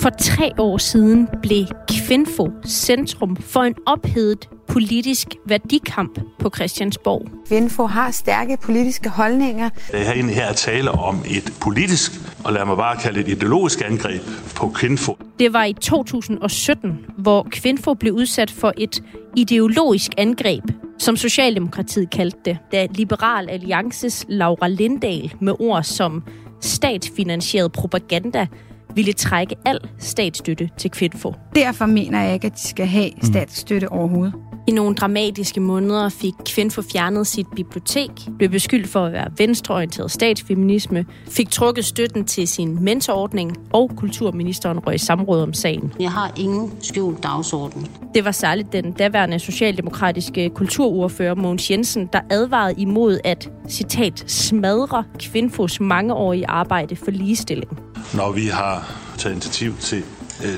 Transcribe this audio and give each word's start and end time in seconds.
For 0.00 0.10
tre 0.10 0.52
år 0.58 0.78
siden 0.78 1.28
blev 1.42 1.66
Kvinfo 1.88 2.50
centrum 2.66 3.36
for 3.36 3.60
en 3.60 3.74
ophedet 3.86 4.48
politisk 4.68 5.26
værdikamp 5.46 6.20
på 6.38 6.50
Christiansborg. 6.54 7.28
Kvinfo 7.48 7.86
har 7.86 8.10
stærke 8.10 8.56
politiske 8.62 9.08
holdninger. 9.08 9.70
Jeg 9.92 10.06
har 10.06 10.12
egentlig 10.12 10.36
her 10.36 10.46
at 10.46 10.56
tale 10.56 10.90
om 10.90 11.16
et 11.26 11.52
politisk, 11.60 12.12
og 12.44 12.52
lad 12.52 12.64
mig 12.64 12.76
bare 12.76 12.96
kalde 12.96 13.18
det 13.18 13.28
et 13.28 13.36
ideologisk 13.36 13.82
angreb 13.84 14.22
på 14.56 14.68
Kvinfo. 14.68 15.16
Det 15.38 15.52
var 15.52 15.64
i 15.64 15.72
2017, 15.72 16.98
hvor 17.18 17.46
Kvinfo 17.50 17.94
blev 17.94 18.12
udsat 18.14 18.50
for 18.50 18.72
et 18.76 19.02
ideologisk 19.36 20.10
angreb, 20.18 20.64
som 20.98 21.16
Socialdemokratiet 21.16 22.10
kaldte 22.10 22.38
det, 22.44 22.58
da 22.72 22.86
Liberal 22.94 23.50
Alliances 23.50 24.24
Laura 24.28 24.68
Lindahl 24.68 25.32
med 25.40 25.52
ord 25.58 25.82
som 25.82 26.22
statsfinansieret 26.60 27.72
propaganda 27.72 28.46
ville 28.94 29.12
trække 29.12 29.56
al 29.64 29.78
statsstøtte 29.98 30.70
til 30.78 30.90
Kvinfo. 30.90 31.34
Derfor 31.54 31.86
mener 31.86 32.22
jeg 32.22 32.34
ikke, 32.34 32.46
at 32.46 32.54
de 32.54 32.68
skal 32.68 32.86
have 32.86 33.10
statsstøtte 33.22 33.88
overhovedet. 33.88 34.34
I 34.66 34.72
nogle 34.72 34.94
dramatiske 34.94 35.60
måneder 35.60 36.08
fik 36.08 36.34
Kvinfo 36.46 36.82
fjernet 36.82 37.26
sit 37.26 37.46
bibliotek, 37.56 38.10
blev 38.38 38.50
beskyldt 38.50 38.88
for 38.88 39.06
at 39.06 39.12
være 39.12 39.30
venstreorienteret 39.38 40.10
statsfeminisme, 40.10 41.06
fik 41.28 41.50
trukket 41.50 41.84
støtten 41.84 42.24
til 42.24 42.48
sin 42.48 42.84
mentorordning, 42.84 43.56
og 43.72 43.90
kulturministeren 43.96 44.78
røg 44.78 44.94
i 44.94 44.98
samråd 44.98 45.42
om 45.42 45.52
sagen. 45.52 45.92
Jeg 46.00 46.10
har 46.10 46.32
ingen 46.36 46.72
skjult 46.80 47.22
dagsorden. 47.22 47.86
Det 48.14 48.24
var 48.24 48.30
særligt 48.30 48.72
den 48.72 48.92
daværende 48.92 49.38
socialdemokratiske 49.38 50.50
kulturordfører 50.50 51.34
Mogens 51.34 51.70
Jensen, 51.70 52.08
der 52.12 52.20
advarede 52.30 52.80
imod 52.80 53.18
at, 53.24 53.50
citat, 53.68 54.24
smadre 54.26 55.04
Kvinfos 55.18 55.80
mangeårige 55.80 56.48
arbejde 56.48 56.96
for 56.96 57.10
ligestilling. 57.10 57.78
Når 58.14 58.32
vi 58.32 58.46
har 58.46 58.92
taget 59.18 59.34
initiativ 59.34 59.76
til 59.76 60.04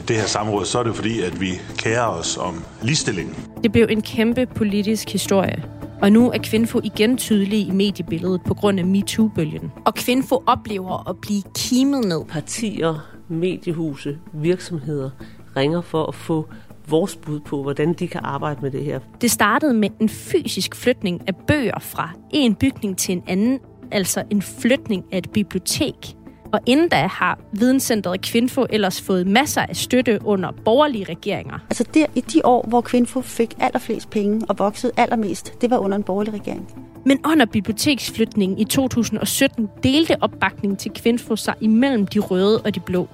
det 0.09 0.17
her 0.17 0.27
samråd, 0.27 0.65
så 0.65 0.79
er 0.79 0.83
det 0.83 0.95
fordi, 0.95 1.21
at 1.21 1.41
vi 1.41 1.51
kærer 1.79 2.07
os 2.07 2.37
om 2.37 2.65
ligestillingen. 2.83 3.37
Det 3.63 3.73
blev 3.73 3.87
en 3.91 4.03
kæmpe 4.03 4.47
politisk 4.47 5.11
historie. 5.13 5.65
Og 6.03 6.13
nu 6.13 6.31
er 6.31 6.39
Kvinfo 6.39 6.81
igen 6.85 7.17
tydelig 7.17 7.69
i 7.69 7.71
mediebilledet 7.71 8.41
på 8.47 8.55
grund 8.55 8.79
af 8.79 8.85
MeToo-bølgen. 8.85 9.73
Og 9.85 9.95
Kvinfo 9.95 10.43
oplever 10.47 11.09
at 11.11 11.17
blive 11.23 11.43
kimet 11.55 12.05
ned. 12.05 12.25
Partier, 12.25 13.09
mediehuse, 13.29 14.19
virksomheder 14.33 15.11
ringer 15.57 15.81
for 15.81 16.07
at 16.07 16.15
få 16.15 16.49
vores 16.89 17.17
bud 17.17 17.41
på, 17.41 17.63
hvordan 17.63 17.93
de 17.93 18.09
kan 18.09 18.21
arbejde 18.25 18.61
med 18.63 18.71
det 18.71 18.85
her. 18.85 19.01
Det 19.21 19.31
startede 19.31 19.75
med 19.75 19.89
en 20.01 20.09
fysisk 20.09 20.77
flytning 20.77 21.21
af 21.29 21.37
bøger 21.37 21.79
fra 21.81 22.11
en 22.31 22.55
bygning 22.55 22.99
til 22.99 23.13
en 23.13 23.23
anden, 23.27 23.59
altså 23.91 24.23
en 24.31 24.43
flytning 24.43 25.05
af 25.13 25.19
et 25.19 25.31
bibliotek. 25.31 26.17
Og 26.53 26.61
inden 26.67 26.89
da 26.89 27.07
har 27.07 27.39
Videnscenteret 27.53 28.21
Kvinfo 28.21 28.67
ellers 28.71 29.01
fået 29.01 29.27
masser 29.27 29.61
af 29.63 29.77
støtte 29.77 30.19
under 30.25 30.51
borgerlige 30.65 31.05
regeringer. 31.05 31.59
Altså 31.71 31.85
der 31.95 32.07
i 32.15 32.21
de 32.21 32.41
år, 32.45 32.65
hvor 32.69 32.81
Kvinfo 32.81 33.21
fik 33.21 33.55
allerflest 33.61 34.11
penge 34.11 34.47
og 34.49 34.59
voksede 34.59 34.93
allermest, 34.97 35.61
det 35.61 35.71
var 35.71 35.79
under 35.79 35.97
en 35.97 36.03
borgerlig 36.03 36.35
regering. 36.35 36.75
Men 37.07 37.21
under 37.27 37.47
biblioteksflytningen 37.47 38.59
i 38.59 38.65
2017 38.65 39.69
delte 39.83 40.17
opbakningen 40.21 40.77
til 40.77 40.91
Kvinfo 40.91 41.37
sig 41.37 41.55
imellem 41.61 42.07
de 42.07 42.19
røde 42.19 42.61
og 42.61 42.75
de 42.75 42.81
blå. 42.81 43.09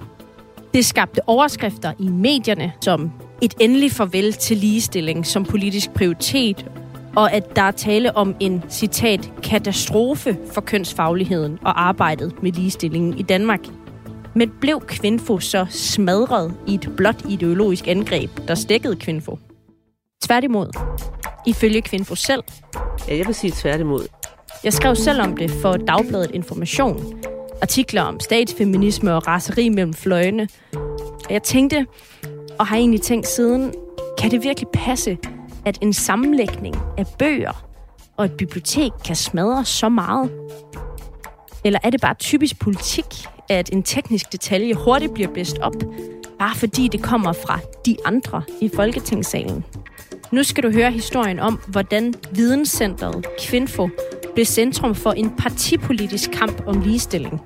Det 0.73 0.85
skabte 0.85 1.19
overskrifter 1.27 1.93
i 1.99 2.07
medierne 2.07 2.71
som 2.81 3.11
et 3.41 3.53
endelig 3.59 3.91
farvel 3.91 4.33
til 4.33 4.57
ligestilling 4.57 5.25
som 5.25 5.45
politisk 5.45 5.93
prioritet, 5.93 6.65
og 7.15 7.33
at 7.33 7.55
der 7.55 7.61
er 7.61 7.71
tale 7.71 8.17
om 8.17 8.35
en, 8.39 8.63
citat, 8.69 9.31
katastrofe 9.43 10.37
for 10.53 10.61
kønsfagligheden 10.61 11.59
og 11.61 11.81
arbejdet 11.81 12.43
med 12.43 12.51
ligestillingen 12.51 13.17
i 13.17 13.21
Danmark. 13.21 13.59
Men 14.35 14.51
blev 14.61 14.81
Kvinfo 14.87 15.39
så 15.39 15.65
smadret 15.69 16.53
i 16.67 16.73
et 16.73 16.89
blot 16.97 17.25
ideologisk 17.29 17.87
angreb, 17.87 18.29
der 18.47 18.55
stækkede 18.55 18.95
Kvinfo? 18.95 19.39
Tværtimod. 20.21 20.67
Ifølge 21.47 21.81
Kvinfo 21.81 22.15
selv. 22.15 22.43
Ja, 23.07 23.17
jeg 23.17 23.27
vil 23.27 23.35
sige 23.35 23.53
tværtimod. 23.55 24.07
Jeg 24.63 24.73
skrev 24.73 24.95
selv 24.95 25.21
om 25.21 25.37
det 25.37 25.51
for 25.51 25.73
Dagbladet 25.73 26.31
Information. 26.31 27.21
Artikler 27.61 28.01
om 28.01 28.19
statsfeminisme 28.19 29.15
og 29.15 29.27
raseri 29.27 29.69
mellem 29.69 29.93
fløjene. 29.93 30.47
Og 31.25 31.33
jeg 31.33 31.43
tænkte, 31.43 31.85
og 32.59 32.67
har 32.67 32.77
egentlig 32.77 33.01
tænkt 33.01 33.27
siden, 33.27 33.73
kan 34.17 34.31
det 34.31 34.43
virkelig 34.43 34.67
passe, 34.73 35.17
at 35.69 35.77
en 35.81 35.93
sammenlægning 35.93 36.75
af 36.97 37.05
bøger 37.19 37.65
og 38.17 38.25
et 38.25 38.31
bibliotek 38.31 38.91
kan 39.05 39.15
smadre 39.15 39.65
så 39.65 39.89
meget? 39.89 40.31
Eller 41.65 41.79
er 41.83 41.89
det 41.89 42.01
bare 42.01 42.13
typisk 42.13 42.59
politik, 42.59 43.05
at 43.49 43.69
en 43.73 43.83
teknisk 43.83 44.31
detalje 44.31 44.73
hurtigt 44.73 45.13
bliver 45.13 45.29
blæst 45.33 45.57
op, 45.57 45.73
bare 46.39 46.55
fordi 46.55 46.87
det 46.87 47.01
kommer 47.03 47.33
fra 47.33 47.59
de 47.85 47.97
andre 48.05 48.43
i 48.61 48.69
Folketingssalen? 48.75 49.63
Nu 50.31 50.43
skal 50.43 50.63
du 50.63 50.71
høre 50.71 50.91
historien 50.91 51.39
om, 51.39 51.59
hvordan 51.67 52.13
Videnscenteret 52.31 53.25
Kvinfo 53.39 53.89
blev 54.33 54.45
centrum 54.45 54.95
for 54.95 55.11
en 55.11 55.29
partipolitisk 55.29 56.31
kamp 56.31 56.67
om 56.67 56.81
ligestilling. 56.81 57.41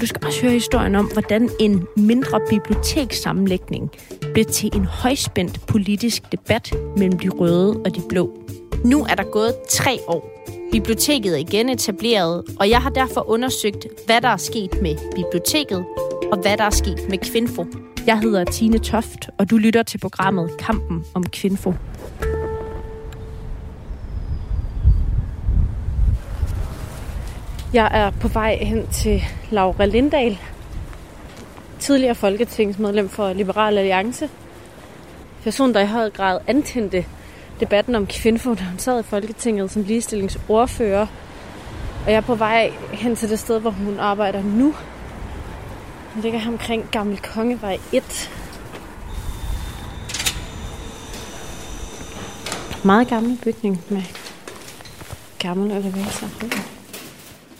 Du 0.00 0.06
skal 0.06 0.26
også 0.26 0.42
høre 0.42 0.52
historien 0.52 0.94
om, 0.94 1.06
hvordan 1.12 1.50
en 1.60 1.86
mindre 1.96 2.40
bibliotekssammenlægning 2.50 3.90
blev 4.32 4.44
til 4.44 4.70
en 4.76 4.84
højspændt 4.84 5.66
politisk 5.66 6.22
debat 6.32 6.74
mellem 6.96 7.18
de 7.18 7.28
røde 7.28 7.80
og 7.84 7.94
de 7.94 8.02
blå. 8.08 8.42
Nu 8.84 9.04
er 9.04 9.14
der 9.14 9.22
gået 9.32 9.54
tre 9.70 9.98
år. 10.06 10.44
Biblioteket 10.72 11.32
er 11.34 11.38
igen 11.38 11.68
etableret, 11.68 12.44
og 12.60 12.70
jeg 12.70 12.82
har 12.82 12.90
derfor 12.90 13.30
undersøgt, 13.30 13.86
hvad 14.06 14.20
der 14.20 14.28
er 14.28 14.36
sket 14.36 14.82
med 14.82 14.96
biblioteket, 15.16 15.84
og 16.32 16.38
hvad 16.42 16.56
der 16.56 16.64
er 16.64 16.70
sket 16.70 17.06
med 17.08 17.18
Kvinfo. 17.18 17.66
Jeg 18.06 18.20
hedder 18.20 18.44
Tine 18.44 18.78
Toft, 18.78 19.30
og 19.38 19.50
du 19.50 19.56
lytter 19.56 19.82
til 19.82 19.98
programmet 19.98 20.50
Kampen 20.58 21.04
om 21.14 21.26
Kvinfo. 21.26 21.72
Jeg 27.72 27.88
er 27.92 28.10
på 28.10 28.28
vej 28.28 28.58
hen 28.60 28.86
til 28.86 29.22
Laura 29.50 29.84
Lindahl, 29.84 30.38
tidligere 31.78 32.14
folketingsmedlem 32.14 33.08
for 33.08 33.32
Liberal 33.32 33.78
Alliance. 33.78 34.30
Person, 35.42 35.74
der 35.74 35.80
i 35.80 35.86
høj 35.86 36.10
grad 36.10 36.40
antændte 36.46 37.04
debatten 37.60 37.94
om 37.94 38.06
Kvinfo, 38.06 38.54
da 38.54 38.64
hun 38.64 38.78
sad 38.78 39.00
i 39.00 39.02
Folketinget 39.02 39.70
som 39.70 39.82
ligestillingsordfører. 39.82 41.06
Og 42.04 42.10
jeg 42.10 42.16
er 42.16 42.20
på 42.20 42.34
vej 42.34 42.72
hen 42.92 43.16
til 43.16 43.30
det 43.30 43.38
sted, 43.38 43.60
hvor 43.60 43.70
hun 43.70 43.98
arbejder 43.98 44.42
nu. 44.42 44.74
Hun 46.14 46.22
ligger 46.22 46.38
her 46.38 46.50
omkring 46.50 46.88
Gammel 46.92 47.18
Kongevej 47.18 47.78
1. 47.92 48.30
Meget 52.84 53.08
gammel 53.08 53.38
bygning 53.44 53.84
med 53.88 54.02
gammel 55.38 55.70
elevator. 55.70 56.77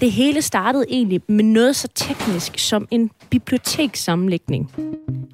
Det 0.01 0.13
hele 0.13 0.43
startede 0.43 0.85
egentlig 0.89 1.21
med 1.29 1.45
noget 1.45 1.77
så 1.77 1.89
teknisk 1.95 2.59
som 2.59 2.89
en 2.91 3.11
bibliotekssammenlægning. 3.31 4.71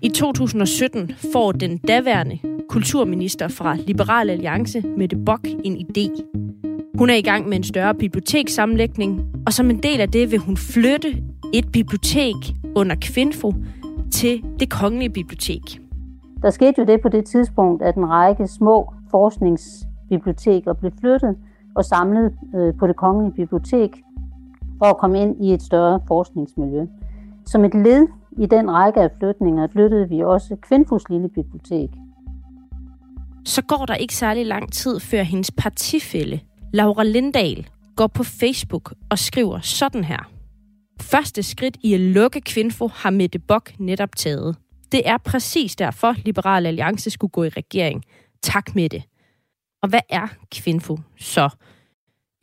I 0.02 0.08
2017 0.08 1.10
får 1.32 1.52
den 1.52 1.78
daværende 1.78 2.38
kulturminister 2.68 3.48
fra 3.48 3.76
Liberal 3.76 4.30
Alliance, 4.30 4.82
Mette 4.96 5.16
Bock, 5.16 5.48
en 5.64 5.76
idé. 5.76 6.22
Hun 6.98 7.10
er 7.10 7.14
i 7.14 7.22
gang 7.22 7.48
med 7.48 7.56
en 7.56 7.64
større 7.64 7.94
bibliotekssammenlægning, 7.94 9.20
og 9.46 9.52
som 9.52 9.70
en 9.70 9.82
del 9.82 10.00
af 10.00 10.08
det 10.08 10.30
vil 10.30 10.38
hun 10.38 10.56
flytte 10.56 11.22
et 11.54 11.72
bibliotek 11.72 12.34
under 12.76 12.96
Kvinfo 13.02 13.54
til 14.12 14.44
det 14.60 14.70
kongelige 14.70 15.10
bibliotek. 15.10 15.80
Der 16.42 16.50
skete 16.50 16.74
jo 16.78 16.84
det 16.84 17.00
på 17.02 17.08
det 17.08 17.24
tidspunkt, 17.24 17.82
at 17.82 17.94
en 17.94 18.10
række 18.10 18.46
små 18.46 18.92
forskningsbiblioteker 19.10 20.72
blev 20.72 20.92
flyttet 21.00 21.36
og 21.76 21.84
samlet 21.84 22.32
øh, 22.56 22.74
på 22.78 22.86
det 22.86 22.96
kongelige 22.96 23.34
bibliotek 23.34 23.90
for 24.78 24.86
at 24.86 24.98
komme 24.98 25.22
ind 25.22 25.44
i 25.44 25.52
et 25.52 25.62
større 25.62 26.00
forskningsmiljø. 26.08 26.86
Som 27.46 27.64
et 27.64 27.74
led 27.74 28.06
i 28.38 28.46
den 28.46 28.70
række 28.70 29.00
af 29.00 29.10
flytninger 29.18 29.68
flyttede 29.72 30.08
vi 30.08 30.20
også 30.20 30.56
Kvindfus 30.62 31.02
lille 31.10 31.28
bibliotek. 31.28 31.90
Så 33.44 33.62
går 33.62 33.86
der 33.86 33.94
ikke 33.94 34.14
særlig 34.14 34.46
lang 34.46 34.72
tid, 34.72 35.00
før 35.00 35.22
hendes 35.22 35.50
partifælle, 35.50 36.40
Laura 36.72 37.04
Lindahl, 37.04 37.68
går 37.96 38.06
på 38.06 38.22
Facebook 38.22 38.94
og 39.10 39.18
skriver 39.18 39.60
sådan 39.60 40.04
her. 40.04 40.30
Første 41.00 41.42
skridt 41.42 41.76
i 41.82 41.94
at 41.94 42.00
lukke 42.00 42.40
Kvinfo 42.40 42.88
har 42.88 43.10
Mette 43.10 43.38
Bock 43.38 43.72
netop 43.78 44.16
taget. 44.16 44.56
Det 44.92 45.08
er 45.08 45.18
præcis 45.18 45.76
derfor, 45.76 46.14
Liberal 46.24 46.66
Alliance 46.66 47.10
skulle 47.10 47.30
gå 47.30 47.44
i 47.44 47.48
regering. 47.48 48.04
Tak 48.42 48.74
med 48.74 48.88
det. 48.88 49.02
Og 49.82 49.88
hvad 49.88 50.00
er 50.08 50.26
Kvinfo 50.52 50.98
så? 51.16 51.48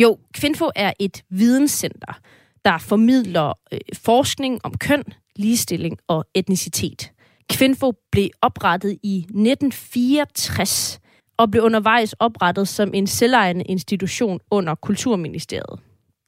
Jo, 0.01 0.18
Kvinfo 0.33 0.69
er 0.75 0.94
et 1.00 1.24
videnscenter, 1.30 2.19
der 2.65 2.77
formidler 2.77 3.53
øh, 3.74 3.80
forskning 3.94 4.59
om 4.63 4.77
køn, 4.77 5.03
ligestilling 5.36 5.98
og 6.07 6.25
etnicitet. 6.36 7.12
Kvinfo 7.50 7.94
blev 8.12 8.30
oprettet 8.42 8.98
i 9.03 9.18
1964 9.18 11.00
og 11.38 11.51
blev 11.51 11.63
undervejs 11.63 12.13
oprettet 12.13 12.68
som 12.68 12.94
en 12.94 13.07
selvejende 13.07 13.63
institution 13.63 14.39
under 14.51 14.75
Kulturministeriet. 14.75 15.80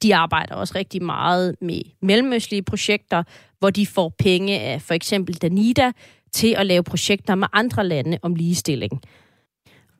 De 0.02 0.14
arbejder 0.14 0.54
også 0.54 0.74
rigtig 0.74 1.02
meget 1.02 1.56
med 1.60 1.80
mellemøstlige 2.02 2.62
projekter, 2.62 3.22
hvor 3.58 3.70
de 3.70 3.86
får 3.86 4.14
penge 4.18 4.60
af 4.60 4.82
for 4.82 4.94
eksempel 4.94 5.34
Danida 5.34 5.92
til 6.32 6.54
at 6.58 6.66
lave 6.66 6.82
projekter 6.82 7.34
med 7.34 7.48
andre 7.52 7.86
lande 7.86 8.18
om 8.22 8.34
ligestilling. 8.34 9.02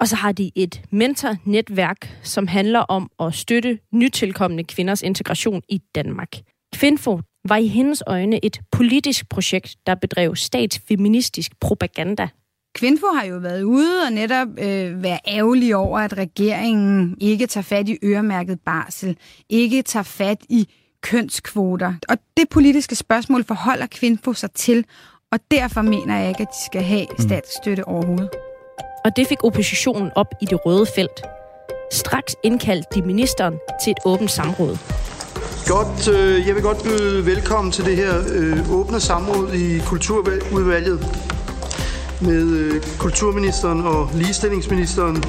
Og 0.04 0.08
så 0.08 0.16
har 0.16 0.32
de 0.32 0.50
et 0.54 0.82
mentornetværk, 0.90 2.18
som 2.22 2.46
handler 2.46 2.78
om 2.78 3.10
at 3.20 3.34
støtte 3.34 3.78
nytilkommende 3.92 4.64
kvinders 4.64 5.02
integration 5.02 5.62
i 5.68 5.78
Danmark. 5.94 6.28
Kvinfo 6.74 7.20
var 7.48 7.56
i 7.56 7.66
hendes 7.66 8.02
øjne 8.06 8.44
et 8.44 8.60
politisk 8.72 9.28
projekt, 9.28 9.76
der 9.86 9.94
bedrev 9.94 10.36
statsfeministisk 10.36 11.52
propaganda. 11.60 12.28
Kvinfo 12.74 13.06
har 13.06 13.24
jo 13.24 13.36
været 13.36 13.62
ude 13.62 14.02
og 14.06 14.12
netop 14.12 14.48
øh, 14.48 15.02
være 15.02 15.18
ærgerlig 15.28 15.76
over, 15.76 15.98
at 15.98 16.18
regeringen 16.18 17.16
ikke 17.20 17.46
tager 17.46 17.62
fat 17.62 17.88
i 17.88 17.98
øremærket 18.04 18.60
barsel, 18.60 19.16
ikke 19.48 19.82
tager 19.82 20.02
fat 20.02 20.38
i 20.48 20.68
kønskvoter. 21.02 21.94
Og 22.08 22.16
det 22.36 22.48
politiske 22.48 22.94
spørgsmål 22.94 23.44
forholder 23.44 23.86
Kvinfo 23.86 24.32
sig 24.32 24.50
til, 24.52 24.84
og 25.32 25.38
derfor 25.50 25.82
mener 25.82 26.18
jeg 26.18 26.28
ikke, 26.28 26.42
at 26.42 26.48
de 26.48 26.64
skal 26.66 26.82
have 26.82 27.06
mm. 27.10 27.18
statsstøtte 27.18 27.84
overhovedet. 27.84 28.30
Og 29.04 29.16
det 29.16 29.26
fik 29.26 29.44
oppositionen 29.44 30.10
op 30.14 30.26
i 30.40 30.44
det 30.44 30.66
røde 30.66 30.86
felt. 30.96 31.22
Straks 31.92 32.36
indkaldte 32.42 32.88
de 32.94 33.02
ministeren 33.02 33.54
til 33.84 33.90
et 33.90 33.96
åbent 34.04 34.30
samråd. 34.30 34.78
Godt, 35.66 36.08
øh, 36.08 36.46
jeg 36.46 36.54
vil 36.54 36.62
godt 36.62 36.82
byde 36.82 37.26
velkommen 37.26 37.72
til 37.72 37.84
det 37.84 37.96
her 37.96 38.14
øh, 38.34 38.72
åbne 38.72 39.00
samråd 39.00 39.52
i 39.52 39.78
Kulturudvalget 39.78 40.98
med 42.20 42.42
øh, 42.42 42.82
kulturministeren 42.98 43.80
og 43.80 44.10
ligestillingsministeren 44.14 45.24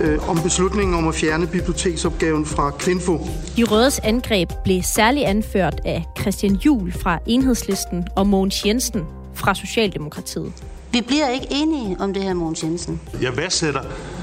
øh, 0.00 0.28
om 0.28 0.38
beslutningen 0.42 0.94
om 0.94 1.08
at 1.08 1.14
fjerne 1.14 1.46
biblioteksopgaven 1.46 2.46
fra 2.46 2.70
Kvinfo. 2.70 3.18
De 3.56 3.64
rødes 3.64 3.98
angreb 3.98 4.50
blev 4.64 4.82
særligt 4.82 5.26
anført 5.26 5.80
af 5.84 6.04
Christian 6.20 6.54
Juhl 6.54 6.92
fra 6.92 7.18
Enhedslisten 7.26 8.08
og 8.16 8.26
Mogens 8.26 8.66
Jensen 8.66 9.02
fra 9.34 9.54
Socialdemokratiet. 9.54 10.52
Vi 10.92 11.00
bliver 11.00 11.28
ikke 11.28 11.46
enige 11.50 11.96
om 12.00 12.14
det 12.14 12.22
her, 12.22 12.34
Mogens 12.34 12.64
Jensen. 12.64 13.00
Jeg 13.22 13.36
værdsætter 13.36 13.80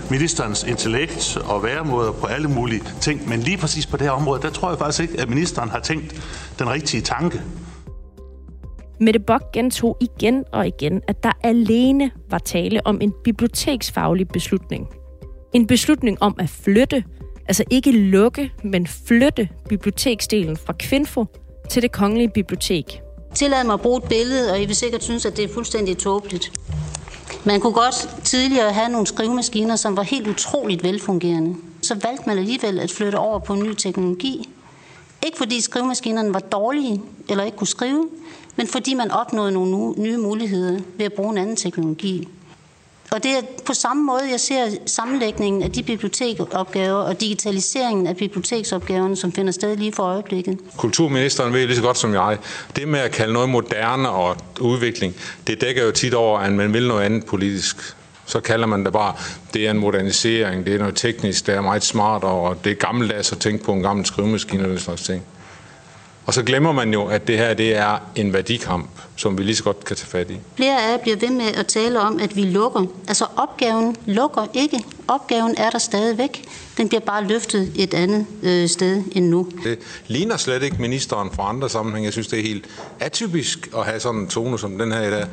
ministerens 0.10 0.63
intellekt 0.63 1.38
og 1.45 1.63
væremåder 1.63 2.12
på 2.12 2.27
alle 2.27 2.48
mulige 2.48 2.81
ting, 3.01 3.30
men 3.30 3.39
lige 3.39 3.57
præcis 3.57 3.86
på 3.86 3.98
det 3.98 4.06
her 4.06 4.12
område, 4.12 4.42
der 4.42 4.50
tror 4.50 4.69
jeg 4.69 4.77
faktisk 4.77 5.01
ikke, 5.01 5.21
at 5.21 5.30
ministeren 5.30 5.69
har 5.69 5.80
tænkt 5.80 6.21
den 6.60 6.69
rigtige 6.69 7.01
tanke. 7.01 7.42
Mette 9.00 9.19
Bock 9.19 9.51
gentog 9.54 9.98
igen 10.01 10.44
og 10.51 10.68
igen, 10.68 11.01
at 11.07 11.24
der 11.24 11.31
alene 11.44 12.12
var 12.30 12.38
tale 12.38 12.88
om 12.88 13.01
en 13.01 13.13
biblioteksfaglig 13.24 14.27
beslutning. 14.27 14.88
En 15.54 15.68
beslutning 15.68 16.21
om 16.21 16.36
at 16.39 16.50
flytte, 16.50 17.04
altså 17.48 17.63
ikke 17.69 17.92
lukke, 17.92 18.51
men 18.63 18.88
flytte 18.88 19.50
biblioteksdelen 19.69 20.57
fra 20.57 20.74
Kvinfo 20.80 21.25
til 21.69 21.81
det 21.81 21.92
kongelige 21.92 22.30
bibliotek. 22.30 23.01
Tillad 23.35 23.63
mig 23.63 23.73
at 23.73 23.81
bruge 23.81 23.97
et 23.97 24.03
billede, 24.03 24.51
og 24.51 24.61
I 24.61 24.65
vil 24.65 24.75
sikkert 24.75 25.03
synes, 25.03 25.25
at 25.25 25.37
det 25.37 25.43
er 25.45 25.53
fuldstændig 25.53 25.97
tåbeligt. 25.97 26.51
Man 27.43 27.59
kunne 27.59 27.73
godt 27.73 28.09
tidligere 28.23 28.73
have 28.73 28.89
nogle 28.89 29.07
skrivemaskiner, 29.07 29.75
som 29.75 29.97
var 29.97 30.03
helt 30.03 30.27
utroligt 30.27 30.83
velfungerende. 30.83 31.55
Så 31.81 31.95
valgte 31.95 32.23
man 32.27 32.37
alligevel 32.37 32.79
at 32.79 32.91
flytte 32.91 33.15
over 33.15 33.39
på 33.39 33.53
en 33.53 33.63
ny 33.63 33.73
teknologi. 33.73 34.49
Ikke 35.25 35.37
fordi 35.37 35.61
skrivemaskinerne 35.61 36.33
var 36.33 36.39
dårlige 36.39 37.01
eller 37.29 37.43
ikke 37.43 37.57
kunne 37.57 37.67
skrive, 37.67 38.09
men 38.55 38.67
fordi 38.67 38.93
man 38.93 39.11
opnåede 39.11 39.51
nogle 39.51 39.93
nye 39.97 40.17
muligheder 40.17 40.79
ved 40.97 41.05
at 41.05 41.13
bruge 41.13 41.29
en 41.29 41.37
anden 41.37 41.55
teknologi. 41.55 42.27
Og 43.11 43.23
det 43.23 43.31
er 43.31 43.41
på 43.65 43.73
samme 43.73 44.03
måde, 44.03 44.21
jeg 44.31 44.39
ser 44.39 44.69
sammenlægningen 44.85 45.63
af 45.63 45.71
de 45.71 45.83
bibliotekopgaver 45.83 46.97
og 47.00 47.21
digitaliseringen 47.21 48.07
af 48.07 48.17
biblioteksopgaverne, 48.17 49.15
som 49.15 49.31
finder 49.31 49.51
sted 49.51 49.75
lige 49.77 49.91
for 49.94 50.03
øjeblikket. 50.03 50.57
Kulturministeren 50.77 51.53
ved 51.53 51.65
lige 51.65 51.75
så 51.75 51.81
godt 51.81 51.97
som 51.97 52.13
jeg, 52.13 52.38
det 52.75 52.88
med 52.88 53.00
at 53.00 53.11
kalde 53.11 53.33
noget 53.33 53.50
moderne 53.50 54.09
og 54.09 54.38
udvikling, 54.61 55.15
det 55.47 55.61
dækker 55.61 55.85
jo 55.85 55.91
tit 55.91 56.13
over, 56.13 56.39
at 56.39 56.51
man 56.51 56.73
vil 56.73 56.88
noget 56.88 57.03
andet 57.03 57.25
politisk. 57.25 57.95
Så 58.25 58.39
kalder 58.39 58.67
man 58.67 58.85
det 58.85 58.94
bare, 58.94 59.13
det 59.53 59.67
er 59.67 59.71
en 59.71 59.77
modernisering, 59.77 60.65
det 60.65 60.75
er 60.75 60.79
noget 60.79 60.95
teknisk, 60.95 61.47
det 61.47 61.56
er 61.56 61.61
meget 61.61 61.83
smart, 61.83 62.23
og 62.23 62.63
det 62.63 62.71
er 62.71 62.75
gammeldags 62.75 63.31
at 63.31 63.38
tænke 63.38 63.63
på 63.63 63.73
en 63.73 63.81
gammel 63.81 64.06
skrivemaskine 64.06 64.63
og 64.63 64.69
den 64.69 64.79
slags 64.79 65.01
ting. 65.01 65.23
Og 66.29 66.33
så 66.33 66.43
glemmer 66.43 66.71
man 66.71 66.93
jo, 66.93 67.05
at 67.05 67.27
det 67.27 67.37
her 67.37 67.53
det 67.53 67.75
er 67.75 67.97
en 68.15 68.33
værdikamp, 68.33 68.89
som 69.15 69.37
vi 69.37 69.43
lige 69.43 69.55
så 69.55 69.63
godt 69.63 69.85
kan 69.85 69.95
tage 69.95 70.07
fat 70.07 70.31
i. 70.31 70.39
Flere 70.55 70.83
af 70.83 70.91
jer 70.91 70.97
bliver 70.97 71.17
ved 71.17 71.29
med 71.29 71.45
at 71.45 71.67
tale 71.67 71.99
om, 71.99 72.19
at 72.19 72.35
vi 72.35 72.41
lukker. 72.41 72.85
Altså 73.07 73.25
opgaven 73.35 73.95
lukker 74.05 74.47
ikke. 74.53 74.83
Opgaven 75.07 75.55
er 75.57 75.69
der 75.69 75.77
stadigvæk. 75.77 76.45
Den 76.77 76.87
bliver 76.89 77.01
bare 77.01 77.27
løftet 77.27 77.71
et 77.75 77.93
andet 77.93 78.25
øh, 78.43 78.69
sted 78.69 79.03
end 79.11 79.25
nu. 79.29 79.47
Det 79.63 79.79
ligner 80.07 80.37
slet 80.37 80.63
ikke 80.63 80.75
ministeren 80.79 81.31
fra 81.31 81.49
andre 81.49 81.69
sammenhænge. 81.69 82.05
Jeg 82.05 82.13
synes, 82.13 82.27
det 82.27 82.39
er 82.39 82.43
helt 82.43 82.65
atypisk 82.99 83.69
at 83.77 83.85
have 83.85 83.99
sådan 83.99 84.21
en 84.21 84.27
tone 84.27 84.59
som 84.59 84.77
den 84.77 84.91
her 84.91 85.01
i 85.01 85.11
dag. 85.11 85.25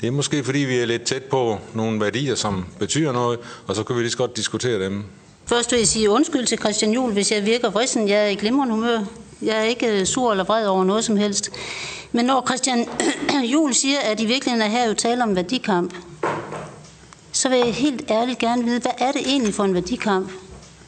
Det 0.00 0.06
er 0.06 0.10
måske, 0.10 0.44
fordi 0.44 0.58
vi 0.58 0.78
er 0.78 0.86
lidt 0.86 1.02
tæt 1.02 1.22
på 1.22 1.58
nogle 1.74 2.00
værdier, 2.00 2.34
som 2.34 2.64
betyder 2.78 3.12
noget, 3.12 3.38
og 3.66 3.76
så 3.76 3.82
kan 3.82 3.96
vi 3.96 4.00
lige 4.00 4.10
så 4.10 4.18
godt 4.18 4.36
diskutere 4.36 4.84
dem. 4.84 5.04
Først 5.46 5.72
vil 5.72 5.78
jeg 5.78 5.88
sige 5.88 6.10
undskyld 6.10 6.46
til 6.46 6.58
Christian 6.58 6.92
Juhl, 6.92 7.12
hvis 7.12 7.32
jeg 7.32 7.46
virker 7.46 7.70
vrissen. 7.70 8.08
Jeg 8.08 8.24
er 8.24 8.28
i 8.28 8.34
glimrende 8.34 8.74
humør. 8.74 8.98
Jeg 9.42 9.58
er 9.58 9.62
ikke 9.62 10.00
øh, 10.00 10.06
sur 10.06 10.30
eller 10.30 10.44
vred 10.44 10.66
over 10.66 10.84
noget 10.84 11.04
som 11.04 11.16
helst. 11.16 11.50
Men 12.12 12.24
når 12.24 12.46
Christian 12.46 12.86
Juhl 13.52 13.74
siger, 13.74 13.98
at 14.12 14.20
i 14.20 14.26
virkeligheden 14.26 14.66
er 14.66 14.70
her 14.70 14.88
jo 14.88 14.94
tale 14.94 15.22
om 15.22 15.36
værdikamp, 15.36 15.94
så 17.32 17.48
vil 17.48 17.58
jeg 17.58 17.74
helt 17.74 18.10
ærligt 18.10 18.38
gerne 18.38 18.64
vide, 18.64 18.80
hvad 18.80 18.92
er 18.98 19.12
det 19.12 19.20
egentlig 19.26 19.54
for 19.54 19.64
en 19.64 19.74
værdikamp? 19.74 20.30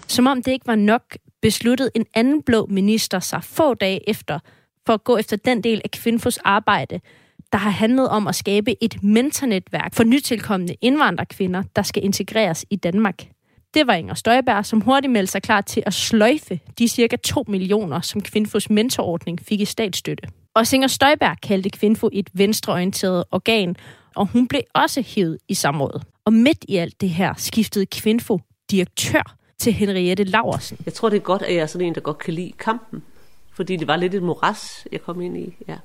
Som 0.06 0.26
om 0.26 0.43
det 0.43 0.52
ikke 0.52 0.67
var 0.67 0.75
nok, 0.75 1.02
besluttede 1.43 1.91
en 1.94 2.06
anden 2.14 2.43
blå 2.43 2.67
minister 2.70 3.20
sig 3.20 3.44
få 3.44 3.75
dage 3.75 4.11
efter 4.11 4.38
for 4.87 4.93
at 4.93 5.05
gå 5.05 5.17
efter 5.17 5.37
den 5.37 5.64
del 5.64 5.81
af 5.85 5.91
Kvinfos 5.91 6.38
arbejde, 6.38 7.00
der 7.53 7.58
har 7.58 7.70
handlet 7.70 8.08
om 8.08 8.26
at 8.26 8.35
skabe 8.35 8.85
et 8.85 9.03
mentornetværk 9.03 9.94
for 9.94 10.05
nytilkommende 10.05 10.75
indvandrerkvinder, 10.81 11.62
der 11.76 11.82
skal 11.82 12.05
integreres 12.05 12.64
i 12.70 12.76
Danmark. 12.76 13.25
Det 13.75 13.87
var 13.87 13.94
Inger 13.94 14.14
Støjberg, 14.14 14.67
som 14.67 14.81
hurtigt 14.81 15.12
meldte 15.12 15.32
sig 15.32 15.43
klar 15.43 15.61
til 15.61 15.82
at 15.87 15.94
sløjfe 15.94 16.61
de 16.78 16.88
cirka 16.88 17.17
2 17.17 17.44
millioner, 17.49 18.00
som 18.00 18.20
Kvinfos 18.20 18.70
mentorordning 18.70 19.40
fik 19.40 19.61
i 19.61 19.64
statsstøtte. 19.64 20.28
Og 20.55 20.75
Inger 20.75 20.88
Støjberg 20.88 21.37
kaldte 21.43 21.70
Kvinfo 21.70 22.08
et 22.12 22.31
venstreorienteret 22.32 23.25
organ, 23.31 23.76
og 24.17 24.26
hun 24.26 24.49
blev 24.49 24.61
også 24.75 25.02
hævet 25.06 25.38
i 25.49 25.55
samrådet. 25.55 26.02
Og 26.25 26.32
midt 26.32 26.64
i 26.69 26.76
alt 26.76 27.00
det 27.00 27.11
her 27.11 27.34
skiftede 27.37 27.87
Kvinfo 27.87 28.40
direktør 28.70 29.37
til 29.58 29.72
Henriette 29.72 30.25
Laversen. 30.25 30.78
Jeg 30.84 30.94
tror, 30.94 31.08
det 31.08 31.17
er 31.17 31.20
godt, 31.20 31.43
at 31.43 31.55
jeg 31.55 31.62
er 31.62 31.67
sådan 31.67 31.87
en, 31.87 31.94
der 31.94 32.00
godt 32.00 32.19
kan 32.19 32.34
lide 32.34 32.52
kampen. 32.58 33.02
Fordi 33.52 33.76
det 33.76 33.87
var 33.87 33.96
lidt 33.96 34.14
et 34.14 34.22
moras, 34.22 34.87
jeg 34.93 35.02
kom 35.02 35.20
ind 35.20 35.37
i. 35.37 35.55
Ja. 35.69 35.76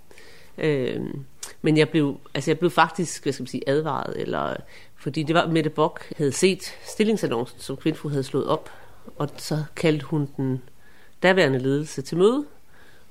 Øhm, 0.58 1.26
men 1.62 1.78
jeg 1.78 1.90
blev, 1.90 2.18
altså 2.34 2.52
jeg 2.52 2.60
blev 2.60 2.72
faktisk 2.72 3.24
hvad 3.24 3.34
skal 3.34 3.44
man 3.44 3.48
sige, 3.48 3.70
advaret, 3.70 4.22
eller 4.22 4.56
fordi 4.96 5.24
det 5.24 5.36
var, 5.36 5.48
Mette 5.48 5.70
Bock 5.70 6.14
havde 6.18 6.32
set 6.32 6.64
stillingsannoncen, 6.86 7.60
som 7.60 7.78
Kvindfru 7.78 8.10
havde 8.10 8.24
slået 8.24 8.48
op, 8.48 8.70
og 9.18 9.30
så 9.38 9.64
kaldte 9.76 10.06
hun 10.06 10.30
den 10.38 10.62
daværende 11.24 11.60
ledelse 11.60 12.02
til 12.02 12.18
møde 12.18 12.46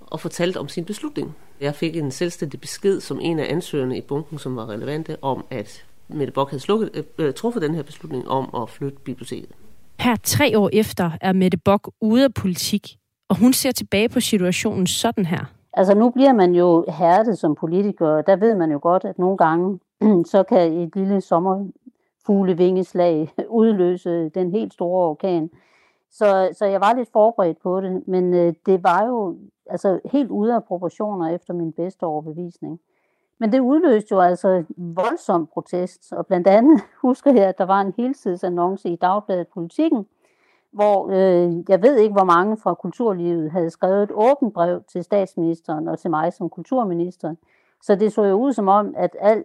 og 0.00 0.20
fortalte 0.20 0.58
om 0.58 0.68
sin 0.68 0.84
beslutning. 0.84 1.36
Jeg 1.60 1.74
fik 1.74 1.96
en 1.96 2.10
selvstændig 2.10 2.60
besked 2.60 3.00
som 3.00 3.20
en 3.20 3.38
af 3.38 3.52
ansøgerne 3.52 3.98
i 3.98 4.00
bunken, 4.00 4.38
som 4.38 4.56
var 4.56 4.68
relevante, 4.70 5.16
om 5.22 5.44
at 5.50 5.84
Mette 6.08 6.32
Bock 6.32 6.50
havde 6.50 6.62
slukket, 6.62 6.90
øh, 6.94 7.04
øh 7.18 7.34
truffet 7.34 7.62
den 7.62 7.74
her 7.74 7.82
beslutning 7.82 8.28
om 8.28 8.62
at 8.62 8.70
flytte 8.70 8.98
biblioteket. 9.04 9.50
Her 10.00 10.16
tre 10.16 10.58
år 10.58 10.70
efter 10.72 11.10
er 11.20 11.32
Mette 11.32 11.58
Bock 11.58 11.90
ude 12.00 12.24
af 12.24 12.34
politik, 12.34 12.96
og 13.28 13.36
hun 13.36 13.52
ser 13.52 13.72
tilbage 13.72 14.08
på 14.08 14.20
situationen 14.20 14.86
sådan 14.86 15.26
her. 15.26 15.44
Altså 15.76 15.94
nu 15.94 16.10
bliver 16.10 16.32
man 16.32 16.54
jo 16.54 16.84
hærdet 16.88 17.38
som 17.38 17.54
politiker, 17.54 18.08
og 18.08 18.26
der 18.26 18.36
ved 18.36 18.54
man 18.54 18.72
jo 18.72 18.78
godt, 18.82 19.04
at 19.04 19.18
nogle 19.18 19.36
gange 19.36 19.80
så 20.32 20.42
kan 20.42 20.72
et 20.72 20.96
lille 20.96 21.20
sommerfuglevingeslag 21.20 23.34
udløse 23.48 24.28
den 24.28 24.50
helt 24.50 24.72
store 24.72 25.08
orkan. 25.08 25.50
Så, 26.10 26.48
så 26.58 26.66
jeg 26.66 26.80
var 26.80 26.94
lidt 26.94 27.12
forberedt 27.12 27.62
på 27.62 27.80
det, 27.80 28.08
men 28.08 28.34
øh, 28.34 28.54
det 28.66 28.84
var 28.84 29.06
jo 29.06 29.36
altså, 29.70 30.00
helt 30.04 30.30
ude 30.30 30.54
af 30.54 30.64
proportioner 30.64 31.28
efter 31.28 31.54
min 31.54 31.72
bedste 31.72 32.04
overbevisning. 32.04 32.80
Men 33.38 33.52
det 33.52 33.60
udløste 33.60 34.12
jo 34.12 34.20
altså 34.20 34.64
voldsom 34.76 35.46
protest, 35.46 36.12
og 36.12 36.26
blandt 36.26 36.46
andet 36.46 36.80
husker 37.02 37.32
jeg, 37.32 37.44
at 37.44 37.58
der 37.58 37.64
var 37.64 37.80
en 37.80 37.94
helsidesannonce 37.96 38.88
i 38.88 38.96
Dagbladet 38.96 39.48
Politikken, 39.48 40.06
hvor 40.74 41.08
øh, 41.10 41.64
jeg 41.68 41.82
ved 41.82 41.96
ikke, 41.98 42.12
hvor 42.12 42.24
mange 42.24 42.56
fra 42.56 42.74
kulturlivet 42.74 43.50
havde 43.50 43.70
skrevet 43.70 44.02
et 44.02 44.10
åbent 44.12 44.54
brev 44.54 44.82
til 44.92 45.04
statsministeren 45.04 45.88
og 45.88 45.98
til 45.98 46.10
mig 46.10 46.32
som 46.32 46.48
kulturminister. 46.50 47.34
Så 47.82 47.94
det 47.94 48.12
så 48.12 48.24
jo 48.24 48.34
ud 48.34 48.52
som 48.52 48.68
om, 48.68 48.94
at 48.96 49.16
al 49.20 49.44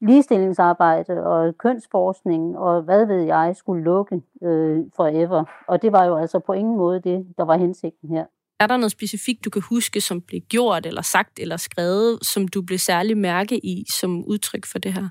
ligestillingsarbejde 0.00 1.26
og 1.26 1.58
kønsforskning 1.58 2.58
og 2.58 2.82
hvad 2.82 3.06
ved 3.06 3.22
jeg 3.22 3.56
skulle 3.56 3.84
lukke 3.84 4.22
øh, 4.42 4.78
forever. 4.96 5.44
Og 5.68 5.82
det 5.82 5.92
var 5.92 6.04
jo 6.04 6.16
altså 6.16 6.38
på 6.38 6.52
ingen 6.52 6.76
måde 6.76 7.00
det, 7.00 7.26
der 7.38 7.44
var 7.44 7.56
hensigten 7.56 8.08
her. 8.08 8.24
Er 8.60 8.66
der 8.66 8.76
noget 8.76 8.92
specifikt, 8.92 9.44
du 9.44 9.50
kan 9.50 9.62
huske, 9.68 10.00
som 10.00 10.20
blev 10.20 10.40
gjort 10.40 10.86
eller 10.86 11.02
sagt 11.02 11.38
eller 11.38 11.56
skrevet, 11.56 12.18
som 12.26 12.48
du 12.48 12.62
blev 12.62 12.78
særlig 12.78 13.18
mærke 13.18 13.66
i 13.66 13.84
som 13.88 14.24
udtryk 14.24 14.66
for 14.72 14.78
det 14.78 14.92
her? 14.92 15.08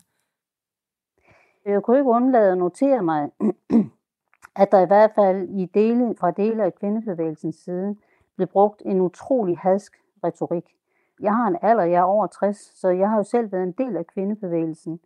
Jeg 1.66 1.84
kunne 1.84 1.98
ikke 1.98 2.10
undlade 2.10 2.52
at 2.52 2.58
notere 2.58 3.04
mig, 3.04 3.30
at 4.56 4.72
der 4.72 4.82
i 4.82 4.86
hvert 4.86 5.12
fald 5.16 5.50
i 5.50 5.66
dele, 5.66 6.16
fra 6.20 6.32
dele 6.32 6.64
af 6.64 6.76
kvindebevægelsens 6.76 7.56
side 7.56 7.96
blev 8.36 8.48
brugt 8.48 8.82
en 8.86 9.02
utrolig 9.02 9.58
hadsk 9.58 9.94
retorik. 10.24 10.64
jeg 11.22 11.36
har 11.36 11.48
en 11.48 11.58
alder, 11.62 11.84
jeg 11.84 12.00
er 12.00 12.04
over 12.04 12.28
60, 12.28 12.58
så 12.76 12.90
jeg 12.90 13.10
har 13.10 13.18
jo 13.18 13.24
selv 13.24 13.52
været 13.52 13.64
en 13.64 13.72
del 13.72 13.98
af 13.98 14.08
kvindebevægelsen. 14.08 15.00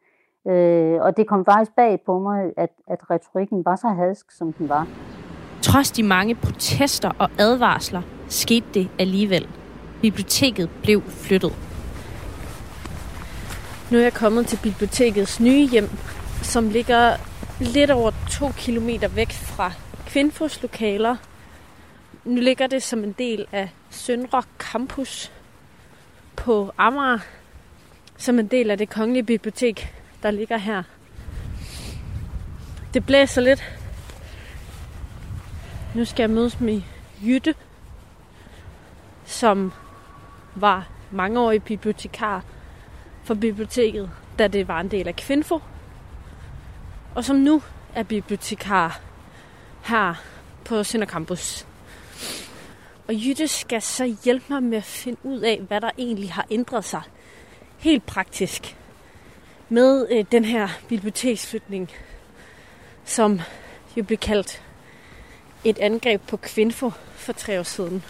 Øh, 0.47 1.01
og 1.01 1.17
det 1.17 1.27
kom 1.27 1.45
faktisk 1.45 1.75
bag 1.75 2.01
på 2.05 2.19
mig, 2.19 2.53
at, 2.57 2.69
at 2.87 3.09
retorikken 3.09 3.65
var 3.65 3.75
så 3.75 3.87
hadsk, 3.87 4.31
som 4.31 4.53
den 4.53 4.69
var. 4.69 4.87
Trods 5.61 5.91
de 5.91 6.03
mange 6.03 6.35
protester 6.35 7.11
og 7.19 7.29
advarsler, 7.39 8.01
skete 8.27 8.65
det 8.73 8.89
alligevel. 8.99 9.47
Biblioteket 10.01 10.69
blev 10.83 11.01
flyttet. 11.01 11.53
Nu 13.91 13.97
er 13.97 14.01
jeg 14.01 14.13
kommet 14.13 14.47
til 14.47 14.59
bibliotekets 14.63 15.39
nye 15.39 15.67
hjem, 15.67 15.89
som 16.41 16.69
ligger 16.69 17.32
lidt 17.59 17.91
over 17.91 18.11
to 18.31 18.51
kilometer 18.57 19.07
væk 19.07 19.31
fra 19.31 19.71
Kvinfos 20.05 20.61
lokaler. 20.61 21.15
Nu 22.25 22.41
ligger 22.41 22.67
det 22.67 22.83
som 22.83 23.03
en 23.03 23.11
del 23.11 23.45
af 23.51 23.69
Søndre 23.89 24.43
Campus 24.57 25.31
på 26.35 26.71
Amager, 26.77 27.19
som 28.17 28.39
en 28.39 28.47
del 28.47 28.71
af 28.71 28.77
det 28.77 28.89
kongelige 28.89 29.23
bibliotek, 29.23 29.95
der 30.23 30.31
ligger 30.31 30.57
her. 30.57 30.83
Det 32.93 33.05
blæser 33.05 33.41
lidt. 33.41 33.63
Nu 35.95 36.05
skal 36.05 36.23
jeg 36.23 36.29
mødes 36.29 36.59
med 36.59 36.81
Jytte, 37.25 37.55
som 39.25 39.71
var 40.55 40.87
mangeårig 41.11 41.63
bibliotekar 41.63 42.43
for 43.23 43.33
biblioteket, 43.33 44.11
da 44.39 44.47
det 44.47 44.67
var 44.67 44.79
en 44.79 44.91
del 44.91 45.07
af 45.07 45.15
Kvinfo, 45.15 45.59
og 47.15 47.25
som 47.25 47.35
nu 47.35 47.61
er 47.95 48.03
bibliotekar 48.03 49.01
her 49.83 50.13
på 50.65 50.83
Sønder 50.83 51.07
Campus. 51.07 51.67
Og 53.07 53.13
Jytte 53.13 53.47
skal 53.47 53.81
så 53.81 54.15
hjælpe 54.23 54.45
mig 54.49 54.63
med 54.63 54.77
at 54.77 54.83
finde 54.83 55.17
ud 55.23 55.39
af, 55.39 55.61
hvad 55.67 55.81
der 55.81 55.91
egentlig 55.97 56.33
har 56.33 56.45
ændret 56.51 56.85
sig 56.85 57.01
helt 57.77 58.05
praktisk 58.05 58.77
med 59.69 60.07
øh, 60.11 60.25
den 60.31 60.45
her 60.45 60.67
biblioteksflytning, 60.89 61.91
som 63.05 63.39
jo 63.97 64.03
blev 64.03 64.17
kaldt 64.17 64.61
et 65.63 65.79
angreb 65.79 66.21
på 66.27 66.37
Kvinfo 66.37 66.91
for 67.15 67.33
tre 67.33 67.59
år 67.59 67.63
siden. 67.63 68.03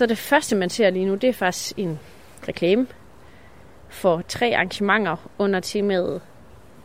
Så 0.00 0.06
det 0.06 0.18
første, 0.18 0.56
man 0.56 0.70
ser 0.70 0.90
lige 0.90 1.04
nu, 1.04 1.14
det 1.14 1.28
er 1.28 1.32
faktisk 1.32 1.72
en 1.76 1.98
reklame 2.48 2.86
for 3.88 4.22
tre 4.28 4.54
arrangementer 4.54 5.30
under 5.38 5.60
temaet 5.60 6.20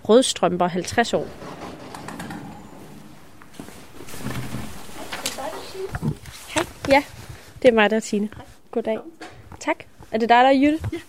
Rødstrømper 0.10 0.68
50 0.68 1.14
år. 1.14 1.28
Hej. 6.54 6.66
Ja, 6.90 7.04
det 7.62 7.68
er 7.68 7.74
mig, 7.74 7.90
der 7.90 7.96
er 7.96 8.00
Tine. 8.00 8.30
Goddag. 8.72 9.00
Tak. 9.60 9.78
Er 10.12 10.18
det 10.18 10.30
dig, 10.30 10.38
der 10.38 10.50
er 10.50 10.54
Jytte? 10.54 10.80
Ja. 10.94 11.00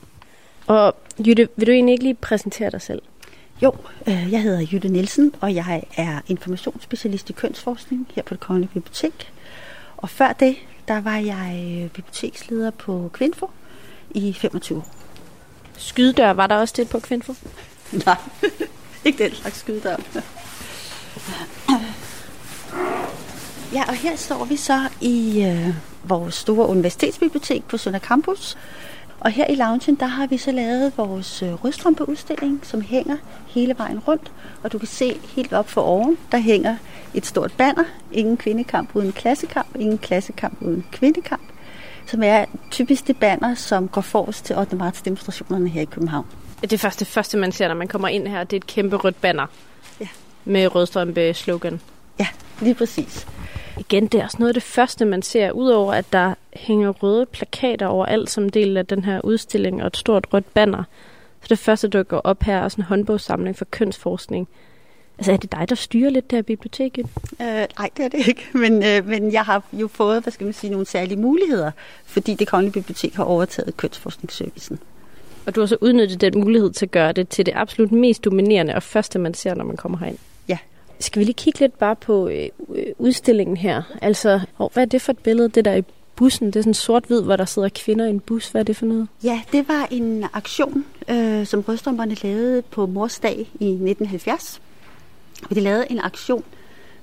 Og 0.66 0.96
Jytte, 1.26 1.48
vil 1.56 1.66
du 1.66 1.72
egentlig 1.72 1.92
ikke 1.92 2.04
lige 2.04 2.14
præsentere 2.14 2.70
dig 2.70 2.82
selv? 2.82 3.02
Jo, 3.62 3.72
øh, 4.08 4.32
jeg 4.32 4.42
hedder 4.42 4.66
Jytte 4.72 4.88
Nielsen, 4.88 5.34
og 5.40 5.54
jeg 5.54 5.82
er 5.96 6.20
informationsspecialist 6.26 7.30
i 7.30 7.32
kønsforskning 7.32 8.08
her 8.14 8.22
på 8.22 8.34
det 8.34 8.40
Kongelige 8.40 8.70
Bibliotek. 8.74 9.32
Og 9.96 10.10
før 10.10 10.32
det, 10.32 10.56
der 10.88 11.00
var 11.00 11.16
jeg 11.16 11.90
biblioteksleder 11.94 12.70
på 12.70 13.10
Kvinfo 13.12 13.50
i 14.10 14.32
25 14.32 14.78
år. 14.78 14.94
Skydedør, 15.78 16.30
var 16.30 16.46
der 16.46 16.54
også 16.56 16.74
det 16.76 16.88
på 16.88 17.00
Kvinfo? 17.00 17.34
Nej, 18.06 18.16
ikke 19.04 19.24
den 19.24 19.34
slags 19.34 19.58
skydedør. 19.58 19.96
Ja, 23.72 23.84
og 23.88 23.94
her 23.94 24.16
står 24.16 24.44
vi 24.44 24.56
så 24.56 24.88
i 25.00 25.44
øh, 25.44 25.74
vores 26.04 26.34
store 26.34 26.68
universitetsbibliotek 26.68 27.64
på 27.64 27.76
Sønder 27.76 27.98
Campus. 27.98 28.56
Og 29.26 29.32
her 29.32 29.46
i 29.46 29.54
loungen, 29.54 29.94
der 29.94 30.06
har 30.06 30.26
vi 30.26 30.36
så 30.36 30.52
lavet 30.52 30.92
vores 30.96 31.42
øh, 31.42 31.64
rødstrømpeudstilling, 31.64 32.60
som 32.62 32.80
hænger 32.80 33.16
hele 33.46 33.78
vejen 33.78 33.98
rundt. 33.98 34.32
Og 34.62 34.72
du 34.72 34.78
kan 34.78 34.88
se 34.88 35.20
helt 35.36 35.52
op 35.52 35.68
for 35.68 35.80
oven, 35.80 36.18
der 36.32 36.38
hænger 36.38 36.76
et 37.14 37.26
stort 37.26 37.52
banner. 37.52 37.84
Ingen 38.12 38.36
kvindekamp 38.36 38.96
uden 38.96 39.12
klassekamp, 39.12 39.76
ingen 39.78 39.98
klassekamp 39.98 40.62
uden 40.62 40.86
kvindekamp. 40.92 41.42
Som 42.06 42.22
er 42.22 42.44
typisk 42.70 43.06
det 43.06 43.16
banner, 43.16 43.54
som 43.54 43.88
går 43.88 44.00
forrest 44.00 44.44
til 44.44 44.58
8. 44.58 44.76
marts 44.76 45.02
demonstrationerne 45.02 45.68
her 45.68 45.82
i 45.82 45.84
København. 45.84 46.26
Det 46.70 46.80
først 46.80 47.00
det 47.00 47.06
første, 47.06 47.38
man 47.38 47.52
ser, 47.52 47.68
når 47.68 47.74
man 47.74 47.88
kommer 47.88 48.08
ind 48.08 48.26
her. 48.26 48.44
Det 48.44 48.56
er 48.56 48.60
et 48.60 48.66
kæmpe 48.66 48.96
rødt 48.96 49.20
banner. 49.20 49.46
Ja. 50.00 50.08
Med 50.44 50.74
rødstrømpe-slogan. 50.74 51.80
Ja, 52.18 52.26
lige 52.60 52.74
præcis. 52.74 53.26
Igen, 53.78 54.06
det 54.06 54.20
er 54.20 54.24
også 54.24 54.36
noget 54.38 54.50
af 54.50 54.54
det 54.54 54.62
første, 54.62 55.04
man 55.04 55.22
ser, 55.22 55.50
udover 55.50 55.92
at 55.92 56.12
der 56.12 56.34
hænger 56.52 56.90
røde 56.90 57.26
plakater 57.26 57.86
over 57.86 58.06
alt 58.06 58.30
som 58.30 58.48
del 58.48 58.76
af 58.76 58.86
den 58.86 59.04
her 59.04 59.20
udstilling 59.24 59.82
og 59.82 59.86
et 59.86 59.96
stort 59.96 60.26
rødt 60.32 60.54
banner. 60.54 60.84
Så 61.42 61.46
det 61.48 61.58
første, 61.58 61.88
der 61.88 62.02
går 62.02 62.20
op 62.24 62.42
her, 62.42 62.58
er 62.58 62.68
sådan 62.68 62.82
en 62.82 62.86
håndbogssamling 62.86 63.56
for 63.56 63.64
kønsforskning. 63.64 64.48
Altså 65.18 65.32
er 65.32 65.36
det 65.36 65.52
dig, 65.52 65.68
der 65.68 65.74
styrer 65.74 66.10
lidt 66.10 66.30
det 66.30 66.36
her 66.36 66.42
biblioteket? 66.42 67.06
Øh, 67.40 67.46
nej, 67.78 67.90
det 67.96 68.04
er 68.04 68.08
det 68.08 68.28
ikke. 68.28 68.46
Men, 68.62 68.84
øh, 68.84 69.08
men 69.08 69.32
jeg 69.32 69.42
har 69.42 69.62
jo 69.72 69.88
fået, 69.88 70.22
hvad 70.22 70.32
skal 70.32 70.44
man 70.44 70.52
sige, 70.52 70.70
nogle 70.70 70.86
særlige 70.86 71.18
muligheder, 71.18 71.70
fordi 72.04 72.34
det 72.34 72.48
kongelige 72.48 72.72
bibliotek 72.72 73.14
har 73.14 73.24
overtaget 73.24 73.76
kønsforskningsservicen. 73.76 74.78
Og 75.46 75.54
du 75.54 75.60
har 75.60 75.66
så 75.66 75.76
udnyttet 75.80 76.20
den 76.20 76.40
mulighed 76.40 76.70
til 76.72 76.86
at 76.86 76.90
gøre 76.90 77.12
det 77.12 77.28
til 77.28 77.46
det 77.46 77.52
absolut 77.56 77.92
mest 77.92 78.24
dominerende 78.24 78.74
og 78.74 78.82
første, 78.82 79.18
man 79.18 79.34
ser, 79.34 79.54
når 79.54 79.64
man 79.64 79.76
kommer 79.76 79.98
herind. 79.98 80.18
Skal 81.00 81.20
vi 81.20 81.24
lige 81.24 81.34
kigge 81.34 81.60
lidt 81.60 81.78
bare 81.78 81.96
på 81.96 82.28
øh, 82.28 82.48
udstillingen 82.98 83.56
her? 83.56 83.82
Altså, 84.02 84.40
oh, 84.58 84.72
hvad 84.72 84.82
er 84.82 84.86
det 84.86 85.02
for 85.02 85.12
et 85.12 85.18
billede, 85.18 85.48
det 85.48 85.64
der 85.64 85.74
i 85.74 85.82
bussen? 86.16 86.46
Det 86.46 86.56
er 86.56 86.60
sådan 86.60 86.74
sort-hvid, 86.74 87.22
hvor 87.22 87.36
der 87.36 87.44
sidder 87.44 87.68
kvinder 87.74 88.06
i 88.06 88.10
en 88.10 88.20
bus. 88.20 88.48
Hvad 88.48 88.60
er 88.60 88.64
det 88.64 88.76
for 88.76 88.86
noget? 88.86 89.08
Ja, 89.24 89.40
det 89.52 89.68
var 89.68 89.88
en 89.90 90.24
aktion, 90.32 90.84
øh, 91.08 91.46
som 91.46 91.60
Rødstrømperne 91.60 92.16
lavede 92.22 92.62
på 92.62 92.86
Mors 92.86 93.18
Dag 93.18 93.38
i 93.38 93.66
1970. 93.66 94.60
Og 95.50 95.56
de 95.56 95.60
lavede 95.60 95.86
en 95.90 96.00
aktion 96.00 96.44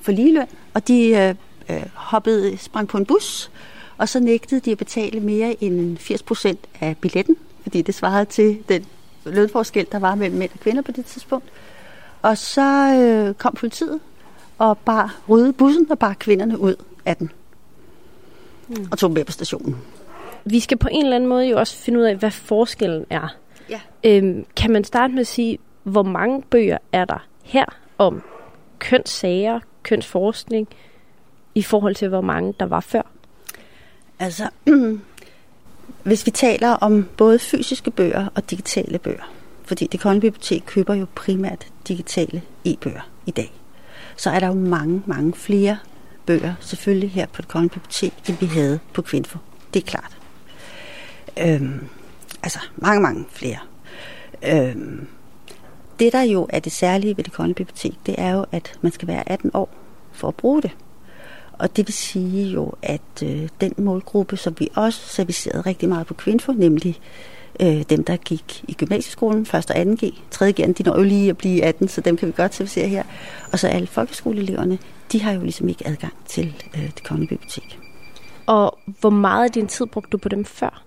for 0.01 0.11
ligeløn, 0.11 0.47
og 0.73 0.87
de 0.87 1.07
øh, 1.07 1.35
øh, 1.69 1.85
hoppede, 1.93 2.57
sprang 2.57 2.87
på 2.87 2.97
en 2.97 3.05
bus, 3.05 3.51
og 3.97 4.09
så 4.09 4.19
nægtede 4.19 4.61
de 4.61 4.71
at 4.71 4.77
betale 4.77 5.19
mere 5.19 5.63
end 5.63 5.97
80 5.97 6.23
procent 6.23 6.59
af 6.81 6.97
billetten, 6.97 7.35
fordi 7.61 7.81
det 7.81 7.95
svarede 7.95 8.25
til 8.25 8.57
den 8.69 8.85
lønforskel, 9.25 9.87
der 9.91 9.99
var 9.99 10.15
mellem 10.15 10.37
mænd 10.39 10.51
og 10.53 10.59
kvinder 10.59 10.81
på 10.81 10.91
det 10.91 11.05
tidspunkt. 11.05 11.45
Og 12.23 12.37
så 12.37 12.93
øh, 12.99 13.33
kom 13.33 13.53
politiet 13.53 13.99
og 14.57 14.77
bare 14.77 15.09
rydde 15.29 15.53
bussen 15.53 15.87
og 15.91 15.99
bare 15.99 16.15
kvinderne 16.15 16.59
ud 16.59 16.75
af 17.05 17.17
den. 17.17 17.31
Mm. 18.67 18.87
Og 18.91 18.97
tog 18.97 19.09
dem 19.09 19.13
med 19.13 19.25
på 19.25 19.31
stationen. 19.31 19.77
Vi 20.45 20.59
skal 20.59 20.77
på 20.77 20.87
en 20.91 21.03
eller 21.03 21.15
anden 21.15 21.29
måde 21.29 21.47
jo 21.47 21.59
også 21.59 21.77
finde 21.77 21.99
ud 21.99 22.03
af, 22.03 22.15
hvad 22.15 22.31
forskellen 22.31 23.05
er. 23.09 23.35
Ja. 23.69 23.79
Øhm, 24.03 24.45
kan 24.55 24.71
man 24.71 24.83
starte 24.83 25.13
med 25.13 25.21
at 25.21 25.27
sige, 25.27 25.57
hvor 25.83 26.03
mange 26.03 26.41
bøger 26.41 26.77
er 26.91 27.05
der 27.05 27.27
her 27.43 27.65
om 27.97 28.23
kønssager, 28.79 29.59
kønsforskning, 29.83 30.67
i 31.55 31.61
forhold 31.61 31.95
til, 31.95 32.09
hvor 32.09 32.21
mange 32.21 32.53
der 32.59 32.65
var 32.65 32.79
før? 32.79 33.01
Altså, 34.19 34.49
hvis 36.03 36.25
vi 36.25 36.31
taler 36.31 36.69
om 36.69 37.07
både 37.17 37.39
fysiske 37.39 37.91
bøger 37.91 38.27
og 38.35 38.49
digitale 38.49 38.99
bøger, 38.99 39.33
fordi 39.65 39.87
det 39.87 39.99
kongelige 39.99 40.31
bibliotek 40.31 40.63
køber 40.65 40.93
jo 40.93 41.05
primært 41.15 41.67
digitale 41.87 42.41
e-bøger 42.65 43.09
i 43.25 43.31
dag, 43.31 43.53
så 44.17 44.29
er 44.29 44.39
der 44.39 44.47
jo 44.47 44.53
mange, 44.53 45.03
mange 45.05 45.33
flere 45.33 45.77
bøger, 46.25 46.53
selvfølgelig 46.59 47.11
her 47.11 47.25
på 47.25 47.41
det 47.41 47.49
kongelige 47.49 47.73
bibliotek, 47.73 48.13
end 48.29 48.37
vi 48.39 48.45
havde 48.45 48.79
på 48.93 49.01
Kvinfo. 49.01 49.37
Det 49.73 49.83
er 49.83 49.87
klart. 49.87 50.17
Øhm, 51.41 51.87
altså, 52.43 52.59
mange, 52.75 53.01
mange 53.01 53.25
flere. 53.29 53.59
Øhm, 54.45 55.07
det, 55.99 56.13
der 56.13 56.21
jo 56.21 56.47
er 56.49 56.59
det 56.59 56.71
særlige 56.71 57.17
ved 57.17 57.23
det 57.23 57.33
kongelige 57.33 57.55
bibliotek, 57.55 57.93
det 58.05 58.15
er 58.17 58.31
jo, 58.31 58.45
at 58.51 58.79
man 58.81 58.91
skal 58.91 59.07
være 59.07 59.29
18 59.29 59.51
år 59.53 59.69
for 60.11 60.27
at 60.27 60.35
bruge 60.35 60.61
det. 60.61 60.71
Og 61.51 61.75
det 61.75 61.87
vil 61.87 61.93
sige 61.93 62.49
jo, 62.49 62.73
at 62.81 63.23
øh, 63.23 63.49
den 63.61 63.73
målgruppe, 63.77 64.37
som 64.37 64.55
vi 64.59 64.69
også 64.75 64.99
servicerede 65.07 65.61
rigtig 65.61 65.89
meget 65.89 66.07
på 66.07 66.13
Kvinfo, 66.13 66.51
nemlig 66.51 66.99
øh, 67.59 67.83
dem, 67.89 68.03
der 68.03 68.17
gik 68.17 68.63
i 68.67 68.73
gymnasieskolen, 68.73 69.41
1. 69.41 69.53
og 69.53 69.75
2G, 69.75 70.13
3. 70.31 70.51
G, 70.51 70.77
de 70.77 70.83
når 70.83 70.97
jo 70.97 71.03
lige 71.03 71.29
at 71.29 71.37
blive 71.37 71.63
18, 71.63 71.87
så 71.87 72.01
dem 72.01 72.17
kan 72.17 72.27
vi 72.27 72.33
godt 72.37 72.55
servicere 72.55 72.87
her. 72.87 73.03
Og 73.51 73.59
så 73.59 73.67
alle 73.67 73.87
folkeskoleeleverne, 73.87 74.77
de 75.11 75.21
har 75.21 75.31
jo 75.31 75.41
ligesom 75.41 75.69
ikke 75.69 75.87
adgang 75.87 76.13
til 76.27 76.53
øh, 76.75 76.83
det 76.83 77.03
kongelige 77.03 77.29
bibliotek. 77.29 77.79
Og 78.45 78.79
hvor 78.99 79.09
meget 79.09 79.43
af 79.43 79.51
din 79.51 79.67
tid 79.67 79.85
brugte 79.85 80.09
du 80.09 80.17
på 80.17 80.29
dem 80.29 80.45
før? 80.45 80.83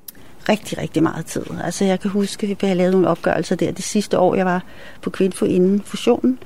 Rigtig, 0.49 0.79
rigtig 0.79 1.03
meget 1.03 1.27
tid. 1.27 1.43
Altså 1.65 1.85
jeg 1.85 2.01
kan 2.01 2.11
huske, 2.11 2.47
at 2.47 2.63
jeg 2.63 2.77
lavede 2.77 2.93
nogle 2.93 3.09
opgørelser 3.09 3.57
der 3.57 3.73
det 3.73 3.85
sidste 3.85 4.19
år, 4.19 4.35
jeg 4.35 4.47
var 4.47 4.65
på 5.03 5.11
Kvinfo 5.11 5.45
inden 5.45 5.83
fusionen. 5.83 6.39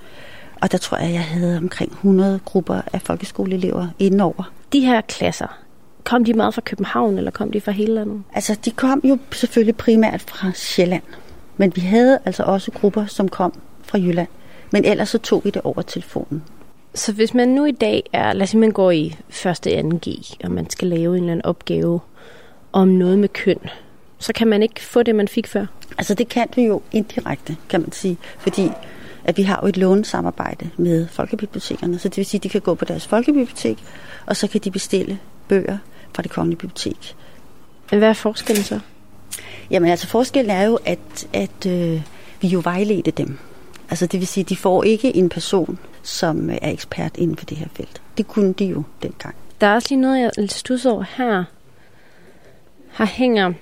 Og 0.63 0.73
der 0.73 0.79
tror 0.79 0.97
jeg, 0.97 1.13
jeg 1.13 1.25
havde 1.25 1.57
omkring 1.57 1.93
100 1.93 2.41
grupper 2.45 2.81
af 2.93 3.03
folkeskoleelever 3.03 3.89
indenover. 3.99 4.53
De 4.73 4.81
her 4.81 5.01
klasser, 5.01 5.59
kom 6.05 6.25
de 6.25 6.35
meget 6.35 6.55
fra 6.55 6.61
København, 6.61 7.19
eller 7.19 7.31
kom 7.31 7.53
de 7.53 7.61
fra 7.61 7.73
hele 7.73 7.95
landet? 7.95 8.23
Altså, 8.35 8.59
de 8.65 8.71
kom 8.71 9.01
jo 9.05 9.19
selvfølgelig 9.33 9.77
primært 9.77 10.21
fra 10.21 10.53
Sjælland. 10.55 11.03
Men 11.57 11.73
vi 11.77 11.81
havde 11.81 12.19
altså 12.25 12.43
også 12.43 12.71
grupper, 12.71 13.07
som 13.07 13.29
kom 13.29 13.53
fra 13.83 13.99
Jylland. 13.99 14.29
Men 14.73 14.85
ellers 14.85 15.09
så 15.09 15.19
tog 15.19 15.45
vi 15.45 15.51
det 15.51 15.63
over 15.63 15.83
telefonen. 15.83 16.43
Så 16.95 17.13
hvis 17.13 17.35
man 17.35 17.49
nu 17.49 17.65
i 17.65 17.71
dag 17.71 18.03
er, 18.13 18.33
lad 18.33 18.43
os 18.43 18.51
sige, 18.51 18.61
man 18.61 18.71
går 18.71 18.91
i 18.91 19.17
første 19.29 19.81
2G, 19.81 20.35
og 20.45 20.51
man 20.51 20.71
skal 20.71 20.89
lave 20.89 21.17
en 21.17 21.23
eller 21.23 21.33
anden 21.33 21.47
opgave 21.47 22.01
om 22.73 22.89
noget 22.89 23.19
med 23.19 23.29
køn, 23.29 23.59
så 24.19 24.33
kan 24.33 24.49
man 24.49 24.63
ikke 24.63 24.81
få 24.81 25.03
det, 25.03 25.15
man 25.15 25.29
fik 25.29 25.47
før? 25.47 25.67
Altså 25.99 26.15
det 26.15 26.29
kan 26.29 26.49
du 26.57 26.61
jo 26.61 26.83
indirekte, 26.93 27.57
kan 27.69 27.81
man 27.81 27.93
sige, 27.93 28.19
fordi 28.39 28.71
at 29.25 29.37
vi 29.37 29.43
har 29.43 29.61
jo 29.63 29.69
et 29.69 29.77
lånesamarbejde 29.77 30.71
med 30.77 31.07
folkebibliotekerne, 31.07 31.99
så 31.99 32.09
det 32.09 32.17
vil 32.17 32.27
sige, 32.27 32.39
at 32.39 32.43
de 32.43 32.49
kan 32.49 32.61
gå 32.61 32.75
på 32.75 32.85
deres 32.85 33.07
folkebibliotek, 33.07 33.79
og 34.27 34.37
så 34.37 34.47
kan 34.47 34.61
de 34.61 34.71
bestille 34.71 35.19
bøger 35.51 35.79
fra 36.15 36.23
det 36.23 36.31
kongelige 36.31 36.59
bibliotek. 36.59 37.17
Hvad 37.89 38.09
er 38.09 38.13
forskellen 38.13 38.65
så? 38.65 38.81
Jamen 39.71 39.91
altså 39.91 40.07
forskellen 40.07 40.51
er 40.51 40.63
jo, 40.63 40.79
at, 40.85 41.29
at 41.33 41.67
øh, 41.67 42.03
vi 42.41 42.49
jo 42.49 42.61
vejledte 42.65 43.11
dem. 43.11 43.39
Altså 43.91 44.07
det 44.07 44.21
vil 44.21 44.27
sige, 44.27 44.45
de 44.45 44.57
får 44.57 44.85
ikke 44.85 45.17
en 45.17 45.29
person, 45.29 45.79
som 46.03 46.51
er 46.51 46.71
ekspert 46.71 47.17
inden 47.17 47.37
for 47.37 47.47
det 47.47 47.57
her 47.57 47.69
felt. 47.75 48.03
Det 48.19 48.29
kunne 48.29 48.53
de 48.53 48.65
jo 48.65 48.83
dengang. 49.03 49.35
Der 49.61 49.67
er 49.67 49.75
også 49.75 49.89
lige 49.91 50.01
noget, 50.01 50.33
jeg 50.39 50.51
stusser 50.51 50.91
over 50.91 51.05
her. 51.17 51.45
Her 52.91 53.07
hænger 53.07 53.53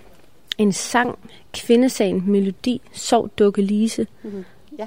en 0.59 0.73
sang, 0.73 1.19
kvindesagen, 1.55 2.23
melodi, 2.27 2.81
sov 2.93 3.29
dukke 3.29 3.63
Lise. 3.63 4.07
Mm-hmm. 4.23 4.45
Ja. 4.79 4.87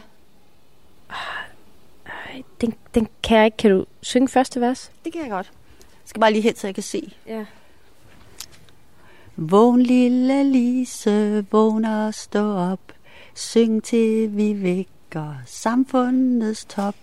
Den, 2.62 2.74
den 2.96 3.08
kan 3.24 3.38
jeg 3.38 3.46
ikke. 3.46 3.58
Kan 3.58 3.72
du 3.72 3.86
synge 4.02 4.28
første 4.28 4.62
vers? 4.62 4.92
Det 5.06 5.14
kan 5.14 5.22
jeg 5.22 5.30
godt. 5.30 5.52
Jeg 6.02 6.10
skal 6.10 6.20
bare 6.20 6.32
lige 6.32 6.42
hen, 6.42 6.56
så 6.56 6.68
jeg 6.68 6.76
kan 6.76 6.84
se. 6.84 7.14
Ja. 7.28 7.46
Vågn 9.36 9.82
lille 9.82 10.44
Lise, 10.44 11.46
vågn 11.52 11.86
og 11.86 12.14
stå 12.14 12.54
op. 12.56 12.92
Syng 13.36 13.84
til 13.84 14.38
vi 14.38 14.64
vækker 14.64 15.34
samfundets 15.46 16.66
top. 16.66 16.96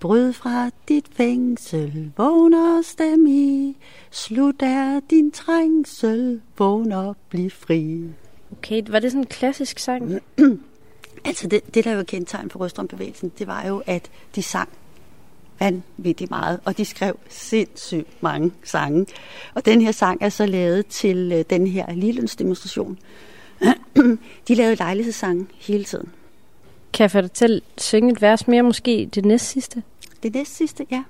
Bryd 0.00 0.32
fra 0.32 0.70
dit 0.88 1.06
fængsel, 1.12 2.12
vågn 2.16 2.54
og 2.54 2.84
stem 2.84 3.26
i. 3.26 3.76
Slut 4.10 4.62
er 4.62 5.00
din 5.10 5.30
trængsel, 5.30 6.40
vågn 6.58 6.92
og 6.92 7.16
bliv 7.28 7.50
fri. 7.50 8.04
Okay, 8.52 8.82
var 8.88 8.98
det 8.98 9.12
sådan 9.12 9.22
en 9.22 9.26
klassisk 9.26 9.78
sang? 9.78 10.20
Altså 11.24 11.48
det, 11.48 11.74
det 11.74 11.84
der 11.84 11.96
var 11.96 12.02
kendetegn 12.02 12.50
for 12.50 12.58
Røstrømbevægelsen, 12.58 13.32
det 13.38 13.46
var 13.46 13.66
jo, 13.66 13.82
at 13.86 14.10
de 14.34 14.42
sang 14.42 14.68
vanvittigt 15.60 16.30
meget, 16.30 16.60
og 16.64 16.76
de 16.76 16.84
skrev 16.84 17.18
sindssygt 17.28 18.22
mange 18.22 18.52
sange. 18.64 19.06
Og 19.54 19.66
den 19.66 19.80
her 19.80 19.92
sang 19.92 20.22
er 20.22 20.28
så 20.28 20.46
lavet 20.46 20.86
til 20.86 21.32
øh, 21.32 21.44
den 21.50 21.66
her 21.66 21.92
ligelønsdemonstration. 21.92 22.98
de 24.48 24.54
lavede 24.54 24.74
lejlighedssange 24.74 25.46
hele 25.60 25.84
tiden. 25.84 26.08
Kan 26.92 27.02
jeg 27.02 27.10
få 27.10 27.20
dig 27.20 27.32
til 27.32 27.62
at 27.76 27.82
synge 27.82 28.12
et 28.12 28.22
vers 28.22 28.48
mere, 28.48 28.62
måske 28.62 29.08
det 29.14 29.24
næst 29.24 29.48
sidste? 29.48 29.82
Det 30.22 30.34
næst 30.34 30.56
sidste, 30.56 30.86
ja. 30.90 31.02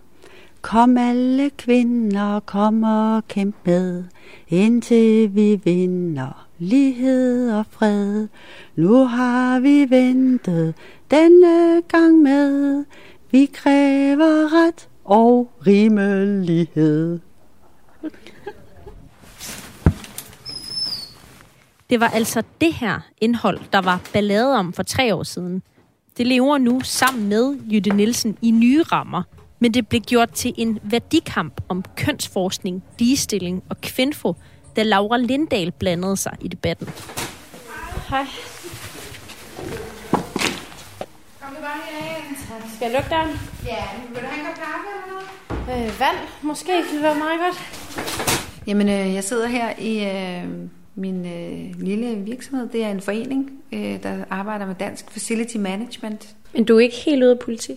Kom 0.63 0.99
alle 0.99 1.51
kvinder, 1.51 2.41
kom 2.41 2.83
og 2.83 3.29
kæmp 3.29 3.57
med, 3.65 4.05
indtil 4.49 5.35
vi 5.35 5.61
vinder 5.65 6.47
lighed 6.59 7.53
og 7.53 7.65
fred. 7.71 8.29
Nu 8.77 9.05
har 9.05 9.61
vi 9.61 9.91
ventet 9.91 10.75
denne 11.11 11.83
gang 11.89 12.19
med, 12.19 12.85
vi 13.33 13.47
kræver 13.47 14.53
ret 14.53 14.89
og 15.05 15.51
rimelighed. 15.67 17.21
Det 21.91 22.01
var 22.01 22.09
altså 22.09 22.43
det 22.61 22.75
her 22.75 23.01
indhold, 23.21 23.61
der 23.73 23.81
var 23.81 24.01
ballade 24.13 24.57
om 24.57 24.73
for 24.73 24.83
tre 24.83 25.15
år 25.15 25.23
siden. 25.23 25.63
Det 26.17 26.27
lever 26.27 26.59
nu 26.59 26.81
sammen 26.81 27.29
med 27.29 27.59
Jytte 27.73 27.91
Nielsen 27.91 28.39
i 28.43 28.51
nye 28.51 28.83
rammer, 28.83 29.23
men 29.59 29.75
det 29.75 29.89
blev 29.89 30.01
gjort 30.01 30.31
til 30.31 30.55
en 30.57 30.79
værdikamp 30.83 31.61
om 31.69 31.85
kønsforskning, 31.97 32.85
ligestilling 32.99 33.63
og 33.69 33.81
kvindfo, 33.81 34.37
da 34.77 34.83
Laura 34.83 35.17
Lindahl 35.17 35.73
blandede 35.73 36.17
sig 36.17 36.37
i 36.41 36.49
debatten. 36.49 36.89
Hej. 38.09 38.27
Bare 41.63 41.81
herind. 41.91 42.37
Skal 42.75 42.85
jeg 42.87 42.93
lukke 42.93 43.11
døren? 43.11 43.31
Ja, 43.67 43.85
vil 44.09 44.23
du 44.23 44.27
have 44.27 44.41
en 44.41 44.47
kop 44.47 44.55
kaffe 44.55 44.89
eller 44.95 45.07
noget? 45.13 45.87
Øh, 45.87 46.01
vand, 46.01 46.17
måske. 46.43 46.73
Det 46.73 46.95
vil 46.95 47.03
være 47.03 47.19
meget 47.19 47.41
godt. 47.41 47.59
Jamen, 48.67 48.89
øh, 48.89 49.15
jeg 49.15 49.25
sidder 49.25 49.47
her 49.47 49.73
i 49.79 49.95
øh, 50.05 50.49
min 50.95 51.27
øh, 51.27 51.81
lille 51.81 52.17
virksomhed. 52.17 52.69
Det 52.69 52.85
er 52.85 52.91
en 52.91 53.01
forening, 53.01 53.51
øh, 53.73 54.03
der 54.03 54.25
arbejder 54.31 54.67
med 54.67 54.75
dansk 54.75 55.11
facility 55.11 55.57
management. 55.57 56.35
Men 56.53 56.65
du 56.65 56.77
er 56.77 56.81
ikke 56.81 56.97
helt 56.97 57.23
ude 57.23 57.31
af 57.31 57.39
politik? 57.39 57.77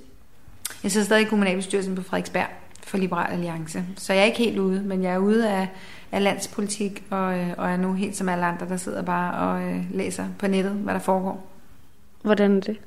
Jeg 0.83 0.91
sidder 0.91 1.05
stadig 1.05 1.21
i 1.21 1.25
kommunalbestyrelsen 1.25 1.95
på 1.95 2.03
Frederiksberg 2.03 2.47
for 2.83 2.97
Liberal 2.97 3.33
Alliance. 3.33 3.83
Så 3.97 4.13
jeg 4.13 4.21
er 4.21 4.25
ikke 4.25 4.37
helt 4.37 4.59
ude, 4.59 4.81
men 4.81 5.03
jeg 5.03 5.13
er 5.13 5.17
ude 5.17 5.49
af, 5.49 5.67
af 6.11 6.23
landspolitik, 6.23 7.03
og, 7.09 7.37
øh, 7.39 7.49
og 7.57 7.69
er 7.69 7.77
nu 7.77 7.93
helt 7.93 8.15
som 8.15 8.29
alle 8.29 8.45
andre, 8.45 8.69
der 8.69 8.77
sidder 8.77 9.01
bare 9.01 9.49
og 9.49 9.63
øh, 9.63 9.81
læser 9.93 10.25
på 10.39 10.47
nettet, 10.47 10.71
hvad 10.71 10.93
der 10.93 10.99
foregår. 10.99 11.47
Hvordan 12.21 12.57
er 12.57 12.61
det? 12.61 12.77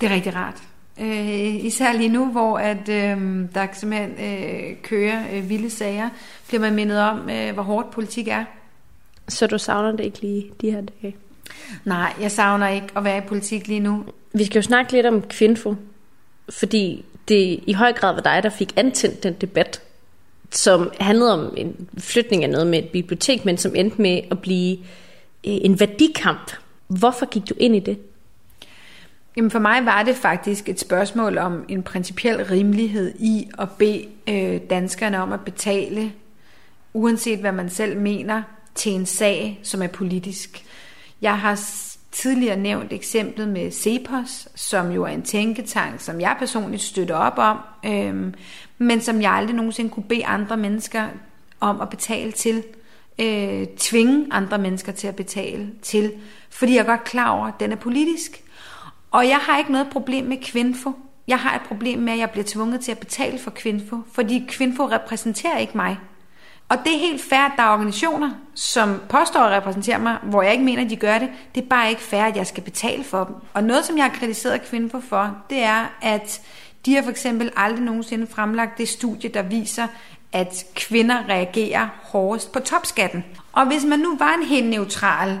Det 0.00 0.10
er 0.10 0.14
rigtig 0.14 0.34
rart. 0.34 0.62
Øh, 1.00 1.64
især 1.64 1.92
lige 1.92 2.08
nu, 2.08 2.26
hvor 2.26 2.58
at, 2.58 2.88
øh, 2.88 3.18
der 3.54 3.66
simpelthen 3.72 4.10
øh, 4.10 4.76
kører 4.82 5.22
øh, 5.32 5.48
vilde 5.48 5.70
sager, 5.70 6.08
bliver 6.48 6.60
man 6.60 6.74
mindet 6.74 7.00
om, 7.00 7.30
øh, 7.30 7.54
hvor 7.54 7.62
hårdt 7.62 7.90
politik 7.90 8.28
er. 8.28 8.44
Så 9.28 9.46
du 9.46 9.58
savner 9.58 9.92
det 9.92 10.04
ikke 10.04 10.20
lige 10.20 10.50
de 10.60 10.70
her 10.70 10.80
dage? 10.80 11.16
Nej, 11.84 12.12
jeg 12.20 12.30
savner 12.30 12.68
ikke 12.68 12.86
at 12.96 13.04
være 13.04 13.18
i 13.18 13.20
politik 13.20 13.68
lige 13.68 13.80
nu. 13.80 14.04
Vi 14.32 14.44
skal 14.44 14.58
jo 14.58 14.62
snakke 14.62 14.92
lidt 14.92 15.06
om 15.06 15.22
kvindfo, 15.22 15.76
fordi 16.50 17.04
det 17.28 17.60
i 17.66 17.72
høj 17.72 17.92
grad 17.92 18.14
var 18.14 18.20
dig, 18.20 18.42
der 18.42 18.50
fik 18.50 18.72
antændt 18.76 19.22
den 19.22 19.34
debat, 19.40 19.82
som 20.50 20.90
handlede 21.00 21.32
om 21.32 21.54
en 21.56 21.88
flytning 21.98 22.44
af 22.44 22.50
noget 22.50 22.66
med 22.66 22.78
et 22.78 22.88
bibliotek, 22.88 23.44
men 23.44 23.58
som 23.58 23.74
endte 23.74 24.02
med 24.02 24.20
at 24.30 24.38
blive 24.38 24.78
en 25.42 25.80
værdikamp. 25.80 26.52
Hvorfor 26.86 27.26
gik 27.26 27.48
du 27.48 27.54
ind 27.58 27.76
i 27.76 27.80
det? 27.80 27.98
Jamen 29.36 29.50
for 29.50 29.58
mig 29.58 29.86
var 29.86 30.02
det 30.02 30.16
faktisk 30.16 30.68
et 30.68 30.80
spørgsmål 30.80 31.38
om 31.38 31.64
en 31.68 31.82
principiel 31.82 32.44
rimelighed 32.44 33.14
i 33.18 33.50
at 33.58 33.70
bede 33.70 34.06
øh, 34.28 34.60
danskerne 34.70 35.22
om 35.22 35.32
at 35.32 35.40
betale, 35.40 36.12
uanset 36.92 37.38
hvad 37.38 37.52
man 37.52 37.70
selv 37.70 38.00
mener, 38.00 38.42
til 38.74 38.92
en 38.92 39.06
sag, 39.06 39.60
som 39.62 39.82
er 39.82 39.86
politisk. 39.86 40.64
Jeg 41.20 41.38
har 41.38 41.60
tidligere 42.12 42.56
nævnt 42.56 42.92
eksemplet 42.92 43.48
med 43.48 43.70
CEPOS, 43.70 44.48
som 44.54 44.90
jo 44.90 45.02
er 45.02 45.08
en 45.08 45.22
tænketank, 45.22 46.00
som 46.00 46.20
jeg 46.20 46.36
personligt 46.38 46.82
støtter 46.82 47.14
op 47.14 47.38
om, 47.38 47.58
øh, 47.84 48.32
men 48.78 49.00
som 49.00 49.22
jeg 49.22 49.32
aldrig 49.32 49.56
nogensinde 49.56 49.90
kunne 49.90 50.08
bede 50.08 50.26
andre 50.26 50.56
mennesker 50.56 51.08
om 51.60 51.80
at 51.80 51.90
betale 51.90 52.32
til. 52.32 52.62
Øh, 53.18 53.66
tvinge 53.76 54.26
andre 54.30 54.58
mennesker 54.58 54.92
til 54.92 55.06
at 55.06 55.16
betale 55.16 55.70
til, 55.82 56.12
fordi 56.50 56.74
jeg 56.74 56.80
er 56.80 56.86
godt 56.86 57.04
klar 57.04 57.30
over, 57.30 57.46
at 57.46 57.54
den 57.60 57.72
er 57.72 57.76
politisk. 57.76 58.43
Og 59.14 59.28
jeg 59.28 59.36
har 59.36 59.58
ikke 59.58 59.72
noget 59.72 59.88
problem 59.90 60.24
med 60.24 60.36
Kvinfo. 60.42 60.92
Jeg 61.28 61.38
har 61.38 61.54
et 61.54 61.60
problem 61.68 61.98
med, 61.98 62.12
at 62.12 62.18
jeg 62.18 62.30
bliver 62.30 62.44
tvunget 62.48 62.80
til 62.80 62.92
at 62.92 62.98
betale 62.98 63.38
for 63.38 63.50
Kvinfo, 63.50 63.96
fordi 64.12 64.44
Kvinfo 64.48 64.86
repræsenterer 64.86 65.58
ikke 65.58 65.76
mig. 65.76 65.98
Og 66.68 66.78
det 66.84 66.94
er 66.94 66.98
helt 66.98 67.22
fair, 67.22 67.40
at 67.40 67.52
der 67.56 67.62
er 67.62 67.72
organisationer, 67.72 68.30
som 68.54 69.00
påstår 69.08 69.40
at 69.40 69.56
repræsentere 69.56 69.98
mig, 69.98 70.18
hvor 70.22 70.42
jeg 70.42 70.52
ikke 70.52 70.64
mener, 70.64 70.84
at 70.84 70.90
de 70.90 70.96
gør 70.96 71.18
det. 71.18 71.28
Det 71.54 71.62
er 71.64 71.68
bare 71.68 71.90
ikke 71.90 72.02
fair, 72.02 72.22
at 72.22 72.36
jeg 72.36 72.46
skal 72.46 72.62
betale 72.62 73.04
for 73.04 73.24
dem. 73.24 73.34
Og 73.52 73.64
noget, 73.64 73.84
som 73.84 73.96
jeg 73.96 74.04
har 74.04 74.12
kritiseret 74.12 74.62
Kvinfo 74.62 75.00
for, 75.00 75.36
det 75.50 75.62
er, 75.62 75.96
at 76.02 76.40
de 76.86 76.94
har 76.94 77.02
for 77.02 77.10
eksempel 77.10 77.50
aldrig 77.56 77.84
nogensinde 77.84 78.26
fremlagt 78.26 78.78
det 78.78 78.88
studie, 78.88 79.30
der 79.30 79.42
viser, 79.42 79.86
at 80.32 80.64
kvinder 80.74 81.28
reagerer 81.28 81.88
hårdest 82.02 82.52
på 82.52 82.60
topskatten. 82.60 83.24
Og 83.52 83.66
hvis 83.66 83.84
man 83.84 83.98
nu 83.98 84.16
var 84.16 84.34
en 84.34 84.46
helt 84.46 84.70
neutral, 84.70 85.40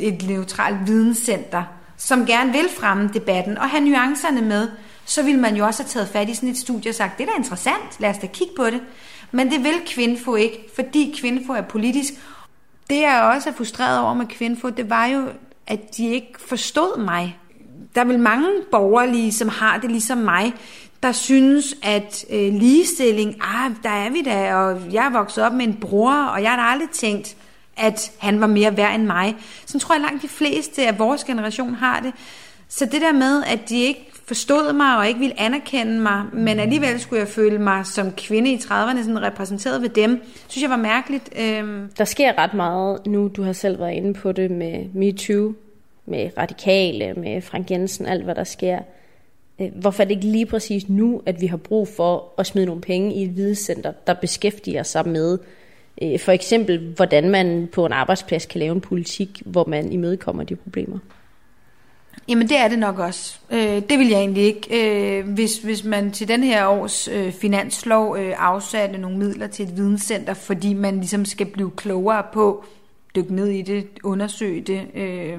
et 0.00 0.22
neutralt 0.28 0.86
videnscenter, 0.86 1.62
som 2.00 2.26
gerne 2.26 2.52
vil 2.52 2.68
fremme 2.78 3.10
debatten 3.14 3.58
og 3.58 3.70
have 3.70 3.84
nuancerne 3.84 4.42
med, 4.42 4.68
så 5.04 5.22
vil 5.22 5.38
man 5.38 5.56
jo 5.56 5.66
også 5.66 5.82
have 5.82 5.88
taget 5.88 6.08
fat 6.08 6.28
i 6.28 6.34
sådan 6.34 6.48
et 6.48 6.58
studie 6.58 6.90
og 6.90 6.94
sagt, 6.94 7.18
det 7.18 7.28
er 7.28 7.30
da 7.30 7.38
interessant, 7.38 8.00
lad 8.00 8.10
os 8.10 8.18
da 8.18 8.26
kigge 8.26 8.52
på 8.56 8.64
det. 8.64 8.80
Men 9.32 9.50
det 9.50 9.64
vil 9.64 9.74
Kvinfo 9.86 10.34
ikke, 10.34 10.66
fordi 10.74 11.16
Kvinfo 11.20 11.52
er 11.52 11.60
politisk. 11.60 12.12
Det 12.90 13.00
jeg 13.00 13.22
også 13.34 13.48
er 13.48 13.54
frustreret 13.54 14.00
over 14.00 14.14
med 14.14 14.26
Kvinfo, 14.26 14.68
det 14.68 14.90
var 14.90 15.06
jo, 15.06 15.24
at 15.66 15.96
de 15.96 16.08
ikke 16.08 16.32
forstod 16.48 17.00
mig. 17.04 17.38
Der 17.94 18.00
er 18.00 18.04
vel 18.04 18.18
mange 18.18 18.48
borgerlige, 18.70 19.32
som 19.32 19.48
har 19.48 19.78
det 19.78 19.90
ligesom 19.90 20.18
mig, 20.18 20.54
der 21.02 21.12
synes, 21.12 21.74
at 21.82 22.24
øh, 22.30 22.54
ligestilling, 22.54 23.36
ah, 23.40 23.70
der 23.82 23.90
er 23.90 24.10
vi 24.10 24.22
da, 24.22 24.54
og 24.54 24.80
jeg 24.92 25.06
er 25.06 25.10
vokset 25.10 25.44
op 25.44 25.52
med 25.52 25.66
en 25.66 25.78
bror, 25.80 26.14
og 26.14 26.42
jeg 26.42 26.50
har 26.50 26.56
da 26.56 26.62
aldrig 26.62 26.90
tænkt, 26.90 27.36
at 27.80 28.12
han 28.18 28.40
var 28.40 28.46
mere 28.46 28.76
værd 28.76 28.94
end 28.94 29.04
mig. 29.06 29.36
Så 29.66 29.78
tror 29.78 29.94
jeg 29.94 30.02
langt 30.02 30.22
de 30.22 30.28
fleste 30.28 30.86
af 30.86 30.98
vores 30.98 31.24
generation 31.24 31.74
har 31.74 32.00
det. 32.00 32.12
Så 32.68 32.84
det 32.84 33.00
der 33.00 33.12
med, 33.12 33.42
at 33.46 33.68
de 33.68 33.82
ikke 33.82 34.10
forstod 34.30 34.72
mig 34.72 34.96
og 34.96 35.08
ikke 35.08 35.20
ville 35.20 35.40
anerkende 35.40 36.00
mig, 36.00 36.24
men 36.32 36.60
alligevel 36.60 37.00
skulle 37.00 37.20
jeg 37.20 37.28
føle 37.28 37.58
mig 37.58 37.86
som 37.86 38.12
kvinde 38.12 38.52
i 38.52 38.56
30'erne 38.56 38.98
sådan 38.98 39.22
repræsenteret 39.22 39.82
ved 39.82 39.88
dem, 39.88 40.22
synes 40.48 40.62
jeg 40.62 40.70
var 40.70 40.76
mærkeligt. 40.76 41.30
Øhm. 41.40 41.90
Der 41.98 42.04
sker 42.04 42.38
ret 42.38 42.54
meget 42.54 43.06
nu, 43.06 43.28
du 43.28 43.42
har 43.42 43.52
selv 43.52 43.78
været 43.78 43.94
inde 43.94 44.14
på 44.14 44.32
det 44.32 44.50
med 44.50 44.84
MeToo, 44.94 45.52
med 46.06 46.30
radikale, 46.38 47.14
med 47.14 47.42
Frank 47.42 47.70
Jensen, 47.70 48.06
alt 48.06 48.24
hvad 48.24 48.34
der 48.34 48.44
sker. 48.44 48.78
Øh, 49.60 49.68
hvorfor 49.74 50.02
er 50.02 50.04
det 50.04 50.14
ikke 50.14 50.26
lige 50.26 50.46
præcis 50.46 50.88
nu, 50.88 51.22
at 51.26 51.40
vi 51.40 51.46
har 51.46 51.56
brug 51.56 51.88
for 51.88 52.34
at 52.38 52.46
smide 52.46 52.66
nogle 52.66 52.80
penge 52.80 53.14
i 53.14 53.22
et 53.22 53.36
videnscenter, 53.36 53.92
der 54.06 54.14
beskæftiger 54.14 54.82
sig 54.82 55.08
med 55.08 55.38
for 56.18 56.32
eksempel, 56.32 56.92
hvordan 56.96 57.30
man 57.30 57.68
på 57.72 57.86
en 57.86 57.92
arbejdsplads 57.92 58.46
kan 58.46 58.58
lave 58.58 58.72
en 58.72 58.80
politik, 58.80 59.42
hvor 59.46 59.64
man 59.64 59.92
imødekommer 59.92 60.44
de 60.44 60.56
problemer? 60.56 60.98
Jamen 62.28 62.48
det 62.48 62.56
er 62.56 62.68
det 62.68 62.78
nok 62.78 62.98
også. 62.98 63.38
Øh, 63.50 63.82
det 63.90 63.98
vil 63.98 64.08
jeg 64.08 64.18
egentlig 64.18 64.42
ikke. 64.42 65.18
Øh, 65.18 65.28
hvis, 65.28 65.58
hvis 65.58 65.84
man 65.84 66.10
til 66.10 66.28
den 66.28 66.42
her 66.42 66.66
års 66.66 67.08
øh, 67.08 67.32
finanslov 67.32 68.16
øh, 68.18 68.34
afsatte 68.38 68.98
nogle 68.98 69.18
midler 69.18 69.46
til 69.46 69.68
et 69.68 69.76
videnscenter, 69.76 70.34
fordi 70.34 70.74
man 70.74 70.96
ligesom 70.96 71.24
skal 71.24 71.46
blive 71.46 71.70
klogere 71.70 72.22
på, 72.32 72.64
dykke 73.16 73.34
ned 73.34 73.46
i 73.46 73.62
det, 73.62 73.86
undersøge 74.04 74.60
det, 74.60 74.86
øh, 74.94 75.38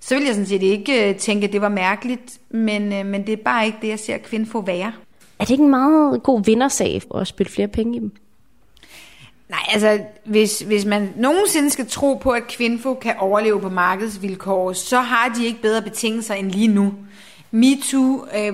så 0.00 0.14
vil 0.14 0.24
jeg 0.24 0.34
sådan 0.34 0.46
set 0.46 0.62
ikke 0.62 1.08
øh, 1.08 1.16
tænke, 1.16 1.46
at 1.46 1.52
det 1.52 1.60
var 1.60 1.68
mærkeligt, 1.68 2.38
men, 2.50 2.92
øh, 2.92 3.06
men 3.06 3.26
det 3.26 3.32
er 3.32 3.42
bare 3.44 3.66
ikke 3.66 3.78
det, 3.82 3.88
jeg 3.88 3.98
ser 3.98 4.18
Kvinfo 4.18 4.58
være. 4.58 4.92
Er 5.38 5.44
det 5.44 5.50
ikke 5.50 5.64
en 5.64 5.70
meget 5.70 6.22
god 6.22 6.44
vindersag 6.44 7.02
at 7.14 7.26
spille 7.26 7.50
flere 7.50 7.68
penge 7.68 7.96
i 7.96 7.98
dem? 7.98 8.12
Nej, 9.54 9.62
altså, 9.72 10.04
hvis, 10.24 10.60
hvis 10.60 10.84
man 10.84 11.12
nogensinde 11.16 11.70
skal 11.70 11.88
tro 11.88 12.14
på, 12.14 12.30
at 12.30 12.46
Kvinfo 12.46 12.94
kan 12.94 13.14
overleve 13.18 13.60
på 13.60 13.68
markedsvilkår, 13.68 14.72
så 14.72 15.00
har 15.00 15.28
de 15.28 15.46
ikke 15.46 15.62
bedre 15.62 15.82
betingelser 15.82 16.34
end 16.34 16.50
lige 16.50 16.68
nu. 16.68 16.94
MeToo 17.50 18.26
øh, 18.36 18.52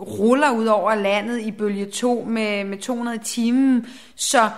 ruller 0.00 0.50
ud 0.50 0.66
over 0.66 0.94
landet 0.94 1.40
i 1.40 1.50
bølge 1.50 1.86
2 1.86 2.24
med, 2.28 2.64
med 2.64 2.78
200 2.78 3.16
i 3.16 3.24
timen, 3.24 3.86
så, 4.14 4.50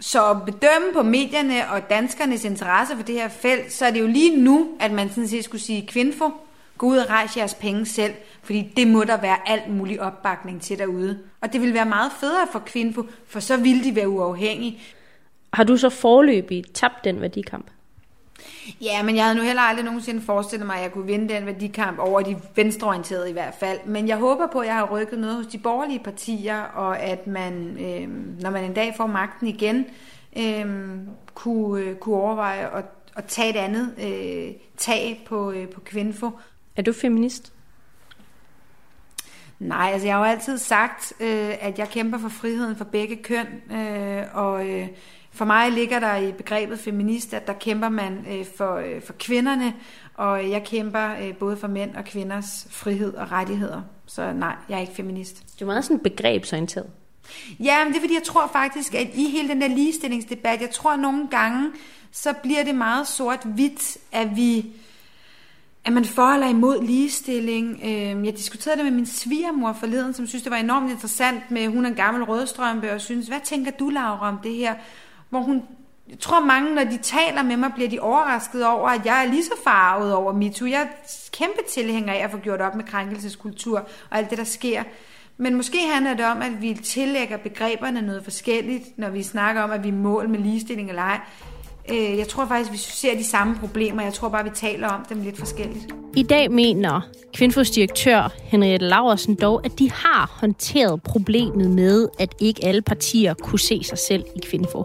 så 0.00 0.30
at 0.30 0.44
bedømme 0.44 0.92
på 0.92 1.02
medierne 1.02 1.70
og 1.70 1.90
danskernes 1.90 2.44
interesse 2.44 2.96
for 2.96 3.02
det 3.02 3.14
her 3.14 3.28
felt, 3.28 3.72
så 3.72 3.86
er 3.86 3.90
det 3.90 4.00
jo 4.00 4.06
lige 4.06 4.36
nu, 4.36 4.68
at 4.80 4.92
man 4.92 5.08
sådan 5.08 5.28
set 5.28 5.44
skulle 5.44 5.62
sige, 5.62 5.86
Kvinfo, 5.86 6.30
gå 6.80 6.86
ud 6.86 6.96
og 6.96 7.10
rejse 7.10 7.38
jeres 7.38 7.54
penge 7.54 7.86
selv, 7.86 8.14
fordi 8.42 8.72
det 8.76 8.88
må 8.88 9.04
der 9.04 9.20
være 9.20 9.48
alt 9.48 9.68
mulig 9.68 10.02
opbakning 10.02 10.62
til 10.62 10.78
derude. 10.78 11.18
Og 11.40 11.52
det 11.52 11.60
vil 11.60 11.74
være 11.74 11.86
meget 11.86 12.12
federe 12.20 12.46
for 12.52 12.58
Kvinfo, 12.58 13.06
for 13.26 13.40
så 13.40 13.56
vil 13.56 13.84
de 13.84 13.96
være 13.96 14.08
uafhængige. 14.08 14.80
Har 15.52 15.64
du 15.64 15.76
så 15.76 15.88
forløbig 15.88 16.64
tabt 16.74 17.04
den 17.04 17.20
værdikamp? 17.20 17.66
Ja, 18.80 19.02
men 19.02 19.16
jeg 19.16 19.24
havde 19.24 19.36
nu 19.36 19.42
heller 19.42 19.62
aldrig 19.62 19.84
nogensinde 19.84 20.20
forestillet 20.20 20.66
mig, 20.66 20.76
at 20.76 20.82
jeg 20.82 20.92
kunne 20.92 21.06
vinde 21.06 21.34
den 21.34 21.46
værdikamp 21.46 21.98
over 21.98 22.20
de 22.20 22.36
venstreorienterede 22.56 23.30
i 23.30 23.32
hvert 23.32 23.54
fald. 23.60 23.78
Men 23.86 24.08
jeg 24.08 24.16
håber 24.16 24.46
på, 24.46 24.58
at 24.58 24.66
jeg 24.66 24.74
har 24.74 24.88
rykket 24.90 25.18
noget 25.18 25.36
hos 25.36 25.46
de 25.46 25.58
borgerlige 25.58 26.00
partier, 26.04 26.62
og 26.62 26.98
at 26.98 27.26
man, 27.26 27.78
øh, 27.80 28.08
når 28.42 28.50
man 28.50 28.64
en 28.64 28.74
dag 28.74 28.94
får 28.96 29.06
magten 29.06 29.46
igen, 29.46 29.86
øh, 30.36 30.66
kunne, 31.34 31.84
øh, 31.84 31.96
kunne 31.96 32.16
overveje 32.16 32.76
at, 32.76 32.84
at 33.16 33.24
tage 33.24 33.50
et 33.50 33.56
andet 33.56 33.94
øh, 34.02 34.54
tag 34.76 35.22
på, 35.26 35.50
øh, 35.50 35.68
på 35.68 35.80
Kvinfo. 35.80 36.30
Er 36.76 36.82
du 36.82 36.92
feminist? 36.92 37.52
Nej, 39.58 39.90
altså 39.92 40.06
jeg 40.06 40.16
har 40.16 40.24
jo 40.24 40.30
altid 40.30 40.58
sagt, 40.58 41.12
øh, 41.20 41.54
at 41.60 41.78
jeg 41.78 41.88
kæmper 41.88 42.18
for 42.18 42.28
friheden 42.28 42.76
for 42.76 42.84
begge 42.84 43.16
køn, 43.16 43.46
øh, 43.72 44.22
og 44.32 44.68
øh, 44.68 44.88
for 45.32 45.44
mig 45.44 45.72
ligger 45.72 46.00
der 46.00 46.16
i 46.16 46.32
begrebet 46.32 46.78
feminist, 46.78 47.34
at 47.34 47.46
der 47.46 47.52
kæmper 47.52 47.88
man 47.88 48.26
øh, 48.30 48.46
for, 48.56 48.76
øh, 48.76 49.02
for 49.02 49.12
kvinderne, 49.12 49.74
og 50.14 50.50
jeg 50.50 50.64
kæmper 50.64 51.14
øh, 51.22 51.36
både 51.36 51.56
for 51.56 51.68
mænd 51.68 51.96
og 51.96 52.04
kvinders 52.04 52.66
frihed 52.70 53.14
og 53.14 53.32
rettigheder. 53.32 53.82
Så 54.06 54.32
nej, 54.32 54.56
jeg 54.68 54.76
er 54.76 54.80
ikke 54.80 54.94
feminist. 54.94 55.60
Du 55.60 55.64
er 55.64 55.66
meget 55.66 55.84
sådan 55.84 55.98
begrebsorienteret. 55.98 56.90
Ja, 57.60 57.84
men 57.84 57.92
det 57.92 57.96
er 57.96 58.00
fordi, 58.00 58.14
jeg 58.14 58.22
tror 58.22 58.50
faktisk, 58.52 58.94
at 58.94 59.08
i 59.14 59.30
hele 59.30 59.48
den 59.48 59.60
der 59.60 59.68
ligestillingsdebat, 59.68 60.60
jeg 60.60 60.70
tror 60.70 60.96
nogle 60.96 61.28
gange, 61.30 61.70
så 62.12 62.32
bliver 62.42 62.64
det 62.64 62.74
meget 62.74 63.08
sort-hvidt, 63.08 63.98
at 64.12 64.36
vi 64.36 64.66
er 65.84 65.90
man 65.90 66.04
for 66.04 66.22
eller 66.22 66.48
imod 66.48 66.82
ligestilling. 66.82 67.80
Øhm, 67.84 68.24
jeg 68.24 68.36
diskuterede 68.36 68.76
det 68.76 68.84
med 68.84 68.92
min 68.92 69.06
svigermor 69.06 69.72
forleden, 69.72 70.14
som 70.14 70.26
synes, 70.26 70.42
det 70.42 70.52
var 70.52 70.56
enormt 70.56 70.90
interessant 70.90 71.50
med, 71.50 71.68
hun 71.68 71.84
er 71.84 71.88
en 71.88 71.94
gammel 71.94 72.24
rødstrømpe, 72.24 72.92
og 72.92 73.00
synes, 73.00 73.28
hvad 73.28 73.40
tænker 73.44 73.70
du, 73.70 73.88
Laura, 73.88 74.28
om 74.28 74.38
det 74.42 74.54
her? 74.54 74.74
Hvor 75.30 75.40
hun, 75.40 75.62
jeg 76.10 76.18
tror 76.18 76.40
mange, 76.40 76.74
når 76.74 76.84
de 76.84 76.96
taler 76.96 77.42
med 77.42 77.56
mig, 77.56 77.72
bliver 77.74 77.88
de 77.88 78.00
overrasket 78.00 78.66
over, 78.66 78.88
at 78.88 79.06
jeg 79.06 79.24
er 79.24 79.30
lige 79.30 79.44
så 79.44 79.54
farvet 79.64 80.14
over 80.14 80.32
MeToo. 80.32 80.68
Jeg 80.68 80.80
er 80.80 80.86
kæmpe 81.32 81.60
tilhænger 81.70 82.12
af 82.12 82.18
at 82.24 82.30
få 82.30 82.38
gjort 82.38 82.60
op 82.60 82.74
med 82.74 82.84
krænkelseskultur 82.84 83.78
og 84.10 84.18
alt 84.18 84.30
det, 84.30 84.38
der 84.38 84.44
sker. 84.44 84.82
Men 85.36 85.54
måske 85.54 85.78
handler 85.92 86.14
det 86.14 86.24
om, 86.24 86.42
at 86.42 86.62
vi 86.62 86.74
tillægger 86.74 87.36
begreberne 87.36 88.02
noget 88.02 88.24
forskelligt, 88.24 88.98
når 88.98 89.10
vi 89.10 89.22
snakker 89.22 89.62
om, 89.62 89.70
at 89.70 89.84
vi 89.84 89.88
er 89.88 89.92
mål 89.92 90.28
med 90.28 90.38
ligestilling 90.38 90.88
eller 90.88 91.02
ej. 91.02 91.20
Øh, 91.92 92.18
jeg 92.18 92.28
tror 92.28 92.46
faktisk, 92.46 92.72
vi 92.72 92.76
ser 92.76 93.16
de 93.16 93.24
samme 93.24 93.56
problemer. 93.56 94.02
Jeg 94.02 94.12
tror 94.12 94.28
bare, 94.28 94.44
vi 94.44 94.50
taler 94.54 94.88
om 94.88 95.04
dem 95.08 95.22
lidt 95.22 95.38
forskelligt. 95.38 95.94
I 96.16 96.22
dag 96.22 96.50
mener 96.50 97.00
Kvinfos 97.34 97.70
direktør 97.70 98.32
Henriette 98.42 98.86
Laversen 98.86 99.34
dog, 99.34 99.64
at 99.64 99.78
de 99.78 99.90
har 99.90 100.36
håndteret 100.40 101.02
problemet 101.02 101.70
med, 101.70 102.08
at 102.18 102.34
ikke 102.40 102.64
alle 102.64 102.82
partier 102.82 103.34
kunne 103.34 103.58
se 103.58 103.84
sig 103.84 103.98
selv 103.98 104.24
i 104.36 104.38
Kvinfo. 104.42 104.84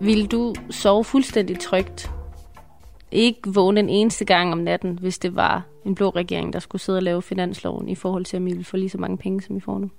Vil 0.00 0.26
du 0.26 0.54
sove 0.70 1.04
fuldstændig 1.04 1.60
trygt? 1.60 2.10
Ikke 3.12 3.40
vågne 3.46 3.80
en 3.80 3.88
eneste 3.88 4.24
gang 4.24 4.52
om 4.52 4.58
natten, 4.58 4.98
hvis 5.00 5.18
det 5.18 5.36
var 5.36 5.62
en 5.84 5.94
blå 5.94 6.10
regering, 6.10 6.52
der 6.52 6.58
skulle 6.58 6.82
sidde 6.82 6.98
og 6.98 7.02
lave 7.02 7.22
finansloven 7.22 7.88
i 7.88 7.94
forhold 7.94 8.24
til, 8.24 8.36
at 8.36 8.44
vi 8.44 8.50
ville 8.50 8.64
få 8.64 8.76
lige 8.76 8.90
så 8.90 8.98
mange 8.98 9.18
penge, 9.18 9.42
som 9.42 9.56
vi 9.56 9.60
får 9.60 9.78
nu? 9.78 9.90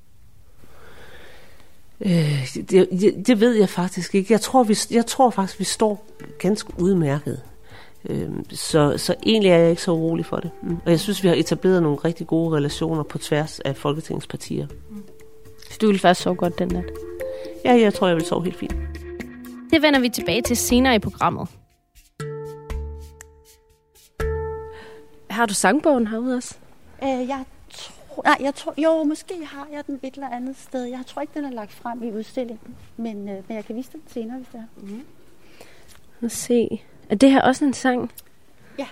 Øh, 2.02 2.48
det, 2.54 2.90
det, 2.92 3.28
det 3.28 3.40
ved 3.40 3.54
jeg 3.54 3.70
faktisk 3.70 4.16
ikke. 4.16 4.34
Jeg 4.34 4.42
tror, 4.42 4.64
vi, 4.64 4.78
jeg 4.92 5.06
tror 5.06 5.30
faktisk, 5.30 5.60
vi 5.60 5.64
står 5.64 6.06
ganske 6.40 6.74
udmærket. 6.80 7.42
Øh, 8.10 8.30
så, 8.50 8.98
så 8.98 9.16
egentlig 9.26 9.52
er 9.52 9.58
jeg 9.58 9.70
ikke 9.70 9.82
så 9.82 9.92
urolig 9.92 10.26
for 10.26 10.38
det. 10.38 10.52
Mm. 10.64 10.78
Og 10.86 10.92
jeg 10.92 11.00
synes, 11.00 11.24
vi 11.24 11.28
har 11.28 11.36
etableret 11.36 11.84
nogle 11.84 11.98
rigtig 11.98 12.28
gode 12.28 12.56
relationer 12.56 13.04
på 13.04 13.18
tværs 13.18 13.60
af 13.60 13.76
Folketingets 13.76 14.28
partier. 14.28 14.68
Mm. 14.90 15.04
Så 15.70 15.78
du 15.82 15.88
vil 15.88 16.00
faktisk 16.00 16.24
sove 16.24 16.36
godt 16.36 16.60
den 16.60 16.68
nat? 16.68 16.86
Ja, 17.66 17.74
jeg 17.74 17.94
tror, 17.94 18.08
jeg 18.08 18.16
vil 18.16 18.26
sove 18.26 18.44
helt 18.44 18.58
fint. 18.58 18.76
Det 19.72 19.82
vender 19.82 20.00
vi 20.00 20.10
tilbage 20.10 20.42
til 20.42 20.58
senere 20.58 20.96
i 20.96 21.00
programmet. 21.00 21.48
Har 25.30 25.46
du 25.46 25.54
sangbogen 25.54 26.08
herude 26.08 26.36
også? 26.36 26.56
Øh, 27.04 27.10
jeg 27.10 27.44
Nej, 28.24 28.38
jeg 28.40 28.56
tror, 28.56 28.74
jo, 28.78 29.04
måske 29.04 29.46
har 29.46 29.68
jeg 29.72 29.88
den 29.88 30.00
et 30.04 30.14
eller 30.14 30.30
andet 30.30 30.58
sted. 30.58 30.84
Jeg 30.84 31.04
tror 31.08 31.22
ikke, 31.22 31.34
den 31.34 31.46
er 31.46 31.52
lagt 31.52 31.72
frem 31.72 32.04
i 32.04 32.12
udstillingen, 32.12 32.76
men, 32.98 33.30
øh, 33.30 33.44
men 33.48 33.56
jeg 33.56 33.66
kan 33.66 33.76
vise 33.76 33.92
den 33.92 34.02
senere, 34.08 34.38
hvis 34.38 34.48
det 34.52 34.60
er. 34.60 34.82
Mm. 34.82 35.04
Lad 36.20 36.30
se. 36.30 36.82
Er 37.10 37.16
det 37.16 37.32
her 37.32 37.42
også 37.42 37.66
en 37.66 37.74
sang? 37.74 38.12
Ja. 38.80 38.88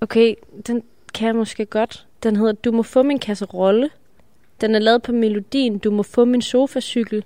Okay, 0.00 0.34
den 0.66 0.82
kan 1.14 1.26
jeg 1.26 1.36
måske 1.36 1.66
godt. 1.66 2.06
Den 2.22 2.36
hedder 2.36 2.52
Du 2.52 2.72
må 2.72 2.82
få 2.82 3.02
min 3.02 3.18
kasserolle. 3.18 3.90
Den 4.60 4.74
er 4.74 4.78
lavet 4.78 5.02
på 5.02 5.12
melodien 5.12 5.78
Du 5.78 5.90
må 5.90 6.02
få 6.02 6.24
min 6.24 6.42
sofacykel. 6.42 7.24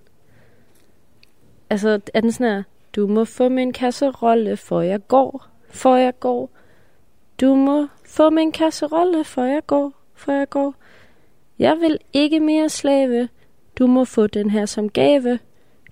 Altså, 1.70 2.00
er 2.14 2.20
den 2.20 2.32
sådan 2.32 2.54
her? 2.54 2.62
Du 2.96 3.06
må 3.06 3.24
få 3.24 3.48
min 3.48 3.72
kasserolle, 3.72 4.56
for 4.56 4.80
jeg 4.80 5.08
går, 5.08 5.46
for 5.68 5.96
jeg 5.96 6.20
går. 6.20 6.50
Du 7.40 7.54
må 7.54 7.86
få 8.04 8.30
min 8.30 8.52
kasserolle, 8.52 9.24
for 9.24 9.44
jeg 9.44 9.66
går, 9.66 9.92
for 10.14 10.32
jeg 10.32 10.48
går. 10.48 10.74
Jeg 11.60 11.76
vil 11.80 11.98
ikke 12.12 12.40
mere 12.40 12.68
slave. 12.68 13.28
Du 13.78 13.86
må 13.86 14.04
få 14.04 14.26
den 14.26 14.50
her 14.50 14.66
som 14.66 14.88
gave. 14.88 15.38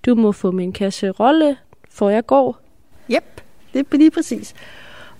Du 0.05 0.15
må 0.15 0.31
få 0.31 0.51
min 0.51 0.73
kasserolle, 0.73 1.57
for 1.89 2.09
jeg 2.09 2.25
går. 2.25 2.59
Yep, 3.11 3.41
det 3.73 3.79
er 3.93 3.97
lige 3.97 4.11
præcis. 4.11 4.55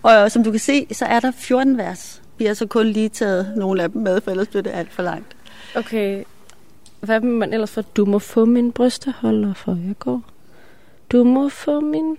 Og 0.03 0.31
som 0.31 0.43
du 0.43 0.51
kan 0.51 0.59
se, 0.59 0.87
så 0.91 1.05
er 1.05 1.19
der 1.19 1.31
14 1.31 1.77
vers. 1.77 2.21
Vi 2.37 2.45
har 2.45 2.53
så 2.53 2.67
kun 2.67 2.87
lige 2.87 3.09
taget 3.09 3.53
nogle 3.55 3.83
af 3.83 3.91
dem 3.91 4.01
med, 4.01 4.21
for 4.21 4.31
ellers 4.31 4.47
bliver 4.47 4.63
det 4.63 4.71
alt 4.73 4.91
for 4.91 5.03
langt. 5.03 5.37
Okay. 5.75 6.23
Hvad 6.99 7.19
vil 7.19 7.29
man 7.29 7.53
ellers 7.53 7.71
for? 7.71 7.81
Du 7.81 8.05
må 8.05 8.19
få 8.19 8.45
min 8.45 8.71
brysteholder, 8.71 9.53
for 9.53 9.71
jeg 9.87 9.95
går. 9.99 10.21
Du 11.11 11.23
må 11.23 11.49
få 11.49 11.79
min 11.79 12.17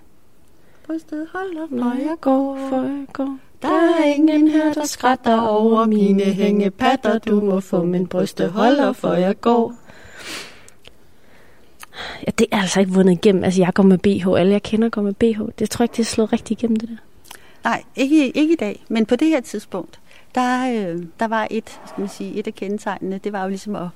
brysteholder, 0.85 1.67
for 1.69 1.97
jeg 1.99 2.15
går, 2.21 2.57
for 2.69 2.81
jeg 2.81 3.05
går. 3.13 3.37
Der 3.61 3.99
er 3.99 4.03
ingen 4.03 4.47
her, 4.47 4.73
der 4.73 4.85
skrætter 4.85 5.41
over 5.41 5.85
mine 5.85 6.23
hængepatter. 6.23 7.17
Du 7.17 7.41
må 7.41 7.59
få 7.59 7.83
min 7.83 8.07
brysteholder, 8.07 8.93
for 8.93 9.13
jeg 9.13 9.41
går. 9.41 9.73
Ja, 12.27 12.31
det 12.37 12.47
er 12.51 12.61
altså 12.61 12.79
ikke 12.79 12.91
vundet 12.91 13.13
igennem. 13.13 13.43
Altså, 13.43 13.61
jeg 13.61 13.73
går 13.73 13.83
med 13.83 13.97
BH. 13.97 14.27
Alle, 14.39 14.51
jeg 14.51 14.63
kender, 14.63 14.89
går 14.89 15.01
med 15.01 15.13
BH. 15.13 15.41
Det 15.59 15.69
tror 15.69 15.83
jeg 15.83 15.85
ikke, 15.85 15.97
det 15.97 15.99
er 15.99 16.05
slået 16.05 16.33
rigtig 16.33 16.57
igennem, 16.57 16.75
det 16.75 16.89
der. 16.89 16.95
Nej, 17.63 17.83
ikke, 17.95 18.37
ikke 18.37 18.53
i 18.53 18.55
dag. 18.55 18.85
Men 18.89 19.05
på 19.05 19.15
det 19.15 19.27
her 19.27 19.41
tidspunkt, 19.41 19.99
der, 20.35 20.71
øh, 20.71 21.03
der 21.19 21.27
var 21.27 21.47
et, 21.51 21.69
skal 21.69 22.01
man 22.01 22.09
sige, 22.09 22.33
et 22.33 22.47
af 22.47 22.55
kendetegnene, 22.55 23.17
det 23.17 23.33
var 23.33 23.43
jo 23.43 23.49
ligesom 23.49 23.75
at, 23.75 23.87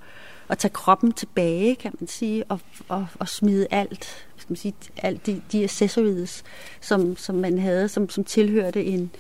at 0.50 0.58
tage 0.58 0.72
kroppen 0.72 1.12
tilbage, 1.12 1.76
kan 1.76 1.92
man 2.00 2.08
sige, 2.08 2.44
og, 2.50 2.60
og, 2.88 3.08
og 3.20 3.30
smide 3.30 3.68
alt, 3.72 4.26
skal 4.38 4.52
man 4.52 4.58
sige, 4.58 4.74
alt 4.98 5.26
de, 5.26 5.42
de 5.52 5.64
accessories, 5.64 6.44
som, 6.82 7.18
som 7.18 7.36
man 7.36 7.58
havde, 7.58 7.90
som, 7.90 8.10
som 8.10 8.24
tilhørte 8.24 8.86
en, 8.86 9.12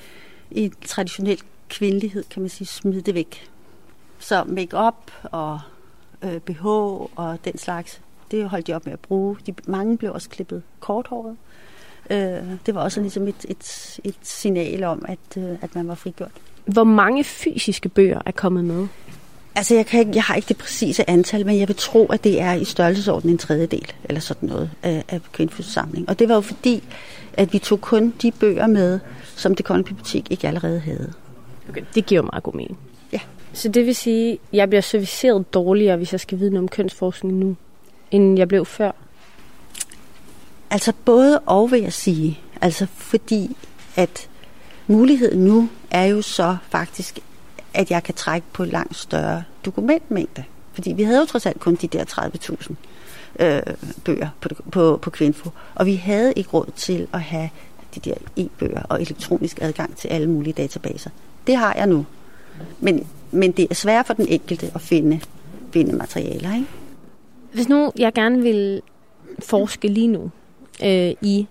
en 0.51 0.73
traditionel 0.85 1.39
kvindelighed, 1.69 2.23
kan 2.29 2.41
man 2.41 2.49
sige, 2.49 2.67
smide 2.67 3.01
det 3.01 3.15
væk. 3.15 3.49
Så 4.19 4.43
make-up 4.43 5.11
og 5.23 5.59
øh, 6.21 6.39
BH 6.39 6.65
og 6.65 7.37
den 7.45 7.57
slags, 7.57 8.01
det 8.31 8.49
holdt 8.49 8.67
de 8.67 8.73
op 8.73 8.85
med 8.85 8.93
at 8.93 8.99
bruge. 8.99 9.37
De, 9.47 9.53
mange 9.67 9.97
blev 9.97 10.13
også 10.13 10.29
klippet 10.29 10.63
korthåret. 10.79 11.37
Øh, 12.09 12.57
det 12.65 12.75
var 12.75 12.81
også 12.81 13.01
ligesom 13.01 13.27
et, 13.27 13.45
et, 13.49 13.99
et 14.03 14.15
signal 14.21 14.83
om, 14.83 15.05
at, 15.07 15.37
øh, 15.37 15.57
at 15.61 15.75
man 15.75 15.87
var 15.87 15.95
frigjort. 15.95 16.31
Hvor 16.65 16.83
mange 16.83 17.23
fysiske 17.23 17.89
bøger 17.89 18.21
er 18.25 18.31
kommet 18.31 18.65
med? 18.65 18.87
Altså, 19.55 19.75
jeg, 19.75 19.85
kan 19.85 19.99
ikke, 19.99 20.11
jeg 20.15 20.23
har 20.23 20.35
ikke 20.35 20.47
det 20.47 20.57
præcise 20.57 21.09
antal, 21.09 21.45
men 21.45 21.59
jeg 21.59 21.67
vil 21.67 21.75
tro, 21.75 22.05
at 22.05 22.23
det 22.23 22.41
er 22.41 22.53
i 22.53 22.65
størrelsesorden 22.65 23.29
en 23.29 23.37
tredjedel, 23.37 23.91
eller 24.03 24.21
sådan 24.21 24.49
noget, 24.49 24.71
af, 24.83 25.03
af 25.09 25.21
Kvindfys 25.31 25.65
samling. 25.65 26.09
Og 26.09 26.19
det 26.19 26.29
var 26.29 26.35
jo 26.35 26.41
fordi, 26.41 26.83
at 27.37 27.53
vi 27.53 27.59
tog 27.59 27.81
kun 27.81 28.13
de 28.21 28.31
bøger 28.31 28.67
med, 28.67 28.99
som 29.35 29.55
det 29.55 29.65
kongelige 29.65 29.87
bibliotek 29.87 30.27
ikke 30.29 30.47
allerede 30.47 30.79
havde. 30.79 31.13
Okay, 31.69 31.81
det 31.95 32.05
giver 32.05 32.21
meget 32.21 32.43
god 32.43 32.53
mening. 32.53 32.77
Ja. 33.13 33.19
Så 33.53 33.69
det 33.69 33.85
vil 33.85 33.95
sige, 33.95 34.31
at 34.31 34.39
jeg 34.53 34.69
bliver 34.69 34.81
serviceret 34.81 35.53
dårligere, 35.53 35.97
hvis 35.97 36.11
jeg 36.11 36.19
skal 36.19 36.39
vide 36.39 36.49
noget 36.49 36.63
om 36.63 36.67
kønsforskning 36.67 37.37
nu, 37.37 37.55
end 38.11 38.37
jeg 38.37 38.47
blev 38.47 38.65
før? 38.65 38.91
Altså 40.69 40.93
både 41.05 41.39
og, 41.39 41.71
vil 41.71 41.81
jeg 41.81 41.93
sige. 41.93 42.39
Altså 42.61 42.85
fordi, 42.85 43.57
at 43.95 44.29
muligheden 44.87 45.45
nu 45.45 45.69
er 45.91 46.03
jo 46.03 46.21
så 46.21 46.57
faktisk, 46.69 47.19
at 47.73 47.91
jeg 47.91 48.03
kan 48.03 48.13
trække 48.13 48.47
på 48.53 48.65
langt 48.65 48.95
større 48.95 49.43
dokumentmængde. 49.65 50.43
Fordi 50.73 50.91
vi 50.91 51.03
havde 51.03 51.19
jo 51.19 51.25
trods 51.25 51.45
alt 51.45 51.59
kun 51.59 51.75
de 51.75 51.87
der 51.87 52.05
30.000 52.05 52.73
øh, 53.39 53.61
bøger 54.03 54.29
på, 54.41 54.49
på, 54.71 54.99
på 55.01 55.09
Kvinfo, 55.09 55.49
og 55.75 55.85
vi 55.85 55.95
havde 55.95 56.33
ikke 56.35 56.49
råd 56.49 56.71
til 56.75 57.07
at 57.13 57.21
have 57.21 57.49
de 57.95 57.99
der 57.99 58.15
e-bøger 58.35 58.81
og 58.89 59.01
elektronisk 59.01 59.61
adgang 59.61 59.95
til 59.97 60.07
alle 60.07 60.29
mulige 60.29 60.53
databaser. 60.53 61.09
Det 61.47 61.55
har 61.55 61.73
jeg 61.75 61.87
nu. 61.87 62.05
Men, 62.79 63.07
men 63.31 63.51
det 63.51 63.67
er 63.71 63.75
svært 63.75 64.07
for 64.07 64.13
den 64.13 64.27
enkelte 64.27 64.71
at 64.75 64.81
finde, 64.81 65.21
finde 65.71 65.95
materialer. 65.95 66.55
Ikke? 66.55 66.67
Hvis 67.53 67.69
nu 67.69 67.91
jeg 67.97 68.13
gerne 68.13 68.41
vil 68.41 68.81
forske 69.39 69.87
lige 69.87 70.07
nu 70.07 70.31
øh, 70.83 71.13
i 71.21 71.47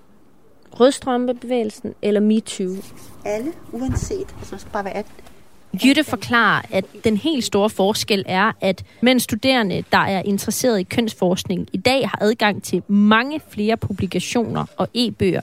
rødstrømpebevægelsen 0.81 1.95
eller 2.03 2.21
MeToo. 2.21 2.77
Alle, 3.25 3.53
uanset. 3.73 4.35
Altså, 4.39 4.53
man 4.53 4.61
skal 4.61 4.73
bare 4.73 4.85
være 4.85 4.97
18. 4.97 5.13
Jytte 5.85 6.05
forklarer, 6.05 6.63
at 6.71 6.85
den 7.05 7.17
helt 7.17 7.45
store 7.45 7.71
forskel 7.71 8.25
er, 8.27 8.53
at 8.61 8.85
mens 9.01 9.23
studerende, 9.23 9.85
der 9.93 9.99
er 9.99 10.23
interesseret 10.23 10.81
i 10.81 10.83
kønsforskning, 10.83 11.69
i 11.73 11.77
dag 11.77 12.09
har 12.09 12.19
adgang 12.21 12.63
til 12.63 12.83
mange 12.89 13.41
flere 13.49 13.77
publikationer 13.77 14.65
og 14.77 14.89
e-bøger, 14.95 15.41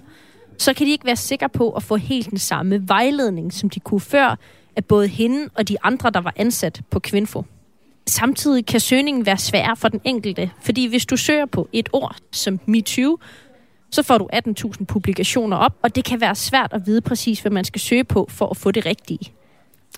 så 0.57 0.73
kan 0.73 0.87
de 0.87 0.91
ikke 0.91 1.05
være 1.05 1.15
sikre 1.15 1.49
på 1.49 1.69
at 1.69 1.83
få 1.83 1.95
helt 1.95 2.29
den 2.29 2.37
samme 2.37 2.87
vejledning, 2.87 3.53
som 3.53 3.69
de 3.69 3.79
kunne 3.79 4.01
før, 4.01 4.35
af 4.75 4.85
både 4.85 5.07
hende 5.07 5.49
og 5.55 5.67
de 5.67 5.77
andre, 5.83 6.09
der 6.09 6.21
var 6.21 6.33
ansat 6.35 6.81
på 6.89 6.99
Kvinfo. 6.99 7.45
Samtidig 8.07 8.65
kan 8.65 8.79
søgningen 8.79 9.25
være 9.25 9.37
svær 9.37 9.75
for 9.75 9.87
den 9.87 10.01
enkelte, 10.03 10.51
fordi 10.61 10.87
hvis 10.87 11.05
du 11.05 11.17
søger 11.17 11.45
på 11.45 11.67
et 11.73 11.89
ord 11.93 12.15
som 12.31 12.59
MeToo, 12.65 13.17
så 13.91 14.03
får 14.03 14.17
du 14.17 14.29
18.000 14.33 14.85
publikationer 14.85 15.57
op, 15.57 15.77
og 15.81 15.95
det 15.95 16.05
kan 16.05 16.21
være 16.21 16.35
svært 16.35 16.73
at 16.73 16.85
vide 16.85 17.01
præcis, 17.01 17.39
hvad 17.39 17.51
man 17.51 17.63
skal 17.63 17.81
søge 17.81 18.03
på 18.03 18.27
for 18.29 18.47
at 18.47 18.57
få 18.57 18.71
det 18.71 18.85
rigtige. 18.85 19.31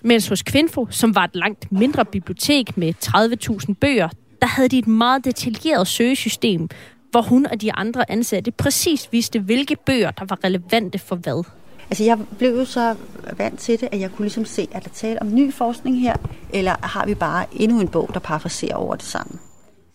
Mens 0.02 0.28
hos 0.28 0.42
Kvinfo, 0.42 0.86
som 0.90 1.14
var 1.14 1.24
et 1.24 1.36
langt 1.36 1.72
mindre 1.72 2.04
bibliotek 2.04 2.76
med 2.76 2.94
30.000 3.04 3.74
bøger, 3.80 4.08
der 4.40 4.46
havde 4.46 4.68
de 4.68 4.78
et 4.78 4.86
meget 4.86 5.24
detaljeret 5.24 5.86
søgesystem, 5.86 6.68
hvor 7.10 7.22
hun 7.22 7.46
og 7.46 7.60
de 7.60 7.72
andre 7.72 8.10
ansatte 8.10 8.50
præcis 8.50 9.08
vidste, 9.12 9.40
hvilke 9.40 9.76
bøger, 9.86 10.10
der 10.10 10.24
var 10.24 10.44
relevante 10.44 10.98
for 10.98 11.16
hvad. 11.16 11.44
Altså 11.90 12.04
jeg 12.04 12.18
blev 12.38 12.50
jo 12.50 12.64
så 12.64 12.96
vant 13.38 13.60
til 13.60 13.80
det, 13.80 13.88
at 13.92 14.00
jeg 14.00 14.10
kunne 14.12 14.24
ligesom 14.24 14.44
se, 14.44 14.68
at 14.72 14.84
der 14.84 14.90
tale 14.90 15.22
om 15.22 15.34
ny 15.34 15.52
forskning 15.52 16.00
her, 16.00 16.16
eller 16.52 16.74
har 16.82 17.06
vi 17.06 17.14
bare 17.14 17.46
endnu 17.52 17.80
en 17.80 17.88
bog, 17.88 18.10
der 18.14 18.20
parafraserer 18.20 18.74
over 18.74 18.94
det 18.96 19.04
samme. 19.04 19.38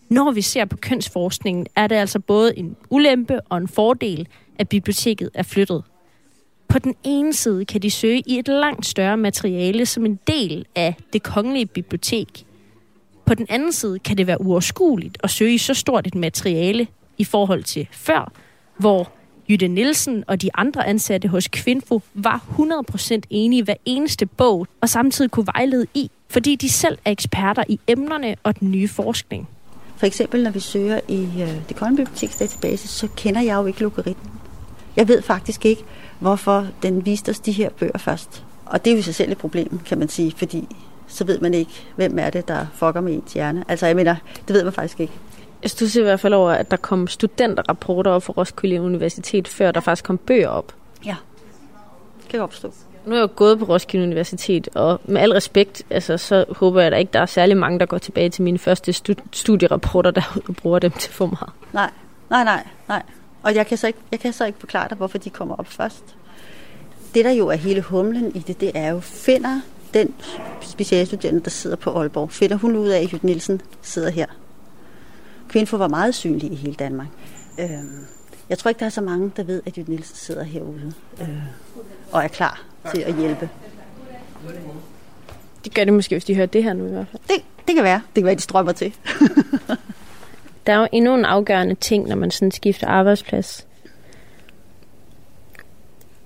Når 0.08 0.30
vi 0.30 0.42
ser 0.42 0.64
på 0.64 0.76
kønsforskningen, 0.76 1.66
er 1.76 1.86
det 1.86 1.96
altså 1.96 2.18
både 2.18 2.58
en 2.58 2.76
ulempe 2.90 3.40
og 3.40 3.58
en 3.58 3.68
fordel, 3.68 4.28
at 4.58 4.68
biblioteket 4.68 5.30
er 5.34 5.42
flyttet. 5.42 5.82
På 6.70 6.78
den 6.78 6.94
ene 7.04 7.32
side 7.32 7.64
kan 7.64 7.82
de 7.82 7.90
søge 7.90 8.22
i 8.26 8.38
et 8.38 8.48
langt 8.48 8.86
større 8.86 9.16
materiale 9.16 9.86
som 9.86 10.06
en 10.06 10.18
del 10.26 10.66
af 10.74 10.94
det 11.12 11.22
kongelige 11.22 11.66
bibliotek. 11.66 12.46
På 13.26 13.34
den 13.34 13.46
anden 13.48 13.72
side 13.72 13.98
kan 13.98 14.18
det 14.18 14.26
være 14.26 14.40
uoverskueligt 14.40 15.18
at 15.22 15.30
søge 15.30 15.54
i 15.54 15.58
så 15.58 15.74
stort 15.74 16.06
et 16.06 16.14
materiale 16.14 16.86
i 17.18 17.24
forhold 17.24 17.62
til 17.62 17.88
før, 17.92 18.32
hvor 18.78 19.10
Jytte 19.48 19.68
Nielsen 19.68 20.24
og 20.26 20.42
de 20.42 20.50
andre 20.54 20.86
ansatte 20.86 21.28
hos 21.28 21.48
Kvinfo 21.48 22.02
var 22.14 22.44
100% 22.58 23.20
enige 23.30 23.58
i 23.58 23.64
hver 23.64 23.74
eneste 23.84 24.26
bog, 24.26 24.66
og 24.80 24.88
samtidig 24.88 25.30
kunne 25.30 25.46
vejlede 25.46 25.86
i, 25.94 26.10
fordi 26.28 26.56
de 26.56 26.68
selv 26.68 26.98
er 27.04 27.10
eksperter 27.10 27.64
i 27.68 27.80
emnerne 27.86 28.36
og 28.42 28.60
den 28.60 28.70
nye 28.70 28.88
forskning. 28.88 29.48
For 29.96 30.06
eksempel, 30.06 30.42
når 30.42 30.50
vi 30.50 30.60
søger 30.60 31.00
i 31.08 31.22
øh, 31.42 31.68
det 31.68 31.76
kongelige 31.76 32.06
biblioteks 32.06 32.36
database, 32.36 32.88
så 32.88 33.08
kender 33.16 33.40
jeg 33.40 33.54
jo 33.54 33.66
ikke 33.66 33.80
logaritmen. 33.80 34.32
Jeg 34.96 35.08
ved 35.08 35.22
faktisk 35.22 35.66
ikke, 35.66 35.84
hvorfor 36.20 36.66
den 36.82 37.06
viste 37.06 37.30
os 37.30 37.40
de 37.40 37.52
her 37.52 37.70
bøger 37.70 37.98
først. 37.98 38.44
Og 38.66 38.84
det 38.84 38.90
er 38.90 38.94
jo 38.94 38.98
i 38.98 39.02
sig 39.02 39.14
selv 39.14 39.32
et 39.32 39.38
problem, 39.38 39.80
kan 39.86 39.98
man 39.98 40.08
sige, 40.08 40.32
fordi 40.36 40.76
så 41.06 41.24
ved 41.24 41.40
man 41.40 41.54
ikke, 41.54 41.70
hvem 41.96 42.18
er 42.18 42.30
det, 42.30 42.48
der 42.48 42.66
fucker 42.74 43.00
med 43.00 43.12
ens 43.12 43.32
hjerne. 43.32 43.64
Altså, 43.68 43.86
jeg 43.86 43.96
mener, 43.96 44.16
det 44.48 44.54
ved 44.54 44.64
man 44.64 44.72
faktisk 44.72 45.00
ikke. 45.00 45.12
Jeg 45.62 45.70
stusser 45.70 46.00
i 46.00 46.04
hvert 46.04 46.20
fald 46.20 46.34
over, 46.34 46.50
at 46.50 46.70
der 46.70 46.76
kom 46.76 47.06
studenterrapporter 47.06 48.10
op 48.10 48.22
for 48.22 48.32
Roskilde 48.32 48.80
Universitet, 48.80 49.48
før 49.48 49.70
der 49.70 49.80
faktisk 49.80 50.04
kom 50.04 50.18
bøger 50.18 50.48
op. 50.48 50.74
Ja, 51.04 51.16
det 52.20 52.28
kan 52.28 52.36
jeg 52.36 52.42
opstå. 52.42 52.72
Nu 53.06 53.12
er 53.12 53.16
jeg 53.16 53.22
jo 53.22 53.28
gået 53.36 53.58
på 53.58 53.64
Roskilde 53.64 54.06
Universitet, 54.06 54.68
og 54.74 55.00
med 55.04 55.20
al 55.20 55.32
respekt, 55.32 55.82
altså, 55.90 56.16
så 56.18 56.44
håber 56.48 56.80
jeg 56.80 56.92
da 56.92 56.96
ikke, 56.96 57.12
der 57.12 57.20
er 57.20 57.26
særlig 57.26 57.56
mange, 57.56 57.78
der 57.78 57.86
går 57.86 57.98
tilbage 57.98 58.30
til 58.30 58.42
mine 58.42 58.58
første 58.58 58.92
studierapporter, 59.32 60.10
der 60.10 60.52
bruger 60.62 60.78
dem 60.78 60.90
til 60.90 61.12
for 61.12 61.26
meget. 61.26 61.50
Nej, 61.72 61.90
nej, 62.30 62.44
nej, 62.44 62.66
nej. 62.88 63.02
Og 63.42 63.54
jeg 63.54 63.66
kan, 63.66 63.78
så 63.78 63.86
ikke, 63.86 63.98
jeg 64.10 64.20
kan 64.20 64.32
så 64.32 64.44
ikke 64.44 64.58
forklare 64.58 64.88
dig, 64.88 64.96
hvorfor 64.96 65.18
de 65.18 65.30
kommer 65.30 65.56
op 65.56 65.66
først. 65.66 66.04
Det, 67.14 67.24
der 67.24 67.30
jo 67.30 67.48
er 67.48 67.54
hele 67.56 67.80
humlen 67.80 68.32
i 68.34 68.38
det, 68.38 68.60
det 68.60 68.70
er 68.74 68.90
jo, 68.90 69.00
finder 69.00 69.60
den 69.94 70.14
specialstuderende, 70.60 71.40
der 71.40 71.50
sidder 71.50 71.76
på 71.76 71.98
Aalborg, 72.00 72.30
finder 72.30 72.56
hun 72.56 72.76
ud 72.76 72.88
af, 72.88 73.02
at 73.02 73.12
Jytte 73.12 73.26
Nielsen 73.26 73.60
sidder 73.82 74.10
her. 74.10 74.26
Kvinfo 75.48 75.76
var 75.76 75.88
meget 75.88 76.14
synlig 76.14 76.52
i 76.52 76.54
hele 76.54 76.74
Danmark. 76.74 77.06
Øhm, 77.60 78.06
jeg 78.48 78.58
tror 78.58 78.68
ikke, 78.68 78.78
der 78.78 78.86
er 78.86 78.90
så 78.90 79.00
mange, 79.00 79.32
der 79.36 79.42
ved, 79.42 79.62
at 79.66 79.78
Jytte 79.78 79.90
Nielsen 79.90 80.16
sidder 80.16 80.42
herude 80.42 80.92
øh, 81.20 81.28
og 82.12 82.24
er 82.24 82.28
klar 82.28 82.62
til 82.94 83.00
at 83.00 83.14
hjælpe. 83.14 83.48
Det 85.64 85.74
gør 85.74 85.84
det 85.84 85.92
måske, 85.92 86.14
hvis 86.14 86.24
de 86.24 86.34
hører 86.34 86.46
det 86.46 86.64
her 86.64 86.72
nu 86.72 86.86
i 86.86 86.90
hvert 86.90 87.06
fald. 87.10 87.22
Det, 87.28 87.44
det 87.66 87.74
kan 87.74 87.84
være. 87.84 88.02
Det 88.06 88.14
kan 88.14 88.24
være, 88.24 88.34
de 88.34 88.40
strømmer 88.40 88.72
til. 88.72 88.94
der 90.66 90.72
er 90.72 90.78
jo 90.78 90.88
endnu 90.92 91.14
en 91.14 91.24
afgørende 91.24 91.74
ting, 91.74 92.08
når 92.08 92.16
man 92.16 92.30
sådan 92.30 92.50
skifter 92.50 92.86
arbejdsplads. 92.86 93.66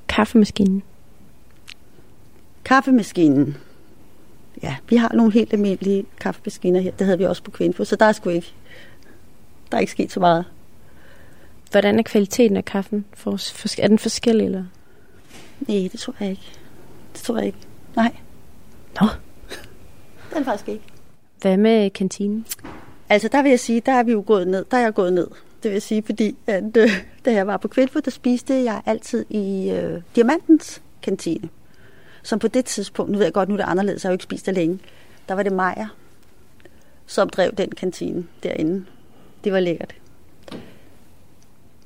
Kaffemaskinen. 0.09 0.83
Kaffemaskinen. 2.65 3.57
Ja, 4.63 4.77
vi 4.89 4.97
har 4.97 5.13
nogle 5.15 5.33
helt 5.33 5.53
almindelige 5.53 6.05
kaffemaskiner 6.21 6.81
her. 6.81 6.91
Det 6.91 7.07
havde 7.07 7.19
vi 7.19 7.25
også 7.25 7.43
på 7.43 7.51
Kvinfo, 7.51 7.85
så 7.85 7.97
der 7.97 8.07
er 8.07 8.13
sgu 8.13 8.31
ikke, 8.31 8.53
der 9.71 9.77
er 9.77 9.81
ikke 9.81 9.93
sket 9.93 10.13
så 10.13 10.21
meget. 10.21 10.45
Hvordan 11.71 11.99
er 11.99 12.03
kvaliteten 12.03 12.57
af 12.57 12.65
kaffen? 12.65 13.05
Er 13.79 13.87
den 13.89 13.99
forskellig, 13.99 14.45
eller? 14.45 14.65
Nej, 15.61 15.89
det 15.93 16.01
tror 16.01 16.15
jeg 16.21 16.31
ikke. 16.31 16.53
Det 17.13 17.23
tror 17.23 17.37
jeg 17.37 17.47
ikke. 17.47 17.59
Nej. 17.97 18.17
Nå. 19.01 19.07
Er 20.33 20.37
det 20.37 20.45
faktisk 20.45 20.69
ikke. 20.69 20.85
Hvad 21.41 21.57
med 21.57 21.91
kantinen? 21.91 22.47
Altså, 23.09 23.29
der 23.29 23.43
vil 23.43 23.51
jeg 23.51 23.61
sige, 23.61 23.81
der 23.81 23.93
er 23.93 24.03
vi 24.03 24.13
jo 24.13 24.25
gået 24.27 24.49
ned. 24.49 24.65
Der 24.71 24.77
er 24.77 24.83
jeg 24.83 24.95
gået 24.95 25.13
ned. 25.13 25.27
Det 25.63 25.71
vil 25.71 25.73
jeg 25.73 25.83
sige, 25.83 26.03
fordi 26.03 26.37
at, 26.47 26.77
øh, 26.77 26.91
da 27.25 27.33
jeg 27.33 27.47
var 27.47 27.57
på 27.57 27.69
Kvinfo, 27.69 28.01
der 28.01 28.11
spiste 28.11 28.55
jeg 28.55 28.83
altid 28.87 29.25
i 29.29 29.71
øh, 29.71 30.03
Diamantens 30.17 30.83
kantine. 31.03 31.49
Som 32.23 32.39
på 32.39 32.49
det 32.49 32.65
tidspunkt, 32.65 33.13
nu 33.13 33.19
ved 33.19 33.27
jeg 33.27 33.33
godt, 33.33 33.49
nu 33.49 33.55
er 33.55 33.59
det 33.59 33.65
anderledes, 33.65 34.05
jeg 34.05 34.09
har 34.09 34.13
jo 34.13 34.15
ikke 34.15 34.25
spist 34.25 34.47
der 34.47 34.53
længe. 34.53 34.79
Der 35.29 35.35
var 35.35 35.43
det 35.43 35.53
Majer, 35.53 35.87
som 37.07 37.29
drev 37.29 37.51
den 37.51 37.71
kantine 37.71 38.25
derinde. 38.43 38.85
Det 39.45 39.53
var 39.53 39.61
lækkert. 39.61 39.95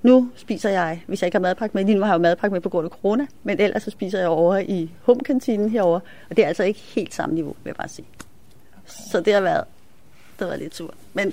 Nu 0.02 0.30
spiser 0.34 0.70
jeg, 0.70 1.02
hvis 1.06 1.22
jeg 1.22 1.26
ikke 1.26 1.36
har 1.36 1.40
madpakke 1.40 1.76
med, 1.76 1.84
lige 1.84 1.94
nu 1.94 2.00
har 2.00 2.12
jeg 2.12 2.18
jo 2.18 2.22
madpakke 2.22 2.52
med 2.52 2.60
på 2.60 2.68
grund 2.68 2.84
af 2.84 2.90
corona, 2.90 3.26
men 3.42 3.60
ellers 3.60 3.82
så 3.82 3.90
spiser 3.90 4.18
jeg 4.18 4.28
over 4.28 4.58
i 4.58 4.90
Hum-kantinen 5.02 5.68
herover, 5.68 6.00
og 6.30 6.36
det 6.36 6.44
er 6.44 6.48
altså 6.48 6.62
ikke 6.62 6.80
helt 6.80 7.14
samme 7.14 7.34
niveau, 7.34 7.54
vil 7.64 7.70
jeg 7.70 7.76
bare 7.76 7.88
sige. 7.88 8.06
Så 8.86 9.20
det 9.20 9.34
har 9.34 9.40
været, 9.40 9.64
det 10.38 10.46
været 10.46 10.58
lidt 10.60 10.76
sur. 10.76 10.94
Men 11.14 11.32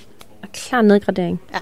klar 0.52 0.82
nedgradering. 0.82 1.40
Ja. 1.54 1.58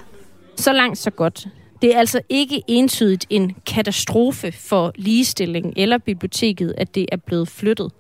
Så 0.57 0.73
langt, 0.73 0.99
så 0.99 1.11
godt. 1.11 1.49
Det 1.83 1.95
er 1.95 1.99
altså 1.99 2.21
ikke 2.29 2.63
entydigt 2.67 3.27
en 3.31 3.57
katastrofe 3.67 4.53
for 4.53 4.93
ligestilling 4.97 5.73
eller 5.77 5.99
biblioteket, 5.99 6.75
at 6.79 6.95
det 6.95 7.07
er 7.13 7.17
blevet 7.17 7.49
flyttet. 7.49 7.93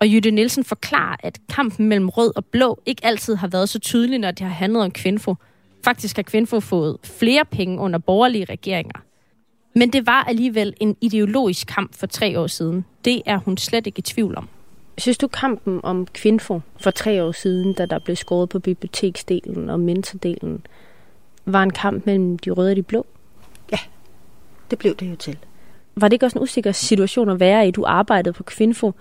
Og 0.00 0.08
Jytte 0.08 0.30
Nielsen 0.30 0.64
forklarer, 0.64 1.16
at 1.22 1.38
kampen 1.48 1.88
mellem 1.88 2.08
rød 2.08 2.32
og 2.36 2.44
blå 2.44 2.80
ikke 2.86 3.04
altid 3.04 3.34
har 3.34 3.48
været 3.48 3.68
så 3.68 3.78
tydelig, 3.78 4.18
når 4.18 4.30
det 4.30 4.40
har 4.40 4.54
handlet 4.54 4.82
om 4.82 4.90
Kvinfo. 4.90 5.34
Faktisk 5.84 6.16
har 6.16 6.22
Kvinfo 6.22 6.60
fået 6.60 6.96
flere 7.04 7.44
penge 7.44 7.78
under 7.78 7.98
borgerlige 7.98 8.44
regeringer. 8.44 9.00
Men 9.74 9.92
det 9.92 10.06
var 10.06 10.24
alligevel 10.24 10.74
en 10.80 10.96
ideologisk 11.00 11.66
kamp 11.66 11.94
for 11.94 12.06
tre 12.06 12.40
år 12.40 12.46
siden. 12.46 12.84
Det 13.04 13.22
er 13.26 13.36
hun 13.36 13.56
slet 13.56 13.86
ikke 13.86 13.98
i 13.98 14.02
tvivl 14.02 14.36
om. 14.36 14.48
Synes 15.00 15.18
du 15.18 15.28
kampen 15.28 15.80
om 15.82 16.06
Kvinfo 16.06 16.60
for 16.80 16.90
tre 16.90 17.24
år 17.24 17.32
siden, 17.32 17.72
da 17.72 17.86
der 17.86 17.98
blev 17.98 18.16
skåret 18.16 18.48
på 18.48 18.58
biblioteksdelen 18.58 19.70
og 19.70 19.80
mentordelen, 19.80 20.66
var 21.44 21.62
en 21.62 21.70
kamp 21.70 22.06
mellem 22.06 22.38
de 22.38 22.50
røde 22.50 22.70
og 22.70 22.76
de 22.76 22.82
blå? 22.82 23.06
Ja, 23.72 23.78
det 24.70 24.78
blev 24.78 24.94
det 24.94 25.10
jo 25.10 25.16
til. 25.16 25.38
Var 25.96 26.08
det 26.08 26.12
ikke 26.12 26.26
også 26.26 26.38
en 26.38 26.42
usikker 26.42 26.72
situation 26.72 27.30
at 27.30 27.40
være 27.40 27.68
i? 27.68 27.70
Du 27.70 27.84
arbejdede 27.86 28.32
på 28.32 28.42
Kvinfo 28.42 28.92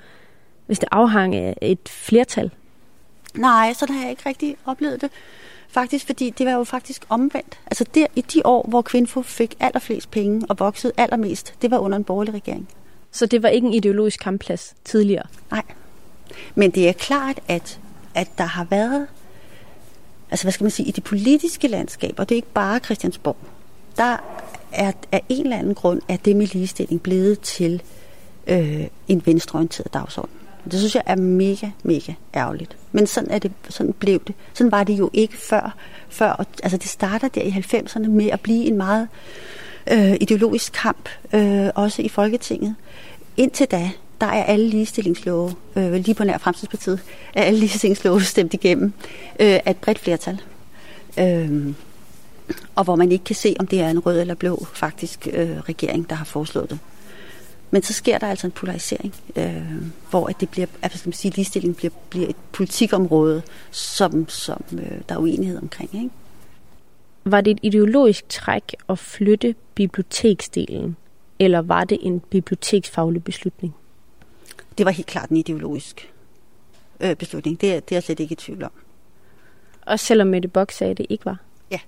hvis 0.66 0.80
det 0.80 0.90
afhang 0.92 1.36
af 1.36 1.58
et 1.62 1.90
flertal? 1.90 2.52
Nej, 3.34 3.74
så 3.74 3.86
har 3.90 4.02
jeg 4.02 4.10
ikke 4.10 4.24
rigtig 4.26 4.56
oplevet 4.66 5.02
det. 5.02 5.10
Faktisk, 5.70 6.06
fordi 6.06 6.30
det 6.30 6.46
var 6.46 6.52
jo 6.52 6.64
faktisk 6.64 7.06
omvendt. 7.10 7.60
Altså 7.66 7.86
der, 7.96 8.06
i 8.16 8.22
de 8.22 8.42
år, 8.46 8.66
hvor 8.70 8.82
Kvinfo 8.82 9.22
fik 9.22 9.56
allerflest 9.60 10.12
penge 10.12 10.46
og 10.50 10.60
voksede 10.60 10.94
allermest, 10.98 11.54
det 11.62 11.72
var 11.72 11.78
under 11.78 11.98
en 11.98 12.04
borgerlig 12.04 12.34
regering. 12.34 12.70
Så 13.12 13.26
det 13.26 13.44
var 13.44 13.50
ikke 13.50 13.68
en 13.68 13.74
ideologisk 13.74 14.20
kampplads 14.20 14.76
tidligere? 14.84 15.26
Nej. 15.52 15.64
Men 16.56 16.72
det 16.72 16.90
er 16.90 16.94
klart, 16.94 17.40
at, 17.48 17.80
at 18.16 18.28
der 18.38 18.44
har 18.44 18.64
været, 18.64 19.08
altså 20.32 20.46
hvad 20.46 20.52
skal 20.52 20.64
man 20.64 20.72
sige, 20.72 20.88
i 20.88 20.92
det 20.92 21.04
politiske 21.04 21.68
landskab, 21.68 22.14
og 22.18 22.30
det 22.30 22.36
er 22.36 22.38
ikke 22.38 22.54
bare 22.54 22.80
Christiansborg, 22.80 23.38
der 23.98 24.18
er 24.72 24.92
af 25.12 25.24
en 25.30 25.44
eller 25.44 25.58
anden 25.58 25.76
grund, 25.76 26.02
at 26.08 26.26
det 26.26 26.36
med 26.36 26.48
ligestilling 26.48 27.02
blevet 27.02 27.40
til 27.40 27.82
øh, 28.48 28.88
en 29.08 29.22
venstreorienteret 29.26 29.94
dagsorden. 29.94 30.32
Det 30.72 30.80
synes 30.80 30.96
jeg 30.96 31.04
er 31.06 31.16
mega, 31.16 31.68
mega 31.84 32.14
ærgerligt. 32.36 32.78
Men 32.92 33.08
sådan, 33.08 33.32
er 33.32 33.40
det, 33.40 33.52
sådan 33.70 33.94
blev 33.94 34.20
det. 34.28 34.36
Sådan 34.54 34.72
var 34.72 34.84
det 34.84 35.00
jo 35.00 35.10
ikke 35.14 35.38
før. 35.38 35.76
før 36.10 36.46
altså 36.64 36.78
det 36.78 36.88
starter 36.88 37.28
der 37.28 37.42
i 37.42 37.50
90'erne 37.50 38.10
med 38.10 38.30
at 38.30 38.40
blive 38.40 38.66
en 38.66 38.78
meget 38.78 39.08
øh, 39.92 40.14
ideologisk 40.22 40.74
kamp, 40.74 41.10
øh, 41.34 41.68
også 41.76 42.02
i 42.02 42.10
Folketinget. 42.10 42.76
Indtil 43.38 43.68
da, 43.68 43.92
der 44.22 44.28
er 44.28 44.44
alle 44.44 44.70
ligestillingslove, 44.70 45.54
øh, 45.76 45.94
lige 45.94 46.16
på 46.16 46.24
nær 46.24 46.38
Fremskridspartiet, 46.38 47.00
er 47.34 47.44
alle 47.44 47.60
ligestillingslove 47.60 48.22
stemt 48.22 48.54
igennem 48.54 48.94
øh, 49.40 49.60
af 49.66 49.72
et 49.72 49.78
bredt 49.78 50.00
flertal. 50.00 50.42
Øh, 51.20 51.74
og 52.76 52.84
hvor 52.84 52.96
man 52.96 53.12
ikke 53.12 53.24
kan 53.24 53.36
se, 53.36 53.56
om 53.60 53.68
det 53.68 53.82
er 53.82 53.90
en 53.90 54.00
rød 54.00 54.22
eller 54.22 54.36
blå 54.36 54.68
faktisk 54.74 55.28
øh, 55.34 55.60
regering, 55.60 56.10
der 56.10 56.16
har 56.16 56.26
foreslået 56.26 56.70
det. 56.70 56.80
Men 57.72 57.84
så 57.84 57.94
sker 57.94 58.18
der 58.18 58.28
altså 58.28 58.48
en 58.48 58.52
polarisering, 58.52 59.16
øh, 59.36 59.64
hvor 60.10 60.28
at 60.28 60.36
det 60.40 60.50
bliver, 60.50 60.68
altså 60.82 60.98
skal 60.98 61.10
man 61.10 61.14
sige, 61.14 61.36
ligestilling 61.36 61.76
bliver, 61.76 61.92
bliver 62.10 62.28
et 62.28 62.36
politikområde, 62.52 63.42
som, 63.72 64.30
som 64.30 64.64
øh, 64.74 65.02
der 65.10 65.16
er 65.16 65.20
uenighed 65.20 65.58
omkring. 65.62 65.90
Ikke? 65.96 66.10
Var 67.26 67.42
det 67.42 67.52
et 67.52 67.60
ideologisk 67.62 68.30
træk 68.30 68.76
at 68.90 69.00
flytte 69.00 69.56
biblioteksdelen, 69.76 70.96
eller 71.40 71.62
var 71.62 71.84
det 71.84 71.98
en 72.02 72.20
biblioteksfaglig 72.20 73.24
beslutning? 73.24 73.76
Det 74.80 74.86
var 74.86 74.92
helt 74.92 75.08
klart 75.08 75.30
en 75.30 75.38
ideologisk 75.38 76.14
øh, 77.00 77.16
beslutning. 77.16 77.62
Det, 77.62 77.90
det 77.90 77.92
er 77.92 77.96
jeg 77.96 78.04
slet 78.04 78.20
ikke 78.20 78.34
i 78.34 78.36
tvivl 78.36 78.64
om. 78.64 78.72
Og 79.82 80.00
selvom 80.00 80.28
Mette 80.28 80.48
Bock 80.48 80.72
sagde, 80.72 80.92
at 80.92 80.98
det 80.98 81.06
ikke 81.10 81.26
var? 81.26 81.38
Ja, 81.72 81.80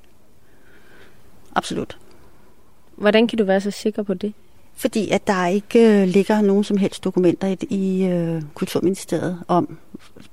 absolut. 1.56 1.97
Hvordan 2.95 3.27
kan 3.27 3.38
du 3.38 3.43
være 3.43 3.62
så 3.62 3.71
sikker 3.71 4.04
på 4.04 4.13
det? 4.13 4.34
Fordi 4.73 5.10
at 5.10 5.27
der 5.27 5.47
ikke 5.47 6.01
øh, 6.01 6.08
ligger 6.08 6.41
nogen 6.41 6.63
som 6.63 6.77
helst 6.77 7.04
dokumenter 7.04 7.47
i, 7.47 7.58
i 7.69 8.06
øh, 8.06 8.41
Kulturministeriet 8.54 9.43
om 9.47 9.77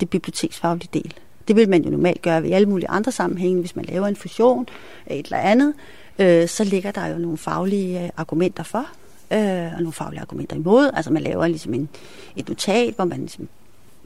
det 0.00 0.10
biblioteksfaglige 0.10 0.90
del. 0.92 1.14
Det 1.48 1.56
vil 1.56 1.68
man 1.68 1.84
jo 1.84 1.90
normalt 1.90 2.22
gøre 2.22 2.48
i 2.48 2.52
alle 2.52 2.68
mulige 2.68 2.88
andre 2.88 3.12
sammenhænge. 3.12 3.60
Hvis 3.60 3.76
man 3.76 3.84
laver 3.84 4.06
en 4.06 4.16
fusion 4.16 4.66
af 5.06 5.16
et 5.16 5.24
eller 5.24 5.38
andet, 5.38 5.74
øh, 6.18 6.48
så 6.48 6.64
ligger 6.64 6.90
der 6.90 7.06
jo 7.06 7.18
nogle 7.18 7.38
faglige 7.38 8.04
øh, 8.04 8.10
argumenter 8.16 8.62
for, 8.62 8.86
øh, 9.30 9.72
og 9.74 9.78
nogle 9.78 9.92
faglige 9.92 10.20
argumenter 10.20 10.56
imod. 10.56 10.90
Altså 10.94 11.12
man 11.12 11.22
laver 11.22 11.46
ligesom 11.46 11.74
en, 11.74 11.88
et 12.36 12.48
notat, 12.48 12.94
hvor 12.94 13.04
man 13.04 13.18
ligesom 13.18 13.48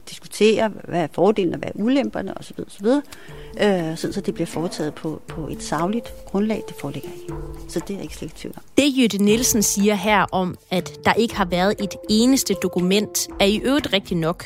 diskuterer, 0.09 0.69
hvad 0.83 1.03
er 1.03 1.07
fordelene 1.11 1.55
og 1.55 1.59
hvad 1.59 1.69
er 1.69 1.83
ulemperne 1.83 2.37
osv. 2.37 2.59
osv. 2.67 2.85
Øh, 2.85 3.97
sådan 3.97 4.13
så 4.13 4.21
det 4.21 4.33
bliver 4.33 4.47
foretaget 4.47 4.93
på, 4.93 5.21
på 5.27 5.47
et 5.47 5.63
savligt 5.63 6.13
grundlag, 6.25 6.63
det 6.67 6.75
foreligger 6.79 7.09
i. 7.09 7.29
Så 7.69 7.81
det 7.87 7.95
er 7.95 8.01
ikke 8.01 8.15
slet 8.15 8.31
tvivl 8.35 8.53
om. 8.57 8.63
Det 8.77 8.97
Jytte 8.97 9.17
Nielsen 9.17 9.63
siger 9.63 9.95
her 9.95 10.25
om, 10.31 10.57
at 10.71 10.91
der 11.05 11.13
ikke 11.13 11.35
har 11.35 11.45
været 11.45 11.75
et 11.79 11.95
eneste 12.09 12.53
dokument, 12.53 13.27
er 13.39 13.45
i 13.45 13.61
øvrigt 13.63 13.93
rigtigt 13.93 14.19
nok. 14.19 14.45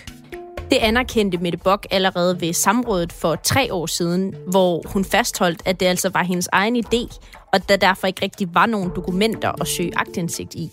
Det 0.71 0.77
anerkendte 0.77 1.37
Mette 1.37 1.57
Bock 1.57 1.87
allerede 1.91 2.41
ved 2.41 2.53
samrådet 2.53 3.13
for 3.13 3.35
tre 3.35 3.73
år 3.73 3.85
siden, 3.85 4.35
hvor 4.47 4.81
hun 4.85 5.05
fastholdt, 5.05 5.61
at 5.65 5.79
det 5.79 5.85
altså 5.85 6.09
var 6.09 6.23
hendes 6.23 6.49
egen 6.51 6.75
idé, 6.75 7.19
og 7.53 7.69
der 7.69 7.75
derfor 7.75 8.07
ikke 8.07 8.21
rigtig 8.21 8.47
var 8.53 8.65
nogen 8.65 8.91
dokumenter 8.95 9.61
at 9.61 9.67
søge 9.67 9.91
agtindsigt 9.95 10.55
i. 10.55 10.71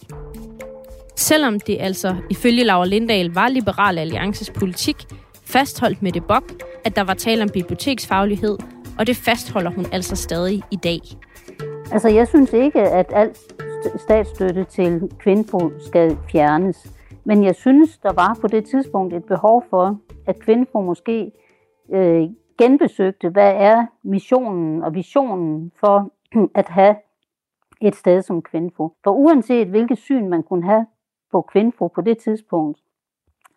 Selvom 1.16 1.60
det 1.60 1.76
altså 1.80 2.16
ifølge 2.30 2.64
Laura 2.64 2.86
Lindahl 2.86 3.34
var 3.34 3.48
Liberal 3.48 3.98
Alliances 3.98 4.50
politik, 4.50 4.96
fastholdt 5.44 6.02
Mette 6.02 6.20
Bock, 6.20 6.52
at 6.84 6.96
der 6.96 7.02
var 7.02 7.14
tale 7.14 7.42
om 7.42 7.48
biblioteksfaglighed, 7.48 8.58
og 8.98 9.06
det 9.06 9.16
fastholder 9.16 9.70
hun 9.70 9.86
altså 9.92 10.16
stadig 10.16 10.62
i 10.70 10.76
dag. 10.76 11.00
Altså, 11.92 12.08
jeg 12.08 12.28
synes 12.28 12.52
ikke, 12.52 12.80
at 12.80 13.06
alt 13.14 13.38
statsstøtte 13.98 14.64
til 14.64 15.00
Kvinfo 15.20 15.72
skal 15.86 16.16
fjernes. 16.32 16.76
Men 17.24 17.44
jeg 17.44 17.54
synes, 17.54 17.98
der 17.98 18.12
var 18.12 18.38
på 18.40 18.46
det 18.46 18.64
tidspunkt 18.64 19.14
et 19.14 19.24
behov 19.24 19.64
for, 19.70 20.00
at 20.26 20.38
Kvinfo 20.38 20.80
måske 20.80 21.32
øh, 21.92 22.22
genbesøgte, 22.58 23.28
hvad 23.28 23.52
er 23.56 23.86
missionen 24.02 24.82
og 24.82 24.94
visionen 24.94 25.72
for 25.80 26.12
at 26.60 26.68
have 26.68 26.96
et 27.80 27.96
sted 27.96 28.22
som 28.22 28.42
Kvinfo. 28.42 28.96
For 29.04 29.10
uanset 29.10 29.68
hvilket 29.68 29.98
syn 29.98 30.28
man 30.28 30.42
kunne 30.42 30.64
have 30.64 30.86
på 31.32 31.42
Kvinfo 31.42 31.88
på 31.88 32.00
det 32.00 32.18
tidspunkt, 32.18 32.78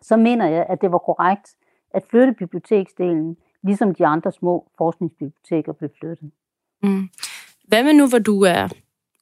så 0.02 0.18
mener 0.18 0.48
jeg, 0.48 0.66
at 0.70 0.82
det 0.82 0.92
var 0.92 0.98
korrekt 0.98 1.56
at 1.94 2.04
flytte 2.10 2.34
biblioteksdelen, 2.34 3.38
ligesom 3.64 3.96
de 3.96 4.06
andre 4.06 4.32
små 4.32 4.68
forskningsbiblioteker 4.78 5.74
blev 5.74 5.90
flyttet. 6.00 6.32
Mm. 6.84 7.10
Hvad 7.68 7.84
med 7.84 7.94
nu, 7.94 8.08
hvor 8.08 8.20
du 8.20 8.42
er 8.42 8.68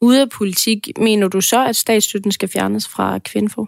ude 0.01 0.21
af 0.21 0.29
politik? 0.29 0.87
Mener 0.97 1.27
du 1.27 1.41
så, 1.41 1.65
at 1.65 1.75
statsstøtten 1.75 2.31
skal 2.31 2.49
fjernes 2.49 2.87
fra 2.87 3.19
Kvinfo? 3.19 3.65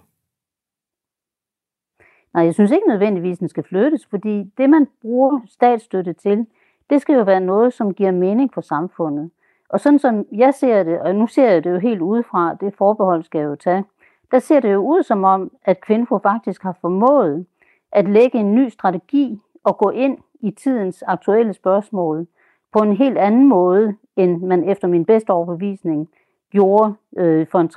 Nej, 2.38 2.46
jeg 2.46 2.54
synes 2.54 2.72
ikke 2.72 2.88
nødvendigvis, 2.88 3.36
at 3.36 3.40
den 3.40 3.48
skal 3.48 3.64
flyttes, 3.64 4.06
fordi 4.06 4.44
det, 4.58 4.70
man 4.70 4.88
bruger 5.02 5.40
statsstøtte 5.48 6.14
til, 6.14 6.46
det 6.90 7.02
skal 7.02 7.16
jo 7.16 7.24
være 7.24 7.40
noget, 7.40 7.74
som 7.74 7.94
giver 7.94 8.12
mening 8.12 8.54
for 8.54 8.62
samfundet. 8.62 9.32
Og 9.70 9.80
sådan 9.80 10.00
som 10.00 10.26
jeg 10.32 10.54
ser 10.54 10.84
det, 10.84 11.00
og 11.00 11.16
nu 11.16 11.28
ser 11.28 11.52
jeg 11.52 11.64
det 11.64 11.72
jo 11.72 11.78
helt 11.78 12.02
udefra, 12.02 12.54
det 12.54 12.74
forbehold 12.74 13.24
skal 13.24 13.40
jeg 13.40 13.48
jo 13.48 13.56
tage, 13.56 13.86
der 14.32 14.40
ser 14.40 14.60
det 14.60 14.74
jo 14.74 14.80
ud 14.80 15.04
som 15.04 15.24
om, 15.24 15.52
at 15.66 15.82
Kvinfo 15.82 16.18
faktisk 16.18 16.64
har 16.64 16.78
formået 16.82 17.46
at 17.92 18.10
lægge 18.10 18.38
en 18.38 18.56
ny 18.56 18.70
strategi 18.70 19.40
og 19.64 19.78
gå 19.78 19.90
ind 19.90 20.18
i 20.40 20.52
tidens 20.52 21.04
aktuelle 21.08 21.54
spørgsmål 21.54 22.28
på 22.74 22.80
en 22.80 22.96
helt 22.98 23.18
anden 23.18 23.48
måde, 23.48 23.96
end 24.16 24.42
man 24.42 24.70
efter 24.70 24.88
min 24.88 25.06
bedste 25.06 25.32
overbevisning 25.32 26.10
gjorde 26.52 26.94
øh, 27.18 27.48
for 27.48 27.60
en 27.60 27.70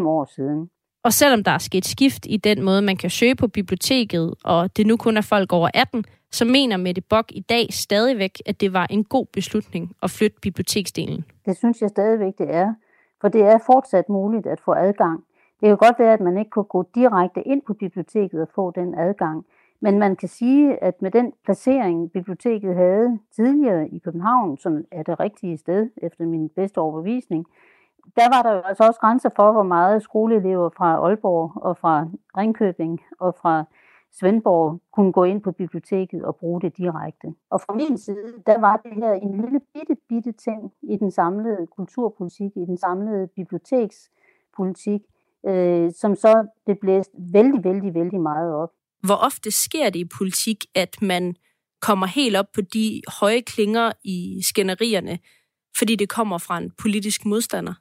3-4-5 0.00 0.06
år 0.06 0.24
siden. 0.24 0.70
Og 1.04 1.12
selvom 1.12 1.44
der 1.44 1.50
er 1.50 1.58
sket 1.58 1.84
skift 1.84 2.26
i 2.26 2.36
den 2.36 2.62
måde, 2.62 2.82
man 2.82 2.96
kan 2.96 3.10
søge 3.10 3.34
på 3.34 3.48
biblioteket, 3.48 4.34
og 4.44 4.76
det 4.76 4.86
nu 4.86 4.96
kun 4.96 5.16
er 5.16 5.20
folk 5.20 5.52
over 5.52 5.68
18, 5.74 6.04
så 6.30 6.44
mener 6.44 6.76
Mette 6.76 7.00
Bock 7.00 7.32
i 7.32 7.40
dag 7.40 7.66
stadigvæk, 7.70 8.38
at 8.46 8.60
det 8.60 8.72
var 8.72 8.86
en 8.90 9.04
god 9.04 9.26
beslutning 9.32 9.92
at 10.02 10.10
flytte 10.10 10.36
biblioteksdelen. 10.42 11.24
Det 11.46 11.56
synes 11.56 11.80
jeg 11.82 11.88
stadigvæk, 11.88 12.32
det 12.38 12.54
er. 12.54 12.74
For 13.20 13.28
det 13.28 13.40
er 13.40 13.58
fortsat 13.66 14.08
muligt 14.08 14.46
at 14.46 14.60
få 14.64 14.72
adgang 14.72 15.24
det 15.64 15.70
kan 15.70 15.76
godt 15.76 15.98
være, 15.98 16.12
at 16.12 16.20
man 16.20 16.38
ikke 16.38 16.50
kunne 16.50 16.64
gå 16.64 16.84
direkte 16.94 17.42
ind 17.42 17.62
på 17.66 17.74
biblioteket 17.74 18.40
og 18.42 18.48
få 18.54 18.70
den 18.70 18.94
adgang, 18.94 19.46
men 19.80 19.98
man 19.98 20.16
kan 20.16 20.28
sige, 20.28 20.84
at 20.84 21.02
med 21.02 21.10
den 21.10 21.32
placering, 21.44 22.12
biblioteket 22.12 22.74
havde 22.74 23.18
tidligere 23.36 23.88
i 23.88 23.98
København, 23.98 24.58
som 24.58 24.84
er 24.92 25.02
det 25.02 25.20
rigtige 25.20 25.56
sted 25.56 25.90
efter 26.02 26.24
min 26.24 26.48
bedste 26.48 26.78
overbevisning, 26.78 27.46
der 28.16 28.28
var 28.34 28.42
der 28.42 28.52
jo 28.52 28.60
altså 28.60 28.84
også 28.84 29.00
grænser 29.00 29.30
for, 29.36 29.52
hvor 29.52 29.62
meget 29.62 30.02
skoleelever 30.02 30.70
fra 30.76 30.96
Aalborg 31.06 31.62
og 31.62 31.76
fra 31.76 32.06
Ringkøbing 32.36 33.00
og 33.20 33.34
fra 33.40 33.64
Svendborg 34.18 34.80
kunne 34.92 35.12
gå 35.12 35.24
ind 35.24 35.42
på 35.42 35.52
biblioteket 35.52 36.24
og 36.24 36.36
bruge 36.36 36.60
det 36.60 36.76
direkte. 36.76 37.26
Og 37.50 37.60
fra 37.60 37.74
min 37.74 37.98
side, 37.98 38.32
der 38.46 38.58
var 38.60 38.76
det 38.76 38.94
her 38.94 39.12
en 39.12 39.40
lille 39.40 39.60
bitte, 39.74 39.96
bitte 40.08 40.32
ting 40.32 40.72
i 40.82 40.96
den 40.96 41.10
samlede 41.10 41.66
kulturpolitik, 41.76 42.50
i 42.56 42.64
den 42.66 42.78
samlede 42.78 43.28
bibliotekspolitik, 43.36 45.00
øh, 45.46 45.92
som 45.92 46.14
så 46.14 46.46
det 46.66 46.78
blæst 46.80 47.10
vældig, 47.32 47.64
vældig, 47.64 47.94
vældig 47.94 48.20
meget 48.20 48.54
op. 48.54 48.70
Hvor 49.06 49.14
ofte 49.14 49.50
sker 49.50 49.90
det 49.90 49.98
i 49.98 50.08
politik, 50.18 50.64
at 50.74 51.02
man 51.02 51.36
kommer 51.80 52.06
helt 52.06 52.36
op 52.36 52.52
på 52.54 52.60
de 52.60 53.02
høje 53.20 53.40
klinger 53.40 53.92
i 54.04 54.42
skænderierne, 54.42 55.18
fordi 55.78 55.96
det 55.96 56.08
kommer 56.08 56.38
fra 56.38 56.58
en 56.58 56.70
politisk 56.82 57.26
modstander? 57.26 57.74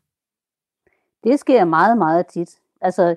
Det 1.24 1.40
sker 1.40 1.66
meget, 1.66 1.98
meget 1.98 2.28
tit. 2.28 2.60
Altså, 2.82 3.16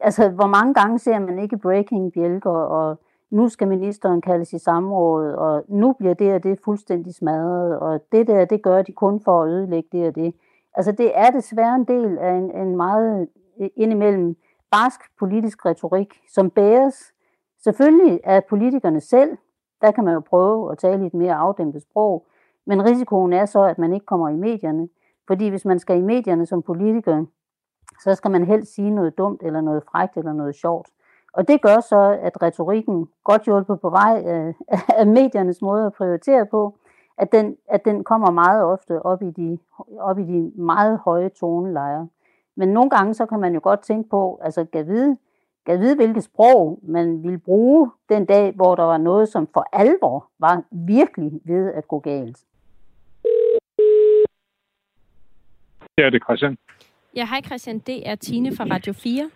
altså 0.00 0.28
hvor 0.28 0.46
mange 0.46 0.74
gange 0.74 0.98
ser 0.98 1.18
man 1.18 1.38
ikke 1.38 1.58
breaking 1.58 2.12
bjælker, 2.12 2.50
og 2.50 2.98
nu 3.30 3.48
skal 3.48 3.68
ministeren 3.68 4.20
kaldes 4.20 4.52
i 4.52 4.58
samråd, 4.58 5.32
og 5.32 5.64
nu 5.68 5.92
bliver 5.92 6.14
det 6.14 6.34
og 6.34 6.42
det 6.42 6.60
fuldstændig 6.64 7.14
smadret, 7.14 7.78
og 7.78 8.00
det 8.12 8.26
der, 8.26 8.44
det 8.44 8.62
gør 8.62 8.82
de 8.82 8.92
kun 8.92 9.20
for 9.20 9.42
at 9.42 9.48
ødelægge 9.48 9.88
det 9.92 10.08
og 10.08 10.14
det. 10.14 10.34
Altså 10.74 10.92
det 10.92 11.12
er 11.14 11.30
desværre 11.30 11.74
en 11.74 11.84
del 11.84 12.18
af 12.18 12.32
en, 12.32 12.50
en 12.56 12.76
meget 12.76 13.28
indimellem 13.76 14.36
barsk 14.70 15.00
politisk 15.18 15.66
retorik, 15.66 16.14
som 16.28 16.50
bæres 16.50 17.12
selvfølgelig 17.64 18.20
af 18.24 18.44
politikerne 18.44 19.00
selv. 19.00 19.36
Der 19.80 19.90
kan 19.90 20.04
man 20.04 20.14
jo 20.14 20.20
prøve 20.20 20.72
at 20.72 20.78
tale 20.78 21.04
i 21.04 21.06
et 21.06 21.14
mere 21.14 21.34
afdæmpet 21.34 21.82
sprog, 21.82 22.26
men 22.66 22.84
risikoen 22.84 23.32
er 23.32 23.46
så, 23.46 23.62
at 23.62 23.78
man 23.78 23.92
ikke 23.92 24.06
kommer 24.06 24.28
i 24.28 24.36
medierne. 24.36 24.88
Fordi 25.28 25.48
hvis 25.48 25.64
man 25.64 25.78
skal 25.78 25.98
i 25.98 26.02
medierne 26.02 26.46
som 26.46 26.62
politiker, 26.62 27.24
så 28.00 28.14
skal 28.14 28.30
man 28.30 28.44
helst 28.44 28.74
sige 28.74 28.90
noget 28.90 29.18
dumt, 29.18 29.42
eller 29.42 29.60
noget 29.60 29.82
frægt, 29.90 30.16
eller 30.16 30.32
noget 30.32 30.54
sjovt. 30.54 30.88
Og 31.32 31.48
det 31.48 31.62
gør 31.62 31.80
så, 31.80 32.18
at 32.22 32.42
retorikken, 32.42 33.08
godt 33.24 33.42
hjulpet 33.42 33.80
på 33.80 33.90
vej 33.90 34.22
af, 34.26 34.54
af 35.00 35.06
mediernes 35.06 35.62
måde 35.62 35.86
at 35.86 35.92
prioritere 35.92 36.46
på, 36.46 36.78
at 37.18 37.32
den, 37.32 37.56
at 37.68 37.84
den 37.84 38.04
kommer 38.04 38.30
meget 38.30 38.64
ofte 38.64 39.02
op 39.02 39.22
i, 39.22 39.30
de, 39.30 39.58
op 40.00 40.18
i 40.18 40.22
de 40.22 40.52
meget 40.56 40.98
høje 41.04 41.28
tonelejer. 41.28 42.06
Men 42.56 42.68
nogle 42.68 42.90
gange 42.90 43.14
så 43.14 43.26
kan 43.26 43.40
man 43.40 43.54
jo 43.54 43.60
godt 43.62 43.80
tænke 43.80 44.08
på, 44.08 44.40
altså 44.42 44.64
kan 44.72 44.86
vide, 44.86 45.16
kan 45.66 45.80
vide, 45.80 45.96
hvilket 45.96 46.24
sprog 46.24 46.78
man 46.82 47.22
ville 47.22 47.38
bruge 47.38 47.90
den 48.08 48.24
dag, 48.24 48.52
hvor 48.54 48.74
der 48.74 48.82
var 48.84 48.98
noget, 48.98 49.28
som 49.28 49.46
for 49.46 49.66
alvor 49.72 50.28
var 50.38 50.62
virkelig 50.70 51.40
ved 51.44 51.72
at 51.72 51.88
gå 51.88 51.98
galt. 51.98 52.38
Ja, 55.98 56.06
det 56.06 56.14
er 56.14 56.24
Christian. 56.24 56.58
Ja, 57.16 57.26
hej 57.26 57.40
Christian. 57.46 57.78
Det 57.78 58.08
er 58.08 58.14
Tine 58.14 58.56
fra 58.56 58.64
Radio 58.64 58.92
4. 58.92 59.30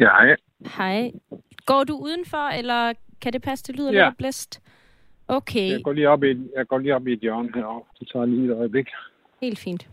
Ja, 0.00 0.06
hej. 0.06 0.36
Hej. 0.76 1.12
Går 1.66 1.84
du 1.84 1.96
udenfor, 1.96 2.48
eller 2.48 2.92
kan 3.20 3.32
det 3.32 3.42
passe, 3.42 3.64
det 3.66 3.76
lyder 3.76 3.92
Ja. 3.92 4.04
lidt 4.08 4.18
blæst? 4.18 4.60
Okay, 5.28 5.70
Jeg 5.70 5.80
går 5.84 5.92
lige 5.92 6.08
op 6.08 6.24
i, 6.24 6.28
jeg 6.56 6.66
går 6.68 6.78
lige 6.78 6.94
op 6.94 7.06
i 7.06 7.12
et 7.12 7.18
hjørne 7.20 7.48
herovre. 7.54 7.82
Det 8.00 8.08
tager 8.12 8.26
lige 8.26 8.44
et 8.44 8.50
øjeblik. 8.58 8.86
helt 9.40 9.58
fint. 9.58 9.88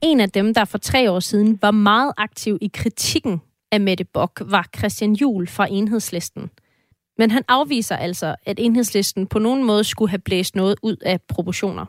En 0.00 0.20
af 0.20 0.30
dem, 0.30 0.54
der 0.54 0.64
for 0.64 0.78
tre 0.78 1.10
år 1.10 1.20
siden 1.20 1.58
var 1.62 1.70
meget 1.70 2.12
aktiv 2.16 2.58
i 2.60 2.70
kritikken 2.74 3.40
af 3.72 3.80
Mette 3.80 4.04
Bock, 4.04 4.42
var 4.46 4.68
Christian 4.78 5.12
Juhl 5.12 5.46
fra 5.46 5.66
Enhedslisten. 5.70 6.50
Men 7.18 7.30
han 7.30 7.42
afviser 7.48 7.96
altså, 7.96 8.36
at 8.46 8.58
Enhedslisten 8.60 9.26
på 9.26 9.38
nogen 9.38 9.64
måde 9.64 9.84
skulle 9.84 10.10
have 10.10 10.18
blæst 10.18 10.56
noget 10.56 10.76
ud 10.82 10.96
af 10.96 11.20
proportioner. 11.28 11.86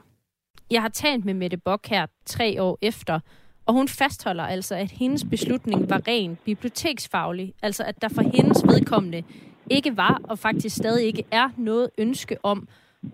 Jeg 0.72 0.82
har 0.82 0.90
talt 0.90 1.26
med 1.26 1.34
Mette 1.34 1.58
Bock 1.58 1.88
her 1.88 2.06
tre 2.26 2.62
år 2.64 2.78
efter, 2.82 3.20
og 3.66 3.74
hun 3.74 3.88
fastholder 3.88 4.44
altså, 4.44 4.76
at 4.76 4.92
hendes 4.92 5.26
beslutning 5.30 5.90
var 5.90 6.08
ren 6.08 6.38
biblioteksfaglig. 6.46 7.54
Altså 7.62 7.84
at 7.84 8.02
der 8.02 8.08
for 8.10 8.22
hendes 8.22 8.64
vedkommende 8.64 9.24
ikke 9.70 9.98
var, 9.98 10.22
og 10.24 10.40
faktisk 10.40 10.76
stadig 10.76 11.06
ikke 11.06 11.24
er, 11.32 11.50
noget 11.58 11.90
ønske 11.98 12.38
om 12.44 12.68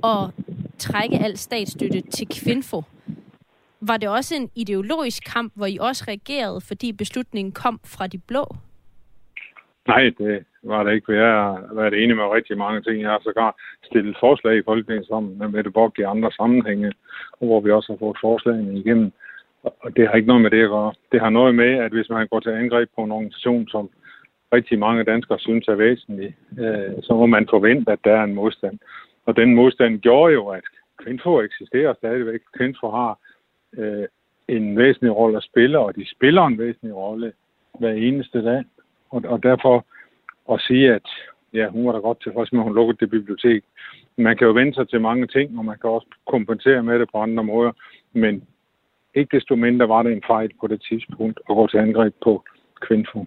at 0.03 0.29
trække 0.77 1.17
al 1.17 1.37
statsstøtte 1.37 2.01
til 2.01 2.27
Kvinfo. 2.27 2.83
Var 3.81 3.97
det 3.97 4.09
også 4.09 4.35
en 4.35 4.49
ideologisk 4.55 5.23
kamp, 5.23 5.51
hvor 5.55 5.65
I 5.65 5.77
også 5.81 6.05
reagerede, 6.07 6.61
fordi 6.61 6.91
beslutningen 6.91 7.51
kom 7.51 7.79
fra 7.83 8.07
de 8.07 8.17
blå? 8.17 8.55
Nej, 9.87 10.11
det 10.17 10.45
var 10.63 10.83
det 10.83 10.93
ikke, 10.93 11.05
for 11.05 11.13
jeg 11.13 11.33
har 11.33 11.73
været 11.73 12.03
enig 12.03 12.15
med 12.15 12.23
rigtig 12.23 12.57
mange 12.57 12.81
ting. 12.81 13.01
Jeg 13.01 13.09
har 13.09 13.19
sågar 13.23 13.55
stillet 13.83 14.17
forslag 14.19 14.57
i 14.57 14.63
Folketinget 14.65 15.07
sammen 15.07 15.37
med 15.39 15.47
Mette 15.47 15.71
Bock 15.71 15.99
i 15.99 16.01
andre 16.01 16.31
sammenhænge, 16.31 16.91
hvor 17.39 17.59
vi 17.61 17.71
også 17.71 17.91
har 17.91 17.97
fået 17.97 18.17
forslagene 18.21 18.79
igennem. 18.79 19.11
Og 19.63 19.95
det 19.95 20.07
har 20.07 20.15
ikke 20.15 20.27
noget 20.27 20.41
med 20.41 20.51
det 20.51 20.63
at 20.63 20.69
gøre. 20.69 20.93
Det 21.11 21.19
har 21.21 21.29
noget 21.29 21.55
med, 21.55 21.71
at 21.85 21.91
hvis 21.91 22.09
man 22.09 22.27
går 22.27 22.39
til 22.39 22.49
angreb 22.49 22.89
på 22.95 23.03
en 23.03 23.11
organisation, 23.11 23.67
som 23.67 23.89
rigtig 24.53 24.79
mange 24.79 25.03
danskere 25.03 25.39
synes 25.39 25.67
er 25.67 25.75
væsentlig, 25.75 26.35
øh, 26.59 26.93
så 27.01 27.13
må 27.13 27.25
man 27.25 27.47
forvente, 27.49 27.91
at 27.91 27.99
der 28.03 28.13
er 28.13 28.23
en 28.23 28.35
modstand. 28.35 28.79
Og 29.25 29.35
den 29.35 29.55
modstand 29.55 29.99
gjorde 29.99 30.33
jo, 30.33 30.47
at 30.47 30.63
Kvinfo 31.03 31.39
eksisterer 31.39 31.93
stadigvæk. 31.93 32.39
Kvinfo 32.57 32.89
har 32.89 33.19
øh, 33.77 34.07
en 34.47 34.77
væsentlig 34.77 35.15
rolle 35.15 35.37
at 35.37 35.43
spille, 35.43 35.79
og 35.79 35.95
de 35.95 36.11
spiller 36.15 36.43
en 36.45 36.57
væsentlig 36.57 36.95
rolle 36.95 37.31
hver 37.79 37.91
eneste 37.91 38.45
dag. 38.45 38.63
Og, 39.09 39.21
og 39.25 39.43
derfor 39.43 39.85
at 40.53 40.61
sige, 40.61 40.93
at 40.93 41.07
ja, 41.53 41.69
hun 41.69 41.85
var 41.85 41.91
da 41.91 41.99
godt 41.99 42.21
tilfreds 42.23 42.51
med, 42.51 42.59
at 42.59 42.63
hun 42.63 42.75
lukkede 42.75 42.97
det 42.99 43.09
bibliotek. 43.09 43.63
Man 44.17 44.37
kan 44.37 44.47
jo 44.47 44.53
vende 44.53 44.73
sig 44.73 44.89
til 44.89 45.01
mange 45.01 45.27
ting, 45.27 45.57
og 45.59 45.65
man 45.65 45.77
kan 45.81 45.89
også 45.89 46.07
kompensere 46.27 46.83
med 46.83 46.99
det 46.99 47.09
på 47.11 47.17
andre 47.17 47.43
måder. 47.43 47.71
Men 48.13 48.43
ikke 49.15 49.37
desto 49.37 49.55
mindre 49.55 49.89
var 49.89 50.03
det 50.03 50.13
en 50.13 50.23
fejl 50.27 50.51
på 50.61 50.67
det 50.67 50.81
tidspunkt 50.89 51.39
at 51.49 51.55
gå 51.55 51.67
til 51.67 51.77
angreb 51.77 52.13
på 52.23 52.43
Kvinfo. 52.81 53.25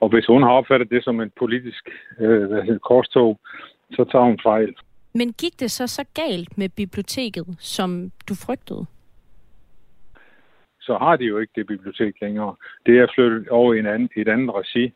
Og 0.00 0.08
hvis 0.08 0.26
hun 0.26 0.42
har 0.42 0.50
opfattet 0.50 0.90
det 0.90 1.04
som 1.04 1.20
en 1.20 1.32
politisk 1.38 1.88
øh, 2.20 2.44
hvad 2.48 2.62
hedder, 2.62 2.78
korstog, 2.78 3.38
så 3.90 4.04
tager 4.04 4.24
hun 4.24 4.38
fejl. 4.42 4.74
Men 5.14 5.32
gik 5.32 5.60
det 5.60 5.70
så 5.70 5.86
så 5.86 6.04
galt 6.14 6.58
med 6.58 6.68
biblioteket, 6.68 7.46
som 7.58 8.10
du 8.28 8.34
frygtede? 8.34 8.86
Så 10.88 10.94
har 11.04 11.16
de 11.16 11.24
jo 11.24 11.38
ikke 11.38 11.52
det 11.56 11.66
bibliotek 11.66 12.14
længere. 12.20 12.54
Det 12.86 12.94
er 12.98 13.06
flyttet 13.14 13.48
over 13.48 13.74
i 13.74 13.78
en 13.78 13.86
anden, 13.86 14.08
i 14.16 14.20
et 14.20 14.28
andet 14.28 14.54
regi. 14.54 14.92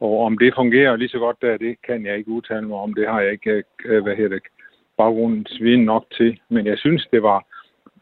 Og 0.00 0.14
om 0.26 0.38
det 0.38 0.54
fungerer 0.54 0.96
lige 0.96 1.14
så 1.14 1.18
godt 1.18 1.42
der, 1.42 1.56
det 1.56 1.76
kan 1.86 2.06
jeg 2.06 2.18
ikke 2.18 2.30
udtale 2.30 2.66
mig 2.68 2.78
om. 2.78 2.94
Det 2.94 3.06
har 3.08 3.20
jeg 3.20 3.32
ikke, 3.32 3.64
øh, 3.84 4.02
hvad 4.02 4.16
hedder 4.16 4.36
det, 4.36 4.42
baggrundens 4.96 5.60
viden 5.60 5.84
nok 5.84 6.04
til. 6.16 6.40
Men 6.48 6.66
jeg 6.66 6.78
synes, 6.78 7.08
det 7.12 7.22
var 7.22 7.44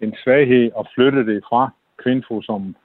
en 0.00 0.14
svaghed 0.24 0.70
at 0.78 0.86
flytte 0.94 1.26
det 1.26 1.44
fra 1.48 1.70
Kvinfo, 2.02 2.42
som 2.42 2.76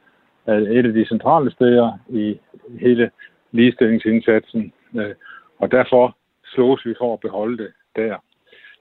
er 0.46 0.54
et 0.54 0.86
af 0.86 0.94
de 0.94 1.06
centrale 1.06 1.52
steder 1.52 1.98
i 2.10 2.40
hele 2.80 3.12
ligestillingsindsatsen. 3.52 4.74
Øh, 4.96 5.16
og 5.60 5.72
derfor 5.72 6.18
slås 6.46 6.86
vi 6.86 6.94
for 6.98 7.14
at 7.14 7.20
beholde 7.20 7.58
det 7.64 7.72
der. 7.96 8.16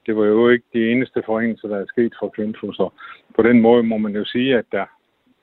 Det 0.05 0.17
var 0.17 0.25
jo 0.25 0.49
ikke 0.49 0.65
de 0.73 0.91
eneste 0.91 1.23
forringelser, 1.25 1.67
der 1.67 1.77
er 1.77 1.85
sket 1.87 2.13
for 2.19 2.29
Kvinfo, 2.29 2.71
så 2.71 2.89
på 3.35 3.41
den 3.41 3.61
måde 3.61 3.83
må 3.83 3.97
man 3.97 4.15
jo 4.15 4.25
sige, 4.25 4.57
at 4.57 4.65
der, 4.71 4.85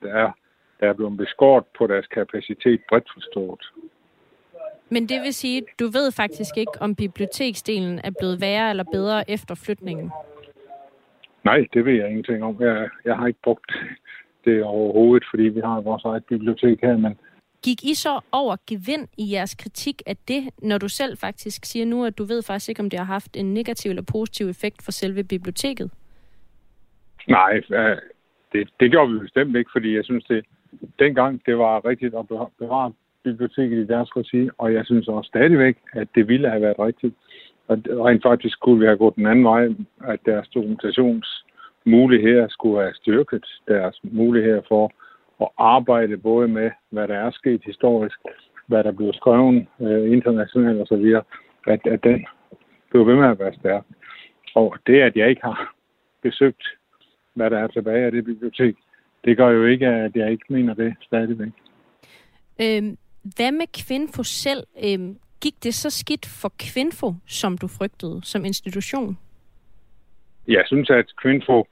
der, 0.01 0.13
er, 0.13 0.31
der 0.79 0.89
er 0.89 0.93
blevet 0.93 1.17
beskåret 1.17 1.65
på 1.77 1.87
deres 1.87 2.07
kapacitet 2.07 2.81
bredt 2.89 3.09
forstået. 3.13 3.71
Men 4.89 5.09
det 5.09 5.21
vil 5.21 5.33
sige, 5.33 5.63
du 5.79 5.87
ved 5.87 6.11
faktisk 6.11 6.57
ikke, 6.57 6.71
om 6.79 6.95
biblioteksdelen 6.95 7.99
er 8.03 8.11
blevet 8.19 8.41
værre 8.41 8.69
eller 8.69 8.83
bedre 8.91 9.29
efter 9.29 9.55
flytningen. 9.55 10.11
Nej, 11.43 11.65
det 11.73 11.85
ved 11.85 11.93
jeg 11.93 12.09
ingenting 12.09 12.43
om. 12.43 12.57
Jeg, 12.59 12.89
jeg 13.05 13.15
har 13.15 13.27
ikke 13.27 13.39
brugt 13.43 13.71
det 14.45 14.63
overhovedet, 14.63 15.27
fordi 15.31 15.43
vi 15.43 15.59
har 15.59 15.81
vores 15.81 16.03
eget 16.03 16.25
bibliotek 16.25 16.81
her, 16.81 16.97
men 16.97 17.17
Gik 17.63 17.83
I 17.83 17.93
så 17.93 18.19
over 18.31 18.55
gevind 18.67 19.07
i 19.17 19.33
jeres 19.33 19.55
kritik 19.55 20.01
af 20.05 20.17
det, 20.27 20.49
når 20.61 20.77
du 20.77 20.87
selv 20.87 21.17
faktisk 21.17 21.65
siger 21.65 21.85
nu, 21.85 22.05
at 22.05 22.17
du 22.17 22.23
ved 22.23 22.43
faktisk 22.43 22.69
ikke, 22.69 22.81
om 22.81 22.89
det 22.89 22.99
har 22.99 23.05
haft 23.05 23.37
en 23.37 23.53
negativ 23.53 23.89
eller 23.89 24.03
positiv 24.11 24.49
effekt 24.49 24.81
for 24.83 24.91
selve 24.91 25.23
biblioteket? 25.23 25.91
nej, 27.27 27.61
det, 28.53 28.69
det 28.79 28.91
gjorde 28.91 29.13
vi 29.13 29.19
bestemt 29.19 29.55
ikke, 29.55 29.69
fordi 29.73 29.95
jeg 29.95 30.05
synes, 30.05 30.25
det 30.25 30.45
dengang 30.99 31.41
det 31.45 31.57
var 31.57 31.85
rigtigt 31.85 32.15
at 32.15 32.27
bevare 32.59 32.91
biblioteket 33.23 33.77
i 33.77 33.87
deres 33.87 34.17
regi, 34.17 34.49
og 34.57 34.73
jeg 34.73 34.85
synes 34.85 35.07
også 35.07 35.27
stadigvæk, 35.27 35.77
at 35.93 36.07
det 36.15 36.27
ville 36.27 36.49
have 36.49 36.61
været 36.61 36.79
rigtigt. 36.79 37.15
Og 37.67 37.77
rent 37.87 38.23
faktisk 38.23 38.53
skulle 38.53 38.79
vi 38.79 38.85
have 38.85 38.97
gået 38.97 39.15
den 39.15 39.27
anden 39.27 39.45
vej, 39.45 39.67
at 40.13 40.19
deres 40.25 40.47
dokumentationsmuligheder 40.47 42.47
skulle 42.49 42.81
have 42.81 42.93
styrket 42.93 43.45
deres 43.67 43.99
muligheder 44.03 44.61
for 44.67 44.91
at 45.41 45.47
arbejde 45.57 46.17
både 46.17 46.47
med, 46.47 46.71
hvad 46.89 47.07
der 47.07 47.15
er 47.15 47.31
sket 47.31 47.61
historisk, 47.65 48.19
hvad 48.67 48.83
der 48.83 48.91
blev 48.91 49.13
skrevet 49.13 49.67
øh, 49.81 50.11
internationalt 50.11 50.81
osv., 50.81 51.15
at, 51.67 51.87
at 51.87 52.03
den 52.03 52.25
blev 52.89 53.07
ved 53.07 53.15
med 53.15 53.27
at 53.27 53.39
være 53.39 53.53
stærk. 53.53 53.83
Og 54.55 54.75
det, 54.87 55.01
at 55.01 55.15
jeg 55.15 55.29
ikke 55.29 55.41
har 55.43 55.73
besøgt, 56.21 56.63
hvad 57.37 57.49
der 57.49 57.59
er 57.59 57.67
tilbage 57.67 58.05
af 58.05 58.11
det 58.11 58.25
bibliotek, 58.25 58.75
det 59.25 59.37
gør 59.37 59.49
jo 59.49 59.65
ikke, 59.65 59.87
at 59.87 60.15
jeg 60.15 60.31
ikke 60.31 60.45
mener 60.49 60.73
det 60.73 60.95
stadigvæk. 61.01 61.53
Øhm, 62.61 62.97
hvad 63.35 63.51
med 63.51 63.67
Kvinfo 63.79 64.23
selv? 64.23 64.63
Øhm, 64.85 65.17
gik 65.41 65.63
det 65.63 65.73
så 65.73 65.89
skidt 65.89 66.25
for 66.41 66.51
Kvinfo, 66.59 67.13
som 67.27 67.57
du 67.57 67.67
frygtede, 67.67 68.19
som 68.23 68.45
institution? 68.45 69.17
Jeg 70.47 70.63
synes, 70.65 70.89
at 70.89 71.05
Kvinfo 71.21 71.65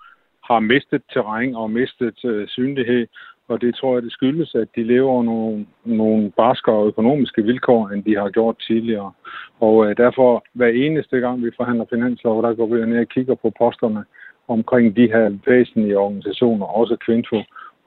har 0.43 0.59
mistet 0.59 1.01
terræn 1.13 1.55
og 1.55 1.72
mistet 1.72 2.26
øh, 2.26 2.47
synlighed, 2.47 3.07
og 3.47 3.61
det 3.61 3.76
tror 3.76 3.95
jeg, 3.95 4.03
det 4.03 4.11
skyldes, 4.11 4.55
at 4.55 4.68
de 4.76 4.84
lever 4.84 5.24
nogle, 5.24 5.66
nogle 5.86 6.32
barskere 6.32 6.88
økonomiske 6.88 7.43
vilkår, 7.43 7.89
end 7.89 8.03
de 8.03 8.16
har 8.16 8.30
gjort 8.30 8.57
tidligere. 8.68 9.11
Og 9.59 9.86
øh, 9.86 9.97
derfor, 9.97 10.45
hver 10.53 10.68
eneste 10.68 11.18
gang 11.18 11.43
vi 11.43 11.51
forhandler 11.57 11.86
finanslov, 11.93 12.43
der 12.43 12.53
går 12.53 12.66
vi 12.66 12.86
ned 12.86 12.99
og 12.99 13.07
kigger 13.07 13.36
på 13.36 13.49
posterne 13.57 14.03
omkring 14.48 14.96
de 14.96 15.08
her 15.08 15.38
væsentlige 15.46 15.98
organisationer, 15.98 16.66
også 16.66 16.98
Kvinfo. 17.06 17.38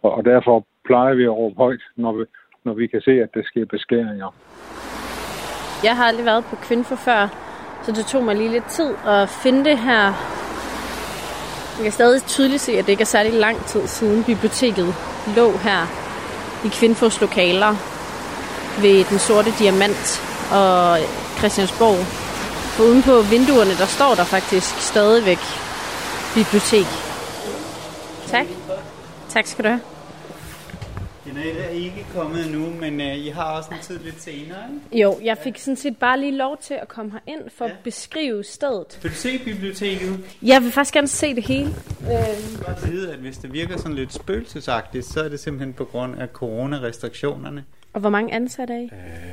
Og, 0.03 0.11
og 0.13 0.25
derfor 0.25 0.65
plejer 0.85 1.15
vi 1.15 1.25
at 1.25 1.37
råbe 1.41 1.57
højt, 1.57 1.85
når 1.97 2.13
vi, 2.13 2.25
når 2.65 2.75
vi 2.75 2.87
kan 2.87 3.01
se, 3.01 3.11
at 3.11 3.31
der 3.35 3.43
sker 3.45 3.65
beskæringer. 3.65 4.31
Jeg 5.85 5.97
har 5.97 6.05
aldrig 6.05 6.27
været 6.27 6.45
på 6.45 6.57
Kvinfo 6.57 6.95
før, 6.97 7.23
så 7.83 7.93
det 7.93 8.07
tog 8.07 8.25
mig 8.25 8.37
lige 8.37 8.51
lidt 8.51 8.69
tid 8.79 8.91
at 9.07 9.29
finde 9.29 9.65
det 9.65 9.79
her. 9.79 10.05
Jeg 11.77 11.85
kan 11.85 11.93
stadig 11.93 12.23
tydeligt 12.23 12.61
se, 12.61 12.73
at 12.79 12.85
det 12.85 12.93
ikke 12.93 13.07
er 13.09 13.15
særlig 13.17 13.33
lang 13.33 13.57
tid 13.57 13.87
siden 13.87 14.25
biblioteket 14.25 14.89
lå 15.37 15.49
her 15.69 15.81
i 16.67 16.69
Kvinfos 16.79 17.21
lokaler 17.21 17.73
ved 18.85 18.97
den 19.11 19.19
sorte 19.19 19.51
diamant 19.61 20.07
og 20.59 20.99
Christiansborg. 21.39 22.01
For 22.75 22.83
uden 22.89 23.03
på 23.11 23.15
vinduerne, 23.35 23.75
der 23.83 23.89
står 23.97 24.13
der 24.21 24.27
faktisk 24.37 24.71
stadigvæk 24.93 25.43
bibliotek. 26.35 26.87
Tak. 28.26 28.47
Tak 29.29 29.47
skal 29.47 29.64
du 29.64 29.68
have. 29.68 29.81
Jeanette 31.26 31.61
er 31.61 31.68
ikke 31.68 32.07
kommet 32.14 32.47
endnu, 32.47 32.70
men 32.81 33.01
øh, 33.01 33.16
I 33.16 33.29
har 33.29 33.45
også 33.45 33.70
en 33.72 33.81
tid 33.83 33.99
lidt 33.99 34.22
senere, 34.22 34.59
ikke? 34.74 35.03
Jo, 35.03 35.18
jeg 35.24 35.39
fik 35.45 35.59
sådan 35.59 35.76
set 35.76 35.97
bare 35.97 36.20
lige 36.20 36.37
lov 36.37 36.59
til 36.62 36.74
at 36.74 36.89
komme 36.89 37.12
herind 37.12 37.51
for 37.57 37.64
ja. 37.64 37.70
at 37.70 37.76
beskrive 37.85 38.45
stedet. 38.45 38.99
Vil 39.03 39.11
du 39.11 39.16
se 39.16 39.39
biblioteket? 39.39 40.20
Jeg 40.43 40.62
vil 40.62 40.72
faktisk 40.72 40.95
gerne 40.95 41.09
se 41.09 41.35
det 41.35 41.47
hele. 41.47 41.74
Jeg 42.09 42.37
kan 42.51 42.64
godt 42.66 42.93
vide, 42.93 43.12
at 43.12 43.18
hvis 43.18 43.39
det 43.39 43.53
virker 43.53 43.76
sådan 43.76 43.95
lidt 43.95 44.12
spøgelsesagtigt, 44.14 45.07
så 45.07 45.24
er 45.24 45.29
det 45.29 45.41
simpelthen 45.41 45.72
på 45.72 45.85
grund 45.85 46.18
af 46.18 46.29
coronarestriktionerne. 46.29 47.64
Og 47.93 48.01
hvor 48.01 48.11
mange 48.11 48.35
ansatte 48.35 48.74
er 48.74 48.79
I? 48.79 48.85
Øh, 48.85 48.91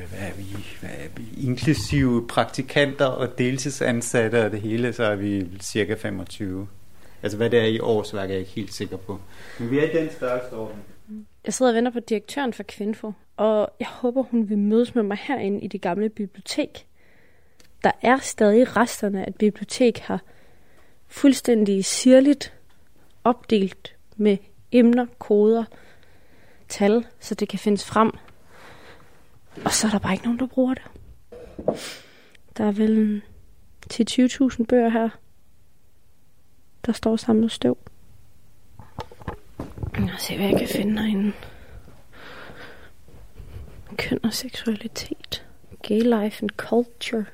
hvad 0.10 0.20
er 0.20 0.34
vi? 0.38 0.46
Hvad 0.80 0.90
er 0.90 1.08
vi? 1.16 1.48
Inklusive 1.48 2.28
praktikanter 2.28 3.06
og 3.06 3.38
deltidsansatte 3.38 4.46
og 4.46 4.52
det 4.52 4.62
hele, 4.62 4.94
så 4.94 5.04
er 5.04 5.16
vi 5.16 5.48
cirka 5.62 5.96
25. 5.96 6.68
Altså 7.26 7.38
hvad 7.38 7.50
det 7.50 7.60
er 7.60 7.66
i 7.66 7.80
årsværk, 7.80 8.30
er 8.30 8.34
jeg 8.34 8.40
ikke 8.40 8.52
helt 8.52 8.74
sikker 8.74 8.98
på. 8.98 9.20
Men 9.60 9.72
vi 9.72 9.80
er 9.80 9.84
i 9.84 9.98
den 9.98 10.12
største 10.12 10.54
orden. 10.54 10.84
Jeg 11.46 11.54
sidder 11.54 11.72
og 11.72 11.76
venter 11.76 11.92
på 11.92 12.00
direktøren 12.00 12.54
for 12.54 12.64
Kvinfo, 12.64 13.14
og 13.38 13.70
jeg 13.80 13.88
håber, 13.88 14.24
hun 14.24 14.50
vil 14.50 14.58
mødes 14.58 14.96
med 14.96 15.04
mig 15.04 15.18
herinde 15.22 15.62
i 15.62 15.68
det 15.68 15.82
gamle 15.82 16.10
bibliotek. 16.10 16.88
Der 17.84 17.92
er 18.02 18.18
stadig 18.18 18.78
resterne 18.78 19.26
af 19.26 19.30
et 19.30 19.36
bibliotek 19.36 20.00
her, 20.00 20.18
fuldstændig 21.08 21.86
sirligt 21.86 22.54
opdelt 23.24 23.96
med 24.16 24.38
emner, 24.72 25.06
koder, 25.20 25.64
tal, 26.70 27.06
så 27.20 27.36
det 27.36 27.50
kan 27.50 27.60
findes 27.60 27.86
frem. 27.86 28.12
Og 29.66 29.72
så 29.72 29.88
er 29.88 29.92
der 29.92 30.00
bare 30.00 30.14
ikke 30.14 30.26
nogen, 30.26 30.40
der 30.40 30.48
bruger 30.48 30.74
det. 30.74 30.84
Der 32.58 32.66
er 32.66 32.72
vel 32.72 33.22
til 33.90 34.08
20.000 34.12 34.66
bøger 34.66 34.90
her, 34.90 35.10
der 36.86 36.92
står 36.92 37.16
samlet 37.16 37.52
støv. 37.52 37.78
Lad 39.98 40.14
os 40.16 40.22
se, 40.22 40.36
hvad 40.36 40.46
jeg 40.48 40.60
kan 40.60 40.68
finde 40.68 41.02
herinde. 41.02 41.34
Køn 43.98 44.20
og 44.24 44.34
seksualitet. 44.34 45.46
Gay 45.84 46.02
life 46.02 46.44
and 46.44 46.50
culture. 46.58 47.26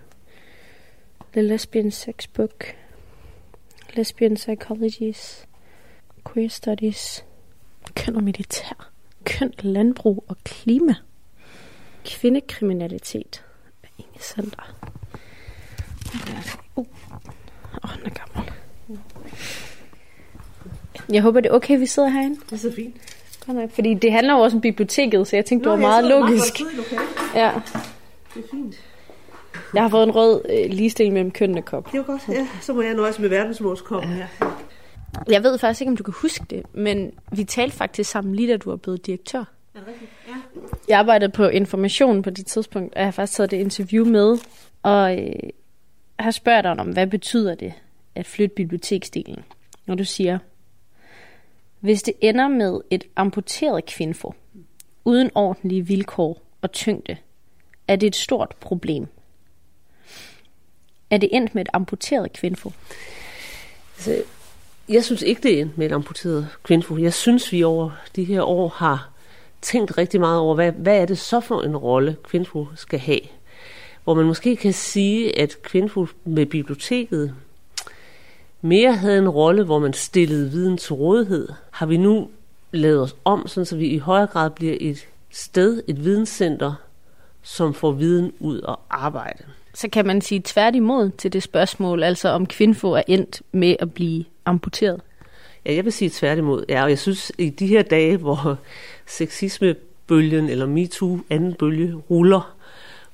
The 1.34 1.42
Lesbian 1.42 1.92
Sex 1.92 2.28
Book. 2.28 2.66
Lesbian 3.94 4.36
Psychologies. 4.36 5.48
Queer 6.34 6.50
Studies. 6.50 7.26
Køn 7.96 8.16
og 8.16 8.24
militær. 8.24 8.92
Køn, 9.24 9.54
landbrug 9.60 10.26
og 10.28 10.38
klima. 10.44 10.96
Kvindekriminalitet. 12.06 13.46
Inge 13.98 14.20
Center. 14.20 14.76
Uh. 16.76 16.86
Åh, 17.84 17.98
den 17.98 18.06
er 18.06 18.10
gammel. 18.10 18.51
Jeg 21.14 21.22
håber, 21.22 21.40
det 21.40 21.50
er 21.50 21.54
okay, 21.54 21.80
vi 21.80 21.86
sidder 21.86 22.10
herinde. 22.10 22.40
Det 22.46 22.52
er 22.52 22.58
så 22.58 22.72
fint. 22.76 22.96
Godt 23.46 23.58
nok, 23.58 23.72
fordi 23.72 23.94
det 23.94 24.12
handler 24.12 24.34
jo 24.34 24.40
også 24.40 24.58
om 24.58 24.62
biblioteket, 24.62 25.28
så 25.28 25.36
jeg 25.36 25.46
tænkte, 25.46 25.64
det 25.64 25.72
var 25.72 25.78
meget 25.78 26.06
logisk. 26.06 26.60
Ja. 27.36 27.52
Det 28.34 28.44
er 28.44 28.48
fint. 28.52 28.76
Jeg 29.74 29.82
har 29.82 29.90
fået 29.90 30.04
en 30.04 30.12
rød 30.12 30.42
øh, 30.50 30.70
ligestilling 30.70 31.14
mellem 31.14 31.32
kønnene 31.32 31.62
kop. 31.62 31.92
Det 31.92 31.98
var 31.98 32.06
godt. 32.06 32.22
Ja, 32.30 32.48
så 32.62 32.74
må 32.74 32.82
jeg 32.82 32.94
nøjes 32.94 33.20
med 33.20 33.30
verdensmålskop. 33.30 34.04
Ja. 34.04 34.28
Jeg 35.28 35.44
ved 35.44 35.58
faktisk 35.58 35.82
ikke, 35.82 35.90
om 35.90 35.98
du 35.98 36.04
kan 36.04 36.14
huske 36.18 36.46
det, 36.50 36.64
men 36.74 37.12
vi 37.32 37.44
talte 37.44 37.78
faktisk 37.78 38.12
sammen 38.12 38.36
lige 38.36 38.52
da 38.52 38.58
du 38.58 38.70
var 38.70 38.76
blevet 38.76 39.06
direktør. 39.06 39.44
Ja. 39.76 39.80
Jeg 40.88 41.00
arbejdede 41.00 41.32
på 41.32 41.48
information 41.48 42.22
på 42.22 42.30
det 42.30 42.46
tidspunkt, 42.46 42.94
og 42.94 43.00
jeg 43.00 43.08
har 43.08 43.12
faktisk 43.12 43.38
taget 43.38 43.52
det 43.52 43.58
interview 43.58 44.06
med, 44.06 44.38
og 44.84 45.20
øh, 45.20 45.34
har 46.20 46.32
spørget 46.32 46.64
dig 46.64 46.72
om, 46.72 46.88
hvad 46.88 47.08
betyder 47.08 47.56
det 47.56 47.74
at 48.16 48.26
flytte 48.26 48.56
biblioteksdelen? 48.56 49.44
Når 49.86 49.96
du 49.96 50.06
siger, 50.06 50.40
hvis 51.80 52.04
det 52.04 52.14
ender 52.22 52.48
med 52.48 52.82
et 52.90 53.04
amputeret 53.16 53.86
kvindfo, 53.86 54.34
uden 55.06 55.32
ordentlige 55.36 55.88
vilkår 55.88 56.42
og 56.62 56.72
tyngde, 56.72 57.18
er 57.88 57.96
det 57.96 58.08
et 58.08 58.16
stort 58.16 58.56
problem. 58.60 59.08
Er 61.10 61.18
det 61.18 61.30
endt 61.32 61.56
med 61.56 61.62
et 61.62 61.70
amputeret 61.74 62.34
kvindfo? 62.34 62.72
Altså, 63.96 64.24
jeg 64.90 65.04
synes 65.04 65.22
ikke, 65.22 65.44
det 65.44 65.58
er 65.58 65.62
endt 65.62 65.78
med 65.78 65.86
et 65.86 65.92
amputeret 65.92 66.48
kvindfo. 66.64 66.98
Jeg 66.98 67.14
synes, 67.14 67.52
vi 67.52 67.64
over 67.64 67.92
de 68.16 68.24
her 68.24 68.42
år 68.42 68.68
har 68.68 69.12
tænkt 69.62 69.98
rigtig 69.98 70.20
meget 70.20 70.40
over, 70.40 70.56
hvad, 70.56 70.72
hvad 70.72 71.02
er 71.02 71.06
det 71.06 71.18
så 71.18 71.40
for 71.40 71.62
en 71.62 71.78
rolle 71.78 72.18
kvindfo 72.24 72.68
skal 72.76 73.00
have. 73.00 73.20
Hvor 74.04 74.14
man 74.14 74.26
måske 74.26 74.56
kan 74.56 74.74
sige, 74.74 75.40
at 75.40 75.58
kvindfo 75.62 76.08
med 76.26 76.46
biblioteket 76.46 77.36
mere 78.62 78.94
havde 78.94 79.18
en 79.18 79.30
rolle, 79.30 79.64
hvor 79.64 79.80
man 79.80 79.94
stillede 79.94 80.52
viden 80.52 80.78
til 80.78 80.94
rådighed, 80.94 81.50
har 81.72 81.86
vi 81.86 81.98
nu 81.98 82.30
lavet 82.72 83.02
os 83.02 83.16
om, 83.26 83.48
sådan 83.48 83.66
så 83.66 83.78
vi 83.78 83.88
i 83.88 83.98
højere 83.98 84.28
grad 84.28 84.50
bliver 84.50 84.78
et 84.80 85.08
sted, 85.32 85.84
et 85.88 86.04
videnscenter, 86.04 86.74
som 87.42 87.74
får 87.74 87.92
viden 87.92 88.34
ud 88.40 88.60
og 88.60 88.80
arbejde. 88.90 89.44
Så 89.74 89.90
kan 89.90 90.06
man 90.06 90.22
sige 90.22 90.42
tværtimod 90.46 91.10
til 91.10 91.34
det 91.34 91.44
spørgsmål, 91.44 92.04
altså 92.04 92.30
om 92.30 92.46
kvindfo 92.46 92.92
er 92.92 93.04
endt 93.08 93.42
med 93.52 93.76
at 93.80 93.94
blive 93.94 94.26
amputeret? 94.46 95.02
Ja, 95.66 95.74
jeg 95.74 95.86
vil 95.86 95.94
sige 95.94 96.10
tværtimod. 96.14 96.66
Ja, 96.70 96.84
og 96.84 96.90
jeg 96.90 97.00
synes, 97.00 97.32
i 97.38 97.50
de 97.50 97.68
her 97.68 97.82
dage, 97.82 98.18
hvor 98.18 98.58
sexismebølgen 99.06 100.50
eller 100.50 100.66
MeToo 100.66 101.20
anden 101.30 101.54
bølge 101.54 101.96
ruller, 101.96 102.56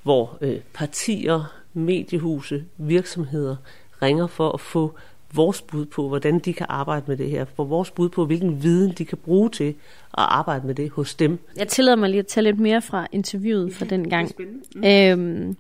hvor 0.04 0.38
øh, 0.41 0.60
partier, 0.74 1.54
mediehuse, 1.74 2.66
virksomheder 2.78 3.56
ringer 4.02 4.28
for 4.28 4.52
at 4.52 4.60
få 4.60 4.93
vores 5.34 5.62
bud 5.62 5.86
på, 5.86 6.08
hvordan 6.08 6.40
de 6.40 6.54
kan 6.54 6.66
arbejde 6.70 7.06
med 7.08 7.18
det 7.18 7.30
her, 7.30 7.46
for 7.56 7.64
vores 7.64 7.92
bud 7.92 8.10
på, 8.10 8.26
hvilken 8.26 8.64
viden 8.64 8.92
de 8.92 9.06
kan 9.06 9.18
bruge 9.18 9.50
til 9.50 9.68
at 9.68 9.74
arbejde 10.14 10.68
med 10.68 10.76
det 10.76 10.90
hos 10.90 11.16
dem. 11.16 11.40
Jeg 11.58 11.68
tillader 11.68 11.96
mig 11.96 12.10
lige 12.10 12.20
at 12.20 12.28
tage 12.28 12.44
lidt 12.44 12.60
mere 12.60 12.82
fra 12.82 13.08
interviewet 13.12 13.74
fra 13.74 13.86
den 13.86 14.10
gang. 14.10 14.32
Mm. 14.76 14.84
Øhm, 14.84 15.58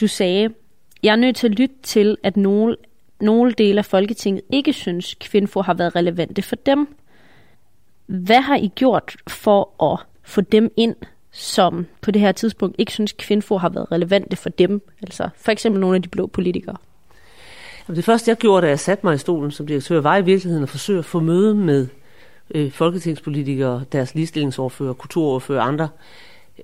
du 0.00 0.06
sagde, 0.06 0.50
jeg 1.02 1.12
er 1.12 1.16
nødt 1.16 1.36
til 1.36 1.46
at 1.46 1.54
lytte 1.58 1.74
til, 1.82 2.16
at 2.22 2.36
nogle, 2.36 2.76
nogle 3.20 3.52
dele 3.52 3.78
af 3.78 3.84
Folketinget 3.84 4.42
ikke 4.50 4.72
synes, 4.72 5.14
Kvinfo 5.20 5.60
har 5.60 5.74
været 5.74 5.96
relevante 5.96 6.42
for 6.42 6.56
dem. 6.56 6.96
Hvad 8.06 8.40
har 8.40 8.56
I 8.56 8.70
gjort 8.74 9.16
for 9.28 9.92
at 9.92 9.98
få 10.22 10.40
dem 10.40 10.72
ind, 10.76 10.96
som 11.30 11.86
på 12.00 12.10
det 12.10 12.20
her 12.22 12.32
tidspunkt 12.32 12.76
ikke 12.78 12.92
synes, 12.92 13.12
Kvinfo 13.12 13.56
har 13.56 13.68
været 13.68 13.92
relevante 13.92 14.36
for 14.36 14.48
dem? 14.48 14.82
Altså 15.02 15.28
for 15.36 15.52
eksempel 15.52 15.80
nogle 15.80 15.96
af 15.96 16.02
de 16.02 16.08
blå 16.08 16.26
politikere. 16.26 16.76
Det 17.96 18.04
første, 18.04 18.28
jeg 18.28 18.36
gjorde, 18.36 18.62
da 18.62 18.68
jeg 18.68 18.80
satte 18.80 19.06
mig 19.06 19.14
i 19.14 19.18
stolen 19.18 19.50
som 19.50 19.66
direktør, 19.66 20.00
var 20.00 20.16
i 20.16 20.24
virkeligheden 20.24 20.62
at 20.62 20.68
forsøge 20.68 20.98
at 20.98 21.04
få 21.04 21.20
møde 21.20 21.54
med 21.54 21.86
øh, 22.54 22.72
folketingspolitikere, 22.72 23.84
deres 23.92 24.14
ligestillingsordfører, 24.14 24.92
kulturordfører 24.92 25.60
og 25.60 25.68
andre 25.68 25.88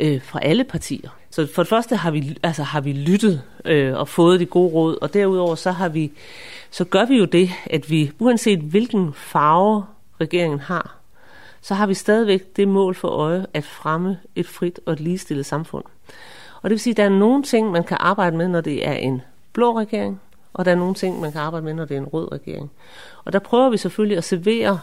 øh, 0.01 0.23
fra 0.23 0.41
alle 0.43 0.65
partier. 0.65 1.11
Så 1.31 1.49
for 1.55 1.63
det 1.63 1.69
første 1.69 1.97
har 1.97 2.11
vi, 2.11 2.39
altså, 2.43 2.63
har 2.63 2.81
vi 2.81 2.93
lyttet 2.93 3.43
øh, 3.65 3.97
og 3.97 4.09
fået 4.09 4.41
de 4.41 4.47
gode 4.47 4.73
råd, 4.73 4.99
og 5.03 5.15
derudover 5.15 5.55
så 5.55 5.71
har 5.71 5.89
vi, 5.89 6.13
så 6.71 6.85
gør 6.85 7.05
vi 7.05 7.17
jo 7.17 7.25
det, 7.25 7.51
at 7.67 7.91
vi, 7.91 8.13
uanset 8.19 8.59
hvilken 8.59 9.13
farve 9.13 9.85
regeringen 10.21 10.61
har, 10.61 10.97
så 11.61 11.75
har 11.75 11.87
vi 11.87 11.95
stadigvæk 11.95 12.57
det 12.57 12.69
mål 12.69 12.95
for 12.95 13.09
øje 13.09 13.47
at 13.55 13.65
fremme 13.65 14.19
et 14.35 14.47
frit 14.47 14.81
og 14.87 14.93
et 14.93 15.01
ligestillet 15.01 15.47
samfund. 15.47 15.85
Og 16.63 16.71
det 16.71 16.71
vil 16.71 16.81
sige, 16.81 16.93
at 16.93 16.97
der 16.97 17.05
er 17.05 17.09
nogle 17.09 17.43
ting, 17.43 17.71
man 17.71 17.85
kan 17.85 17.97
arbejde 18.01 18.37
med, 18.37 18.49
når 18.49 18.61
det 18.61 18.89
er 18.89 18.93
en 18.93 19.23
blå 19.53 19.79
regering, 19.79 20.21
og 20.53 20.65
der 20.65 20.71
er 20.71 20.77
nogle 20.77 20.95
ting, 20.95 21.21
man 21.21 21.33
kan 21.33 21.41
arbejde 21.41 21.65
med, 21.65 21.75
når 21.75 21.85
det 21.85 21.95
er 21.95 22.01
en 22.01 22.07
rød 22.07 22.33
regering. 22.33 22.71
Og 23.25 23.33
der 23.33 23.39
prøver 23.39 23.71
vi 23.71 23.77
selvfølgelig 23.77 24.19
at 24.19 24.25
servere 24.25 24.81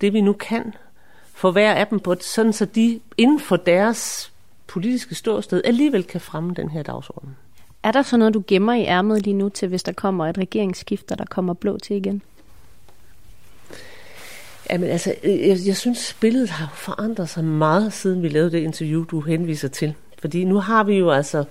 det, 0.00 0.12
vi 0.12 0.20
nu 0.20 0.32
kan, 0.32 0.74
for 1.34 1.50
hver 1.50 1.74
af 1.74 1.86
dem, 1.86 2.00
på, 2.00 2.16
sådan 2.20 2.52
så 2.52 2.64
de 2.64 3.00
inden 3.16 3.40
for 3.40 3.56
deres 3.56 4.32
politiske 4.66 5.14
ståsted 5.14 5.62
alligevel 5.64 6.04
kan 6.04 6.20
fremme 6.20 6.54
den 6.54 6.70
her 6.70 6.82
dagsorden. 6.82 7.36
Er 7.82 7.92
der 7.92 8.02
så 8.02 8.16
noget, 8.16 8.34
du 8.34 8.42
gemmer 8.46 8.74
i 8.74 8.84
ærmet 8.84 9.22
lige 9.22 9.34
nu 9.34 9.48
til, 9.48 9.68
hvis 9.68 9.82
der 9.82 9.92
kommer 9.92 10.26
et 10.26 10.38
regeringsskift, 10.38 11.08
der 11.08 11.24
kommer 11.30 11.54
blå 11.54 11.78
til 11.78 11.96
igen? 11.96 12.22
Jamen 14.70 14.90
altså, 14.90 15.14
jeg, 15.24 15.58
jeg 15.66 15.76
synes, 15.76 16.16
billedet 16.20 16.50
har 16.50 16.72
forandret 16.74 17.28
sig 17.28 17.44
meget, 17.44 17.92
siden 17.92 18.22
vi 18.22 18.28
lavede 18.28 18.50
det 18.50 18.58
interview, 18.58 19.04
du 19.04 19.20
henviser 19.20 19.68
til. 19.68 19.94
Fordi 20.18 20.44
nu 20.44 20.60
har 20.60 20.84
vi 20.84 20.94
jo 20.94 21.10
altså 21.10 21.44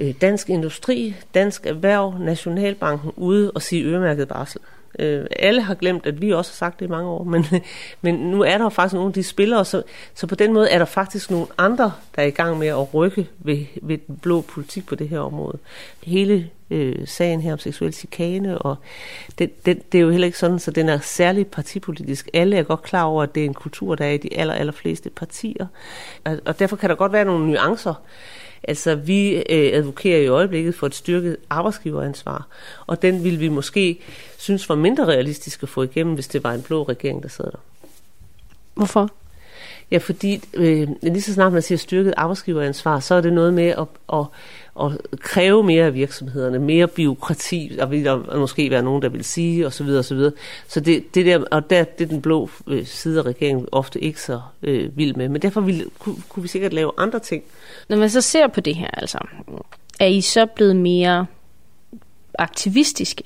øh, 0.00 0.14
Dansk 0.20 0.50
Industri, 0.50 1.14
Dansk 1.34 1.66
Erhverv, 1.66 2.14
Nationalbanken 2.20 3.12
ude 3.16 3.50
og 3.50 3.62
sige 3.62 3.84
øremærket 3.84 4.28
barsel. 4.28 4.60
Øh, 4.98 5.26
alle 5.36 5.62
har 5.62 5.74
glemt, 5.74 6.06
at 6.06 6.22
vi 6.22 6.30
også 6.30 6.52
har 6.52 6.56
sagt 6.56 6.80
det 6.80 6.86
i 6.86 6.88
mange 6.88 7.08
år, 7.08 7.24
men, 7.32 7.44
men 8.00 8.14
nu 8.14 8.42
er 8.42 8.58
der 8.58 8.68
faktisk 8.68 8.94
nogle 8.94 9.08
af 9.08 9.14
de 9.14 9.22
spillere, 9.22 9.64
så, 9.64 9.82
så 10.14 10.26
på 10.26 10.34
den 10.34 10.52
måde 10.52 10.70
er 10.70 10.78
der 10.78 10.84
faktisk 10.84 11.30
nogle 11.30 11.46
andre, 11.58 11.92
der 12.16 12.22
er 12.22 12.26
i 12.26 12.30
gang 12.30 12.58
med 12.58 12.68
at 12.68 12.94
rykke 12.94 13.28
ved, 13.38 13.64
ved 13.82 13.98
den 14.06 14.16
blå 14.16 14.40
politik 14.40 14.86
på 14.86 14.94
det 14.94 15.08
her 15.08 15.20
område. 15.20 15.58
Hele 16.02 16.50
øh, 16.70 17.06
sagen 17.06 17.40
her 17.40 17.52
om 17.52 17.58
seksuel 17.58 17.92
chikane, 17.92 18.58
og 18.58 18.76
det, 19.38 19.66
det, 19.66 19.92
det 19.92 19.98
er 19.98 20.02
jo 20.02 20.10
heller 20.10 20.26
ikke 20.26 20.38
sådan, 20.38 20.58
så 20.58 20.70
den 20.70 20.88
er 20.88 20.98
særligt 20.98 21.50
partipolitisk. 21.50 22.28
Alle 22.34 22.56
er 22.56 22.62
godt 22.62 22.82
klar 22.82 23.04
over, 23.04 23.22
at 23.22 23.34
det 23.34 23.40
er 23.40 23.44
en 23.44 23.54
kultur, 23.54 23.94
der 23.94 24.04
er 24.04 24.10
i 24.10 24.16
de 24.16 24.38
aller, 24.38 24.54
aller 24.54 24.72
fleste 24.72 25.10
partier, 25.10 25.66
og, 26.24 26.38
og 26.46 26.58
derfor 26.58 26.76
kan 26.76 26.90
der 26.90 26.96
godt 26.96 27.12
være 27.12 27.24
nogle 27.24 27.46
nuancer, 27.46 27.94
Altså, 28.62 28.94
vi 28.94 29.34
øh, 29.34 29.70
advokerer 29.72 30.20
i 30.20 30.26
øjeblikket 30.26 30.74
for 30.74 30.86
et 30.86 30.94
styrket 30.94 31.36
arbejdsgiveransvar, 31.50 32.46
og 32.86 33.02
den 33.02 33.24
vil 33.24 33.40
vi 33.40 33.48
måske 33.48 34.00
synes 34.38 34.68
var 34.68 34.74
mindre 34.74 35.04
realistisk 35.04 35.62
at 35.62 35.68
få 35.68 35.82
igennem, 35.82 36.14
hvis 36.14 36.28
det 36.28 36.44
var 36.44 36.52
en 36.52 36.62
blå 36.62 36.82
regering, 36.82 37.22
der 37.22 37.28
sad 37.28 37.44
der. 37.44 37.60
Hvorfor? 38.74 39.10
Ja, 39.90 39.98
fordi 39.98 40.40
øh, 40.54 40.88
lige 41.02 41.22
så 41.22 41.34
snart 41.34 41.52
man 41.52 41.62
siger 41.62 41.78
styrket 41.78 42.14
arbejdsgiveransvar, 42.16 43.00
så 43.00 43.14
er 43.14 43.20
det 43.20 43.32
noget 43.32 43.54
med 43.54 43.68
at, 43.68 43.86
at, 44.12 44.24
at 44.80 45.20
kræve 45.20 45.64
mere 45.64 45.84
af 45.84 45.94
virksomhederne, 45.94 46.58
mere 46.58 46.88
byråkrati, 46.88 47.78
og 47.80 47.90
vil 47.90 48.04
der 48.04 48.36
måske 48.38 48.70
være 48.70 48.82
nogen, 48.82 49.02
der 49.02 49.08
vil 49.08 49.24
sige, 49.24 49.66
osv. 49.66 49.86
Så, 49.86 50.02
så, 50.02 50.14
videre. 50.14 50.32
så 50.68 50.80
det, 50.80 51.14
det 51.14 51.26
der, 51.26 51.44
og 51.50 51.70
der, 51.70 51.84
det 51.84 52.04
er 52.04 52.08
den 52.08 52.22
blå 52.22 52.50
øh, 52.66 52.86
side 52.86 53.18
af 53.18 53.22
regeringen 53.22 53.68
ofte 53.72 54.00
ikke 54.00 54.20
så 54.20 54.40
øh, 54.62 54.96
vild 54.96 55.14
med. 55.14 55.28
Men 55.28 55.42
derfor 55.42 55.60
ville, 55.60 55.84
kunne, 55.98 56.16
kunne 56.28 56.42
vi 56.42 56.48
sikkert 56.48 56.72
lave 56.72 56.92
andre 56.96 57.18
ting. 57.18 57.42
Når 57.88 57.96
man 57.96 58.10
så 58.10 58.20
ser 58.20 58.46
på 58.46 58.60
det 58.60 58.76
her, 58.76 58.90
altså, 58.92 59.18
er 60.00 60.06
I 60.06 60.20
så 60.20 60.46
blevet 60.46 60.76
mere 60.76 61.26
aktivistiske? 62.38 63.24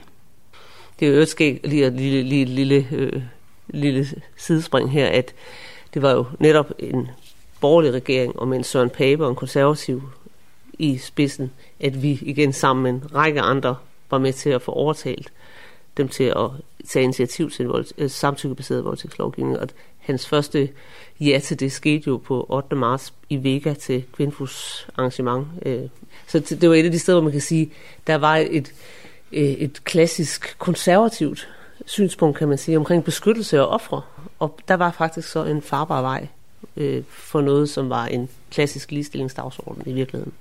Det 1.01 1.09
er 1.09 1.13
jo 1.13 1.21
et 1.21 1.61
lige 1.65 1.87
et 1.87 1.93
lille, 1.93 2.23
lille, 2.23 2.55
lille, 2.55 2.87
øh, 2.93 3.23
lille 3.69 4.07
sidespring 4.37 4.91
her, 4.91 5.07
at 5.07 5.35
det 5.95 6.03
var 6.03 6.13
jo 6.13 6.25
netop 6.39 6.73
en 6.79 7.09
borgerlig 7.61 7.93
regering, 7.93 8.39
og 8.39 8.49
med 8.49 8.59
en 8.59 8.65
Søren 8.65 8.91
Pape 8.91 9.25
og 9.25 9.31
en 9.31 9.37
konservativ 9.37 10.03
i 10.79 10.99
spidsen, 10.99 11.51
at 11.81 12.03
vi 12.03 12.19
igen 12.23 12.53
sammen 12.53 12.83
med 12.83 12.91
en 12.91 13.15
række 13.15 13.41
andre 13.41 13.77
var 14.11 14.19
med 14.19 14.33
til 14.33 14.51
at 14.51 14.63
få 14.63 14.73
overtalt 14.73 15.33
dem 15.97 16.09
til 16.09 16.25
at 16.25 16.51
tage 16.89 17.03
initiativ 17.03 17.51
til 17.51 17.65
en 17.65 17.69
vold, 17.69 17.87
øh, 17.99 18.11
samtykkebaseret 18.11 18.85
voldtægtslovgivning. 18.85 19.59
Og 19.59 19.69
hans 19.99 20.29
første 20.29 20.69
ja 21.21 21.41
til 21.43 21.61
det 21.61 21.73
skete 21.73 22.03
jo 22.07 22.17
på 22.17 22.47
8. 22.49 22.77
marts 22.77 23.13
i 23.31 23.37
Vega 23.37 23.75
til 23.75 24.05
Kvinfos 24.17 24.89
arrangement. 24.97 25.47
Øh, 25.67 25.83
så 26.27 26.39
det 26.39 26.69
var 26.69 26.75
et 26.75 26.85
af 26.85 26.91
de 26.91 26.99
steder, 26.99 27.17
hvor 27.17 27.25
man 27.25 27.33
kan 27.33 27.41
sige, 27.41 27.73
der 28.07 28.15
var 28.15 28.37
et, 28.37 28.73
øh, 29.33 29.43
et 29.43 29.85
klassisk 29.85 30.59
konservativt 30.59 31.49
synspunkt, 31.87 32.39
kan 32.39 32.49
man 32.49 32.59
sige, 32.59 32.77
omkring 32.77 33.05
beskyttelse 33.05 33.59
af 33.59 33.67
ofre. 33.67 34.03
Og 34.45 34.59
der 34.69 34.75
var 34.75 34.91
faktisk 34.91 35.29
så 35.29 35.45
en 35.45 35.63
farbar 35.63 36.03
vej 36.03 36.29
øh, 36.77 37.03
for 37.09 37.41
noget, 37.41 37.69
som 37.69 37.89
var 37.89 38.07
en 38.07 38.29
klassisk 38.51 38.91
ligestillingsdagsorden 38.91 39.83
i 39.87 39.93
virkeligheden. 39.93 40.33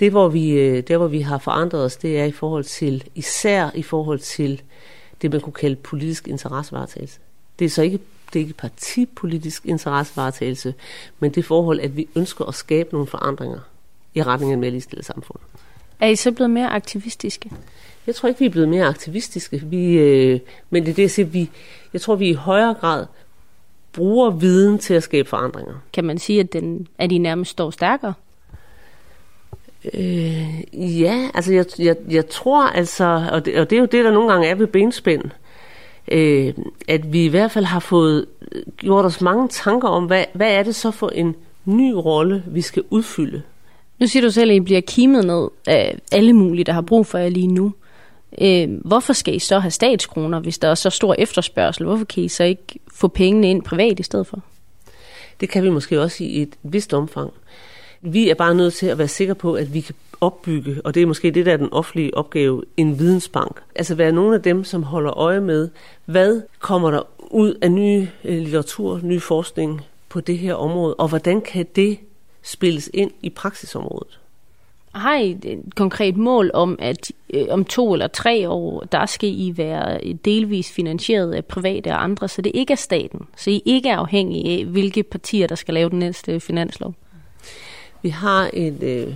Det, 0.00 0.10
hvor 0.10 0.28
vi, 0.28 0.50
øh, 0.50 0.82
der, 0.82 0.96
hvor 0.96 1.08
vi 1.08 1.20
har 1.20 1.38
forandret 1.38 1.84
os, 1.84 1.96
det 1.96 2.20
er 2.20 2.24
i 2.24 2.32
forhold 2.32 2.64
til, 2.64 3.04
især 3.14 3.70
i 3.74 3.82
forhold 3.82 4.18
til 4.18 4.62
det, 5.22 5.32
man 5.32 5.40
kunne 5.40 5.52
kalde 5.52 5.76
politisk 5.76 6.28
interessevaretagelse. 6.28 7.18
Det 7.58 7.64
er 7.64 7.68
så 7.68 7.82
ikke, 7.82 7.98
det 8.32 8.38
er 8.38 8.40
ikke 8.40 8.54
partipolitisk 8.54 9.66
interessevaretagelse, 9.66 10.74
men 11.18 11.30
det 11.30 11.44
forhold, 11.44 11.80
at 11.80 11.96
vi 11.96 12.08
ønsker 12.14 12.44
at 12.44 12.54
skabe 12.54 12.88
nogle 12.92 13.06
forandringer 13.06 13.60
i 14.14 14.22
retning 14.22 14.52
af 14.52 14.56
et 14.56 14.60
mere 14.60 14.70
ligestillet 14.70 15.06
samfund. 15.06 15.38
Er 16.00 16.06
I 16.06 16.16
så 16.16 16.32
blevet 16.32 16.50
mere 16.50 16.68
aktivistiske? 16.68 17.50
Jeg 18.06 18.14
tror 18.14 18.28
ikke, 18.28 18.38
vi 18.38 18.46
er 18.46 18.50
blevet 18.50 18.68
mere 18.68 18.86
aktivistiske. 18.86 19.62
Vi, 19.64 19.98
øh, 19.98 20.40
men 20.70 20.82
det 20.82 20.90
er 20.90 20.94
det, 20.94 21.02
jeg 21.02 21.10
siger, 21.10 21.26
vi, 21.26 21.50
jeg 21.92 22.00
tror, 22.00 22.14
vi 22.14 22.28
i 22.28 22.32
højere 22.32 22.74
grad 22.74 23.06
bruger 23.92 24.30
viden 24.30 24.78
til 24.78 24.94
at 24.94 25.02
skabe 25.02 25.28
forandringer. 25.28 25.74
Kan 25.92 26.04
man 26.04 26.18
sige, 26.18 26.40
at, 26.40 26.52
den, 26.52 26.86
at 26.98 27.12
I 27.12 27.18
nærmest 27.18 27.50
står 27.50 27.70
stærkere? 27.70 28.14
Øh, 29.94 31.00
ja, 31.00 31.30
altså 31.34 31.52
jeg, 31.52 31.64
jeg, 31.78 31.96
jeg 32.10 32.28
tror 32.28 32.66
altså, 32.66 33.28
og 33.32 33.44
det, 33.44 33.60
og 33.60 33.70
det 33.70 33.76
er 33.76 33.80
jo 33.80 33.86
det, 33.86 34.04
der 34.04 34.10
nogle 34.10 34.32
gange 34.32 34.48
er 34.48 34.54
ved 34.54 34.66
benspænd, 34.66 35.22
øh, 36.08 36.54
at 36.88 37.12
vi 37.12 37.24
i 37.24 37.28
hvert 37.28 37.50
fald 37.50 37.64
har 37.64 37.80
fået 37.80 38.26
gjort 38.76 39.04
os 39.04 39.20
mange 39.20 39.48
tanker 39.48 39.88
om, 39.88 40.04
hvad, 40.04 40.24
hvad 40.32 40.52
er 40.52 40.62
det 40.62 40.74
så 40.74 40.90
for 40.90 41.08
en 41.08 41.36
ny 41.64 41.92
rolle, 41.92 42.44
vi 42.46 42.60
skal 42.60 42.82
udfylde. 42.90 43.42
Nu 43.98 44.06
siger 44.06 44.22
du 44.22 44.30
selv, 44.30 44.50
at 44.50 44.56
I 44.56 44.60
bliver 44.60 44.80
kimet 44.80 45.24
ned 45.24 45.48
af 45.66 45.98
alle 46.12 46.32
mulige, 46.32 46.64
der 46.64 46.72
har 46.72 46.80
brug 46.80 47.06
for 47.06 47.18
jer 47.18 47.28
lige 47.28 47.46
nu. 47.46 47.72
Øh, 48.40 48.68
hvorfor 48.84 49.12
skal 49.12 49.34
I 49.34 49.38
så 49.38 49.58
have 49.58 49.70
statskroner, 49.70 50.40
hvis 50.40 50.58
der 50.58 50.68
er 50.68 50.74
så 50.74 50.90
stor 50.90 51.14
efterspørgsel? 51.18 51.84
Hvorfor 51.84 52.04
kan 52.04 52.22
I 52.22 52.28
så 52.28 52.44
ikke 52.44 52.62
få 52.94 53.08
pengene 53.08 53.50
ind 53.50 53.62
privat 53.62 54.00
i 54.00 54.02
stedet 54.02 54.26
for? 54.26 54.42
Det 55.40 55.48
kan 55.48 55.64
vi 55.64 55.70
måske 55.70 56.00
også 56.00 56.24
i 56.24 56.42
et 56.42 56.54
vist 56.62 56.94
omfang. 56.94 57.32
Vi 58.00 58.30
er 58.30 58.34
bare 58.34 58.54
nødt 58.54 58.74
til 58.74 58.86
at 58.86 58.98
være 58.98 59.08
sikre 59.08 59.34
på, 59.34 59.54
at 59.54 59.74
vi 59.74 59.80
kan 59.80 59.94
opbygge, 60.20 60.76
og 60.84 60.94
det 60.94 61.02
er 61.02 61.06
måske 61.06 61.30
det, 61.30 61.46
der 61.46 61.52
er 61.52 61.56
den 61.56 61.72
offentlige 61.72 62.16
opgave, 62.16 62.62
en 62.76 62.98
vidensbank. 62.98 63.60
Altså 63.74 63.94
være 63.94 64.12
nogle 64.12 64.34
af 64.34 64.42
dem, 64.42 64.64
som 64.64 64.82
holder 64.82 65.18
øje 65.18 65.40
med, 65.40 65.68
hvad 66.04 66.42
kommer 66.58 66.90
der 66.90 67.02
ud 67.30 67.54
af 67.62 67.72
ny 67.72 68.06
øh, 68.24 68.38
litteratur, 68.38 69.00
ny 69.02 69.20
forskning 69.20 69.80
på 70.08 70.20
det 70.20 70.38
her 70.38 70.54
område, 70.54 70.94
og 70.94 71.08
hvordan 71.08 71.40
kan 71.40 71.66
det 71.76 71.98
spilles 72.42 72.90
ind 72.94 73.10
i 73.22 73.30
praksisområdet? 73.30 74.19
Har 74.92 75.18
I 75.18 75.30
et 75.30 75.62
konkret 75.76 76.16
mål 76.16 76.50
om, 76.54 76.78
at 76.78 77.12
øh, 77.34 77.46
om 77.50 77.64
to 77.64 77.92
eller 77.92 78.06
tre 78.06 78.48
år, 78.48 78.80
der 78.80 79.06
skal 79.06 79.28
I 79.28 79.52
være 79.56 80.14
delvis 80.24 80.72
finansieret 80.72 81.34
af 81.34 81.44
private 81.44 81.88
og 81.88 82.04
andre, 82.04 82.28
så 82.28 82.42
det 82.42 82.52
ikke 82.54 82.72
er 82.72 82.76
staten, 82.76 83.20
så 83.36 83.50
I 83.50 83.62
ikke 83.64 83.88
er 83.88 83.96
afhængige 83.96 84.58
af, 84.58 84.64
hvilke 84.64 85.02
partier, 85.02 85.46
der 85.46 85.54
skal 85.54 85.74
lave 85.74 85.90
den 85.90 85.98
næste 85.98 86.40
finanslov? 86.40 86.94
Vi 88.02 88.08
har 88.08 88.50
et, 88.52 88.82
øh, 88.82 89.14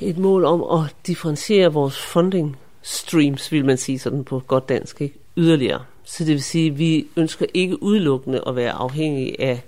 et 0.00 0.18
mål 0.18 0.44
om 0.44 0.80
at 0.80 0.96
differentiere 1.06 1.72
vores 1.72 1.98
funding 1.98 2.56
streams, 2.82 3.52
vil 3.52 3.64
man 3.64 3.76
sige 3.76 3.98
sådan 3.98 4.24
på 4.24 4.42
godt 4.46 4.68
dansk, 4.68 5.00
ikke? 5.00 5.18
yderligere. 5.36 5.82
Så 6.04 6.24
det 6.24 6.32
vil 6.32 6.42
sige, 6.42 6.70
at 6.70 6.78
vi 6.78 7.06
ønsker 7.16 7.46
ikke 7.54 7.82
udelukkende 7.82 8.42
at 8.46 8.56
være 8.56 8.72
afhængige 8.72 9.40
af 9.40 9.62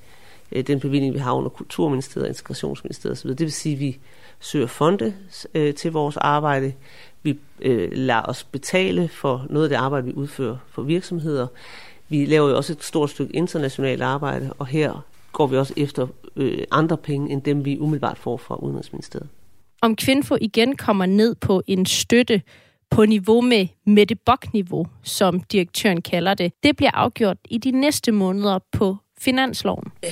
øh, 0.53 0.67
den 0.67 0.81
bevilling, 0.81 1.15
vi 1.15 1.19
har 1.19 1.33
under 1.33 1.51
Kulturministeriet, 1.51 2.29
Integrationsministeriet 2.29 3.19
osv. 3.19 3.31
Det 3.31 3.41
vil 3.41 3.53
sige, 3.53 3.73
at 3.73 3.81
vi 3.81 3.99
søger 4.43 4.67
fonde 4.67 5.15
øh, 5.55 5.75
til 5.75 5.93
vores 5.93 6.17
arbejde. 6.17 6.73
Vi 7.23 7.39
øh, 7.61 7.89
lader 7.93 8.23
os 8.23 8.45
betale 8.45 9.09
for 9.09 9.47
noget 9.51 9.65
af 9.65 9.69
det 9.69 9.77
arbejde, 9.77 10.07
vi 10.07 10.13
udfører 10.13 10.57
for 10.69 10.83
virksomheder. 10.83 11.47
Vi 12.09 12.25
laver 12.25 12.49
jo 12.49 12.57
også 12.57 12.73
et 12.73 12.85
stort 12.85 13.11
stykke 13.11 13.37
internationalt 13.37 14.03
arbejde, 14.03 14.53
og 14.59 14.67
her 14.67 15.05
går 15.33 15.47
vi 15.47 15.57
også 15.57 15.75
efter 15.77 16.07
øh, 16.37 16.65
andre 16.71 16.97
penge, 16.97 17.31
end 17.31 17.43
dem 17.43 17.65
vi 17.65 17.79
umiddelbart 17.79 18.19
får 18.19 18.37
fra 18.37 18.57
Udenrigsministeriet. 18.57 19.29
Om 19.83 19.97
Kvinfo 19.97 20.37
igen 20.41 20.77
kommer 20.77 21.07
ned 21.07 21.35
på 21.35 21.63
en 21.67 21.87
støtte 21.87 22.43
på 22.91 23.05
niveau 23.05 23.41
med 23.41 23.67
Mette 23.87 24.15
Bok-niveau, 24.15 24.87
som 25.03 25.41
direktøren 25.41 26.03
kalder 26.03 26.35
det, 26.35 26.53
det 26.63 26.77
bliver 26.77 26.91
afgjort 26.91 27.37
i 27.51 27.59
de 27.59 27.71
næste 27.71 28.13
måneder 28.13 28.59
på 28.73 28.97
finansloven. 29.19 29.93
Øh, 30.05 30.11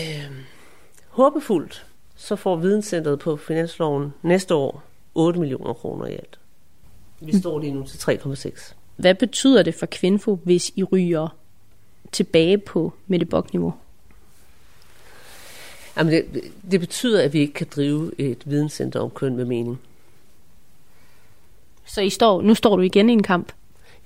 håbefuldt, 1.09 1.87
så 2.21 2.37
får 2.37 2.57
Videnscenteret 2.57 3.19
på 3.19 3.37
finansloven 3.37 4.15
næste 4.23 4.55
år 4.55 4.83
8 5.15 5.41
millioner 5.41 5.73
kroner 5.73 6.07
i 6.07 6.13
alt. 6.13 6.39
Vi 7.21 7.39
står 7.39 7.59
lige 7.59 7.73
nu 7.73 7.87
til 7.87 7.99
3,6. 7.99 8.75
Hvad 8.97 9.15
betyder 9.15 9.63
det 9.63 9.75
for 9.75 9.87
Kvinfo, 9.87 10.39
hvis 10.45 10.73
I 10.77 10.83
ryger 10.83 11.37
tilbage 12.13 12.59
på 12.59 12.93
Mette 13.07 13.27
Bok-niveau? 13.27 13.75
Jamen 15.97 16.13
det, 16.13 16.51
det 16.71 16.81
betyder, 16.81 17.23
at 17.23 17.33
vi 17.33 17.39
ikke 17.39 17.53
kan 17.53 17.67
drive 17.77 18.13
et 18.19 18.43
videnscenter 18.45 19.01
om 19.01 19.11
køn 19.11 19.37
med 19.37 19.45
mening. 19.45 19.81
Så 21.85 22.01
I 22.01 22.11
står, 22.11 22.43
nu 22.43 22.55
står 22.55 22.77
du 22.77 22.83
igen 22.83 23.11
i 23.11 23.13
en 23.13 23.23
kamp? 23.23 23.53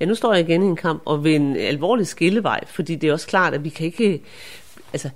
Ja, 0.00 0.04
nu 0.04 0.14
står 0.14 0.34
jeg 0.34 0.48
igen 0.48 0.62
i 0.62 0.66
en 0.66 0.76
kamp, 0.76 1.02
og 1.04 1.24
ved 1.24 1.34
en 1.34 1.56
alvorlig 1.56 2.06
skillevej, 2.06 2.66
fordi 2.66 2.96
det 2.96 3.08
er 3.08 3.12
også 3.12 3.26
klart, 3.26 3.54
at 3.54 3.64
vi 3.64 3.68
kan 3.68 3.86
ikke, 3.86 4.22
altså, 4.92 5.10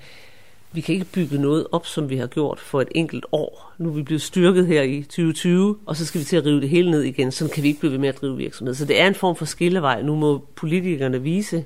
vi 0.73 0.81
kan 0.81 0.95
ikke 0.95 1.07
bygge 1.07 1.39
noget 1.39 1.67
op, 1.73 1.87
som 1.87 2.11
vi 2.11 2.17
har 2.17 2.27
gjort 2.27 2.61
for 2.61 2.81
et 2.81 2.89
enkelt 2.95 3.27
år. 3.33 3.73
Nu 3.79 3.89
er 3.89 3.93
vi 3.93 4.03
blevet 4.03 4.23
styrket 4.23 4.67
her 4.67 4.83
i 4.83 5.03
2020, 5.03 5.79
og 5.87 5.97
så 5.97 6.07
skal 6.07 6.21
vi 6.21 6.25
til 6.25 6.37
at 6.37 6.47
rive 6.47 6.61
det 6.61 6.69
hele 6.69 6.91
ned 6.91 7.03
igen. 7.03 7.33
Så 7.33 7.49
kan 7.49 7.63
vi 7.63 7.69
ikke 7.69 7.81
blive 7.81 7.93
ved 7.93 7.99
med 7.99 8.09
at 8.09 8.21
drive 8.21 8.37
virksomhed. 8.37 8.75
Så 8.75 8.85
det 8.85 9.01
er 9.01 9.07
en 9.07 9.15
form 9.15 9.37
for 9.37 9.45
skillevej. 9.45 10.03
Nu 10.03 10.17
må 10.17 10.47
politikerne 10.55 11.23
vise, 11.23 11.65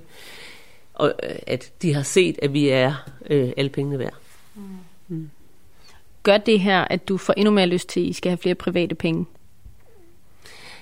at 1.46 1.72
de 1.82 1.94
har 1.94 2.02
set, 2.02 2.38
at 2.42 2.52
vi 2.52 2.68
er 2.68 2.94
øh, 3.30 3.52
alle 3.56 3.70
pengene 3.70 3.98
værd. 3.98 4.14
Mm. 4.54 4.62
Mm. 5.08 5.30
Gør 6.22 6.38
det 6.38 6.60
her, 6.60 6.80
at 6.80 7.08
du 7.08 7.16
får 7.16 7.34
endnu 7.36 7.50
mere 7.50 7.66
lyst 7.66 7.88
til, 7.88 8.00
at 8.00 8.06
I 8.06 8.12
skal 8.12 8.30
have 8.30 8.38
flere 8.38 8.54
private 8.54 8.94
penge? 8.94 9.26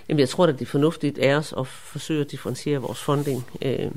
Jamen, 0.09 0.21
jeg 0.21 0.29
tror, 0.29 0.47
at 0.47 0.55
det 0.55 0.61
er 0.61 0.71
fornuftigt 0.71 1.19
af 1.19 1.35
os 1.35 1.55
at 1.59 1.67
forsøge 1.67 2.21
at 2.21 2.31
differentiere 2.31 2.79
vores 2.79 2.99
funding. 2.99 3.45
Øh, 3.63 3.91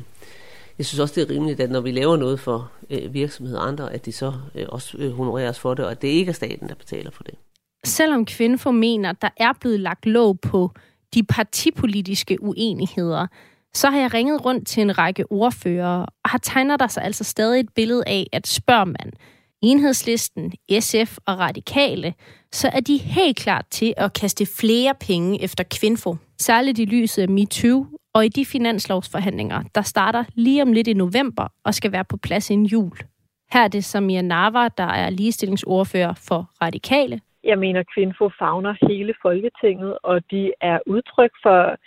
jeg 0.78 0.86
synes 0.86 1.00
også, 1.00 1.16
det 1.16 1.30
er 1.30 1.36
rimeligt, 1.36 1.60
at 1.60 1.72
når 1.72 1.82
vi 1.82 1.92
laver 1.92 2.18
noget 2.18 2.40
for 2.40 2.72
øh, 2.90 3.14
virksomheder 3.14 3.60
og 3.60 3.68
andre, 3.68 3.94
at 3.94 4.06
de 4.06 4.12
så 4.12 4.34
øh, 4.56 4.66
også 4.70 4.98
øh, 4.98 5.12
honoreres 5.12 5.60
for 5.60 5.74
det, 5.74 5.86
og 5.86 5.92
at 5.92 6.02
det 6.02 6.08
ikke 6.08 6.30
er 6.30 6.34
staten, 6.34 6.70
der 6.70 6.76
betaler 6.76 7.12
for 7.12 7.24
det. 7.24 7.34
Selvom 7.86 8.26
Kvinfo 8.26 8.72
mener, 8.72 9.10
at 9.10 9.22
der 9.22 9.30
er 9.38 9.54
blevet 9.60 9.80
lagt 9.80 10.06
lov 10.06 10.38
på 10.38 10.72
de 11.14 11.24
partipolitiske 11.24 12.44
uenigheder, 12.44 13.28
så 13.74 13.90
har 13.90 14.00
jeg 14.00 14.14
ringet 14.14 14.46
rundt 14.46 14.68
til 14.68 14.82
en 14.82 14.98
række 14.98 15.32
ordfører, 15.32 16.06
og 16.24 16.30
har 16.30 16.38
tegner 16.38 16.78
der 16.78 16.88
sig 16.88 17.04
altså 17.04 17.24
stadig 17.24 17.60
et 17.60 17.70
billede 17.76 18.04
af, 18.08 18.28
at 18.32 18.48
spørger 18.48 18.86
man 18.86 19.12
enhedslisten, 19.62 20.54
SF 20.80 21.18
og 21.26 21.40
radikale, 21.40 22.14
så 22.52 22.70
er 22.74 22.80
de 22.80 22.98
helt 22.98 23.38
klar 23.38 23.66
til 23.72 23.94
at 23.98 24.14
kaste 24.14 24.46
flere 24.46 24.94
penge 25.00 25.42
efter 25.42 25.64
Kvinfo. 25.72 26.16
Særligt 26.42 26.80
i 26.80 26.86
lyset 26.86 27.22
af 27.22 27.30
MeToo 27.30 27.86
og 28.16 28.26
i 28.26 28.30
de 28.30 28.46
finanslovsforhandlinger, 28.46 29.62
der 29.76 29.82
starter 29.82 30.24
lige 30.36 30.62
om 30.62 30.74
lidt 30.74 30.88
i 30.88 30.94
november 30.94 31.48
og 31.66 31.74
skal 31.74 31.92
være 31.92 32.06
på 32.06 32.18
plads 32.18 32.50
i 32.50 32.54
en 32.54 32.66
jul. 32.66 32.98
Her 33.54 33.64
er 33.64 33.68
det 33.68 33.84
Samia 33.84 34.22
Nava, 34.22 34.68
der 34.78 34.90
er 35.04 35.10
ligestillingsordfører 35.10 36.14
for 36.28 36.50
Radikale. 36.62 37.20
Jeg 37.44 37.60
mener, 37.60 37.84
Kvinfo 37.94 38.30
fagner 38.40 38.88
hele 38.90 39.14
Folketinget, 39.22 39.98
og 40.04 40.22
de 40.32 40.52
er 40.62 40.80
udtryk 40.86 41.32
for 41.44 41.78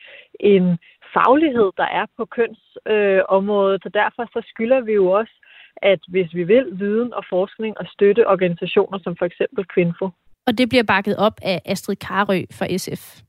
en 0.40 0.78
faglighed, 1.14 1.70
der 1.76 1.88
er 2.00 2.06
på 2.16 2.24
kønsområdet, 2.24 3.82
øh, 3.84 3.86
og 3.86 3.94
derfor 3.94 4.24
så 4.32 4.40
skylder 4.52 4.80
vi 4.80 4.92
jo 4.92 5.10
også 5.10 5.34
at 5.82 6.00
hvis 6.08 6.34
vi 6.34 6.44
vil 6.44 6.66
viden 6.72 7.14
og 7.14 7.24
forskning 7.30 7.78
og 7.78 7.86
støtte 7.86 8.28
organisationer 8.28 8.98
som 9.04 9.16
for 9.16 9.24
eksempel 9.24 9.64
Kvinfo. 9.74 10.10
Og 10.46 10.58
det 10.58 10.68
bliver 10.68 10.82
bakket 10.82 11.16
op 11.16 11.36
af 11.42 11.60
Astrid 11.64 11.96
Karø 11.96 12.42
fra 12.52 12.66
SF. 12.76 13.22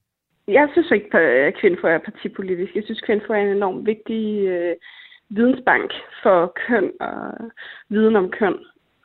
Jeg 0.48 0.70
synes 0.72 0.92
ikke, 0.92 1.18
at 1.18 1.54
Kvinfo 1.56 1.88
er 1.88 1.98
partipolitisk. 1.98 2.76
Jeg 2.76 2.84
synes, 2.84 3.02
Kvinfo 3.02 3.34
er 3.34 3.38
en 3.38 3.48
enormt 3.48 3.86
vigtig 3.86 4.48
øh, 4.48 4.76
vidensbank 5.30 5.92
for 6.24 6.54
køn 6.68 6.92
og 7.00 7.34
viden 7.90 8.16
om 8.16 8.32
køn. 8.32 8.56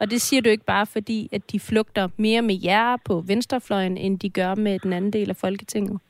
Og 0.00 0.10
det 0.10 0.20
siger 0.20 0.42
du 0.42 0.48
ikke 0.48 0.64
bare 0.64 0.86
fordi, 0.86 1.28
at 1.32 1.52
de 1.52 1.60
flugter 1.60 2.08
mere 2.16 2.42
med 2.42 2.54
jer 2.64 2.96
på 3.04 3.14
venstrefløjen, 3.26 3.96
end 3.98 4.18
de 4.18 4.30
gør 4.30 4.54
med 4.54 4.78
den 4.78 4.92
anden 4.92 5.12
del 5.12 5.30
af 5.30 5.36
Folketinget? 5.36 6.00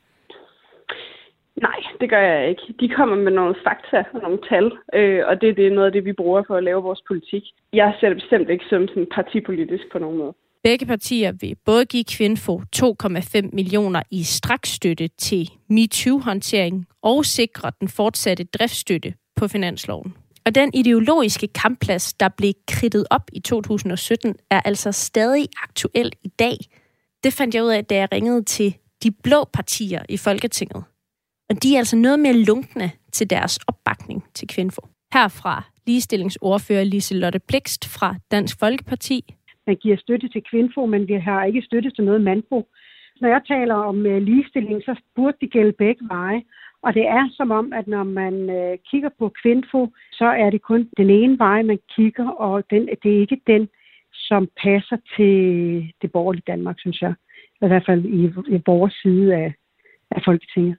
Nej, 1.57 1.81
det 2.01 2.11
gør 2.11 2.21
jeg 2.21 2.49
ikke. 2.49 2.63
De 2.81 2.89
kommer 2.89 3.17
med 3.17 3.33
nogle 3.33 3.55
fakta 3.65 4.05
og 4.15 4.21
nogle 4.23 4.39
tal, 4.49 4.73
øh, 4.95 5.23
og 5.27 5.41
det, 5.41 5.57
det 5.57 5.67
er 5.67 5.71
noget 5.71 5.87
af 5.87 5.93
det, 5.93 6.05
vi 6.05 6.13
bruger 6.13 6.43
for 6.47 6.57
at 6.57 6.65
lave 6.65 6.83
vores 6.83 7.03
politik. 7.09 7.43
Jeg 7.73 7.95
ser 8.01 8.09
det 8.09 8.17
bestemt 8.17 8.51
ikke 8.51 8.65
som 8.71 8.89
sådan 8.89 9.07
partipolitisk 9.15 9.85
på 9.93 9.99
nogen 9.99 10.19
måde. 10.19 10.35
Begge 10.65 10.87
partier 10.87 11.33
vil 11.33 11.57
både 11.65 11.85
give 11.85 12.05
Kvinfo 12.05 12.63
2,5 12.77 13.49
millioner 13.53 14.03
i 14.11 14.23
straksstøtte 14.23 15.09
til 15.09 15.51
MeToo-håndtering 15.69 16.87
og 17.03 17.25
sikre 17.25 17.73
den 17.81 17.89
fortsatte 17.89 18.45
driftsstøtte 18.45 19.15
på 19.37 19.49
finansloven. 19.49 20.15
Og 20.47 20.55
den 20.55 20.71
ideologiske 20.75 21.49
kampplads, 21.49 22.13
der 22.13 22.29
blev 22.29 22.53
kridtet 22.69 23.07
op 23.11 23.31
i 23.33 23.41
2017, 23.41 24.35
er 24.51 24.61
altså 24.61 24.93
stadig 24.93 25.49
aktuel 25.63 26.13
i 26.23 26.29
dag. 26.29 26.57
Det 27.25 27.33
fandt 27.33 27.55
jeg 27.55 27.65
ud 27.65 27.71
af, 27.71 27.85
da 27.85 27.95
jeg 27.95 28.09
ringede 28.13 28.43
til 28.43 28.77
de 29.03 29.11
blå 29.11 29.45
partier 29.53 30.03
i 30.09 30.17
Folketinget. 30.17 30.85
Og 31.51 31.63
de 31.63 31.75
er 31.75 31.79
altså 31.79 31.97
noget 31.97 32.21
mere 32.21 32.33
lunkne 32.33 32.91
til 33.13 33.31
deres 33.31 33.59
opbakning 33.67 34.25
til 34.35 34.49
Kvinfo. 34.49 34.81
Herfra 35.13 35.73
ligestillingsordfører 35.87 36.85
Liselotte 36.85 37.39
Blikst 37.39 37.85
fra 37.85 38.15
Dansk 38.31 38.59
Folkeparti. 38.59 39.35
Man 39.67 39.77
giver 39.77 39.97
støtte 39.97 40.29
til 40.29 40.43
Kvinfo, 40.51 40.87
men 40.87 41.09
vi 41.09 41.15
har 41.15 41.45
ikke 41.45 41.63
støtte 41.63 41.91
til 41.91 42.05
noget 42.05 42.21
mandbo. 42.21 42.69
Når 43.21 43.29
jeg 43.29 43.43
taler 43.49 43.75
om 43.75 44.07
øh, 44.07 44.23
ligestilling, 44.23 44.83
så 44.83 45.01
burde 45.15 45.37
det 45.41 45.53
gælde 45.53 45.73
begge 45.73 46.09
veje. 46.09 46.43
Og 46.83 46.95
det 46.95 47.07
er 47.07 47.29
som 47.37 47.51
om, 47.51 47.73
at 47.73 47.87
når 47.87 48.05
man 48.05 48.51
øh, 48.51 48.79
kigger 48.91 49.11
på 49.19 49.33
Kvinfo, 49.43 49.89
så 50.13 50.25
er 50.25 50.51
det 50.51 50.63
kun 50.63 50.89
den 50.97 51.11
ene 51.11 51.39
vej, 51.39 51.63
man 51.63 51.79
kigger, 51.97 52.29
og 52.29 52.65
den, 52.71 52.89
det 53.03 53.15
er 53.17 53.21
ikke 53.21 53.41
den, 53.47 53.69
som 54.13 54.49
passer 54.63 54.97
til 55.17 55.35
det 56.03 56.13
borgerlige 56.13 56.43
Danmark, 56.47 56.77
synes 56.79 57.03
jeg. 57.03 57.15
I 57.63 57.67
hvert 57.67 57.87
fald 57.87 58.05
i, 58.05 58.25
i 58.57 58.63
vores 58.67 58.95
side 59.03 59.35
af, 59.35 59.55
af 60.11 60.23
Folketinget. 60.25 60.77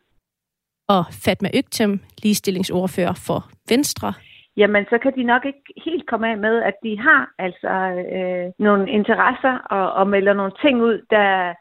Og 0.88 1.04
Fatma 1.26 1.50
Øgtem, 1.56 2.00
ligestillingsordfører 2.24 3.14
for 3.28 3.50
Venstre. 3.70 4.14
Jamen, 4.58 4.86
så 4.90 4.98
kan 4.98 5.16
de 5.16 5.24
nok 5.24 5.46
ikke 5.46 5.74
helt 5.86 6.08
komme 6.08 6.32
af 6.32 6.38
med, 6.38 6.62
at 6.64 6.74
de 6.84 7.00
har 7.00 7.32
altså 7.38 7.74
øh, 8.16 8.52
nogle 8.60 8.92
interesser 8.92 9.58
og, 9.58 9.94
og 9.94 10.08
melder 10.08 10.34
nogle 10.34 10.52
ting 10.62 10.82
ud, 10.82 11.02
der 11.10 11.54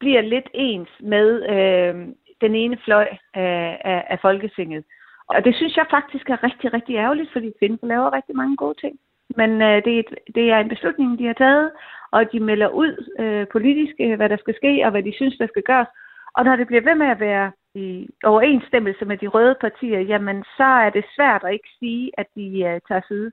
bliver 0.00 0.20
lidt 0.20 0.48
ens 0.54 0.88
med 1.00 1.28
øh, 1.54 1.94
den 2.40 2.54
ene 2.54 2.78
fløj 2.84 3.08
øh, 3.12 3.72
af, 3.92 4.04
af 4.12 4.18
Folketinget. 4.22 4.84
Og 5.28 5.44
det 5.44 5.54
synes 5.54 5.76
jeg 5.76 5.86
faktisk 5.90 6.30
er 6.30 6.44
rigtig, 6.44 6.72
rigtig 6.72 6.96
ærgerligt, 6.96 7.32
fordi 7.32 7.52
Kvinden 7.58 7.88
laver 7.88 8.12
rigtig 8.12 8.36
mange 8.36 8.56
gode 8.56 8.78
ting. 8.80 8.98
Men 9.36 9.50
øh, 9.62 9.84
det, 9.84 9.98
er 9.98 10.02
det 10.34 10.50
er 10.50 10.58
en 10.58 10.68
beslutning, 10.68 11.18
de 11.18 11.26
har 11.26 11.32
taget, 11.32 11.70
og 12.10 12.32
de 12.32 12.40
melder 12.40 12.68
ud 12.68 12.92
øh, 13.18 13.46
politisk, 13.52 13.94
øh, 14.00 14.16
hvad 14.16 14.28
der 14.28 14.36
skal 14.36 14.54
ske, 14.54 14.82
og 14.84 14.90
hvad 14.90 15.02
de 15.02 15.12
synes, 15.14 15.38
der 15.38 15.46
skal 15.46 15.62
gøres. 15.62 15.88
Og 16.36 16.44
når 16.44 16.56
det 16.56 16.66
bliver 16.66 16.82
ved 16.82 16.94
med 16.94 17.06
at 17.06 17.20
være 17.20 17.52
i 17.74 18.08
overensstemmelse 18.24 19.04
med 19.04 19.16
de 19.16 19.26
røde 19.26 19.56
partier, 19.60 20.00
jamen 20.00 20.44
så 20.56 20.68
er 20.84 20.90
det 20.90 21.04
svært 21.16 21.42
at 21.44 21.52
ikke 21.52 21.68
sige, 21.78 22.10
at 22.18 22.26
de 22.36 22.46
uh, 22.48 22.80
tager 22.88 23.00
side. 23.08 23.30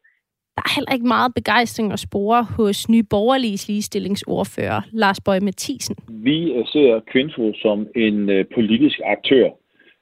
Der 0.55 0.63
er 0.65 0.75
heller 0.75 0.93
ikke 0.93 1.07
meget 1.07 1.33
begejstring 1.33 1.93
at 1.93 1.99
spore 1.99 2.43
hos 2.57 2.89
Nye 2.89 3.03
Borgerliges 3.03 3.67
ligestillingsordfører, 3.67 4.81
Lars 4.91 5.21
Bøge 5.21 5.39
Mathisen. 5.39 5.95
Vi 6.09 6.63
ser 6.65 6.99
Kvinfo 7.11 7.53
som 7.61 7.87
en 7.95 8.29
uh, 8.29 8.45
politisk 8.55 8.99
aktør, 9.05 9.45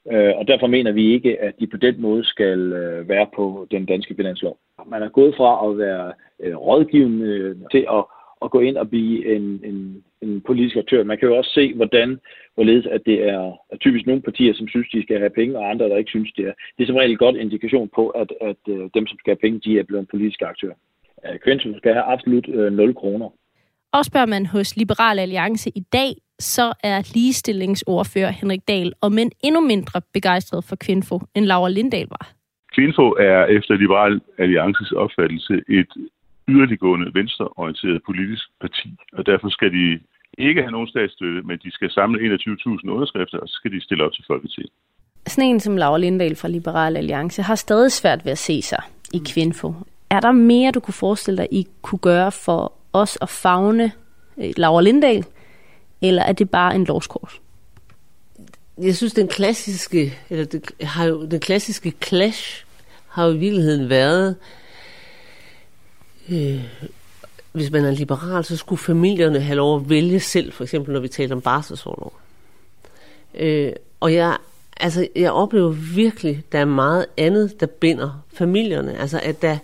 uh, 0.06 0.34
og 0.39 0.48
derfor 0.48 0.68
mener 0.68 0.91
vi 0.91 1.14
ikke, 1.14 1.41
at 1.41 1.54
de 1.60 1.68
på 1.68 1.78
den 1.78 2.02
måde 2.02 2.24
skal 2.24 2.60
uh, 2.74 3.10
være 3.10 3.28
på 3.36 3.68
den 3.72 3.86
danske 3.86 4.16
finanslov. 4.16 4.58
Man 4.86 5.04
er 5.04 5.10
gået 5.10 5.36
fra 5.38 5.70
at 5.70 5.78
være 5.78 6.14
uh, 6.45 6.56
rådgivende 6.68 7.56
til 7.72 7.86
at, 7.98 8.04
at 8.43 8.51
gå 8.51 8.59
ind 8.59 8.77
og 8.77 8.89
blive 8.89 9.35
en, 9.35 9.61
en, 9.63 10.03
en 10.21 10.41
politisk 10.41 10.75
aktør. 10.75 11.03
Man 11.03 11.17
kan 11.17 11.27
jo 11.27 11.38
også 11.38 11.51
se, 11.53 11.73
hvordan 11.73 12.19
hvorledes 12.55 12.85
at 12.85 13.01
det 13.05 13.29
er, 13.29 13.43
er 13.71 13.77
typisk 13.77 14.05
nogle 14.05 14.21
partier, 14.21 14.53
som 14.53 14.67
synes, 14.67 14.88
de 14.93 15.03
skal 15.03 15.17
have 15.19 15.29
penge, 15.29 15.57
og 15.57 15.69
andre, 15.69 15.89
der 15.89 15.97
ikke 15.97 16.09
synes, 16.09 16.31
det 16.38 16.47
er. 16.47 16.53
Det 16.77 16.83
er 16.83 16.88
som 16.88 16.95
regel 16.95 17.17
godt 17.17 17.35
indikation 17.35 17.89
på, 17.95 18.09
at, 18.09 18.33
at 18.41 18.61
uh, 18.67 18.89
dem, 18.93 19.07
som 19.07 19.17
skal 19.19 19.31
have 19.31 19.43
penge, 19.45 19.59
de 19.65 19.79
er 19.79 19.83
blevet 19.83 20.01
en 20.01 20.11
politisk 20.11 20.41
aktør. 20.41 20.73
Kvintum 21.43 21.73
skal 21.77 21.93
have 21.93 22.03
absolut 22.03 22.47
uh, 22.47 22.65
øh, 22.65 22.71
0 22.71 22.95
kroner. 22.95 23.29
Og 23.91 24.05
spørger 24.05 24.25
man 24.25 24.45
hos 24.45 24.77
Liberal 24.77 25.19
Alliance 25.19 25.69
i 25.75 25.83
dag, 25.93 26.11
så 26.39 26.73
er 26.83 27.11
ligestillingsordfører 27.13 28.31
Henrik 28.31 28.67
Dahl 28.67 28.93
og 29.01 29.11
men 29.11 29.31
endnu 29.43 29.61
mindre 29.61 30.01
begejstret 30.13 30.63
for 30.69 30.75
Kvinfo, 30.75 31.19
end 31.35 31.45
Laura 31.45 31.69
Lindahl 31.69 32.07
var. 32.09 32.33
Kvinfo 32.75 33.05
er 33.09 33.45
efter 33.45 33.73
Liberal 33.75 34.21
Alliances 34.38 34.91
opfattelse 34.91 35.53
et 35.69 35.91
yderliggående 36.48 37.14
venstreorienteret 37.14 38.02
politisk 38.06 38.45
parti, 38.62 38.89
og 39.14 39.26
derfor 39.26 39.50
skal 39.50 39.72
de 39.72 40.00
ikke 40.38 40.62
have 40.62 40.72
nogen 40.72 40.88
statsstøtte, 40.88 41.41
men 41.41 41.58
de 41.64 41.72
skal 41.72 41.91
samle 41.91 42.36
21.000 42.36 42.89
underskrifter, 42.89 43.38
og 43.38 43.48
så 43.48 43.54
skal 43.54 43.72
de 43.72 43.84
stille 43.84 44.04
op 44.04 44.14
til 44.14 44.24
Folketinget. 44.28 44.72
Sådan 45.28 45.50
en 45.50 45.60
som 45.60 45.78
Laura 45.78 45.98
Lindahl 45.98 46.36
fra 46.36 46.48
Liberal 46.48 46.98
Alliance 46.98 47.41
har 47.41 47.56
stadig 47.56 47.91
svært 47.91 48.26
ved 48.26 48.32
at 48.32 48.38
se 48.38 48.62
sig 48.62 48.84
i 49.14 49.22
Kvinfo. 49.30 49.74
Er 50.10 50.20
der 50.20 50.32
mere, 50.32 50.72
du 50.72 50.80
kunne 50.80 50.93
forestille 50.93 51.38
dig, 51.38 51.48
I 51.52 51.68
kunne 51.82 52.00
gøre 52.00 52.32
for 52.32 52.74
os 52.93 53.18
at 53.22 53.30
fagne 53.30 53.91
øh, 54.38 54.54
Laura 54.58 54.82
Lindahl, 54.82 55.26
eller 56.02 56.24
er 56.24 56.34
det 56.34 56.50
bare 56.50 56.76
en 56.76 56.86
lovskort? 56.86 57.39
Jeg 58.82 58.95
synes, 58.95 59.14
den 59.14 59.28
klassiske, 59.28 60.14
eller 60.30 60.45
det, 60.45 60.72
har 60.82 61.06
jo, 61.06 61.26
den 61.26 61.39
klassiske 61.39 61.93
clash 62.04 62.66
har 63.08 63.26
jo 63.26 63.34
i 63.34 63.38
virkeligheden 63.38 63.89
været 63.89 64.36
øh, 66.32 66.63
hvis 67.51 67.71
man 67.71 67.86
er 67.86 67.91
liberal, 67.91 68.43
så 68.43 68.57
skulle 68.57 68.80
familierne 68.80 69.39
have 69.39 69.55
lov 69.55 69.75
at 69.75 69.89
vælge 69.89 70.19
selv, 70.19 70.51
for 70.51 70.63
eksempel 70.63 70.93
når 70.93 70.99
vi 70.99 71.07
taler 71.07 71.36
om 71.36 71.41
barselsårlov. 71.41 72.13
Øh, 73.36 73.73
og 73.99 74.13
jeg, 74.13 74.38
altså, 74.78 75.07
jeg 75.15 75.32
oplever 75.32 75.69
virkelig, 75.95 76.43
der 76.51 76.59
er 76.59 76.65
meget 76.65 77.05
andet, 77.17 77.59
der 77.59 77.65
binder 77.65 78.23
familierne. 78.34 78.97
Altså, 78.97 79.19
at 79.23 79.41
der, 79.41 79.57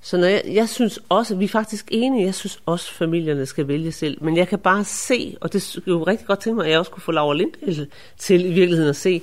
så 0.00 0.16
når 0.16 0.26
jeg, 0.26 0.42
jeg 0.46 0.68
synes 0.68 0.98
også, 1.08 1.34
vi 1.34 1.44
er 1.44 1.48
faktisk 1.48 1.88
enige, 1.90 2.24
jeg 2.24 2.34
synes 2.34 2.62
også, 2.66 2.88
at 2.92 2.96
familierne 2.96 3.46
skal 3.46 3.68
vælge 3.68 3.92
selv. 3.92 4.24
Men 4.24 4.36
jeg 4.36 4.48
kan 4.48 4.58
bare 4.58 4.84
se, 4.84 5.36
og 5.40 5.52
det 5.52 5.76
er 5.76 5.80
jo 5.86 6.02
rigtig 6.02 6.26
godt 6.26 6.40
tænke 6.40 6.56
mig, 6.56 6.64
at 6.64 6.70
jeg 6.70 6.78
også 6.78 6.90
kunne 6.90 7.02
få 7.02 7.12
Laura 7.12 7.34
Lindahl 7.34 7.86
til 8.18 8.46
i 8.46 8.52
virkeligheden 8.52 8.90
at 8.90 8.96
se, 8.96 9.22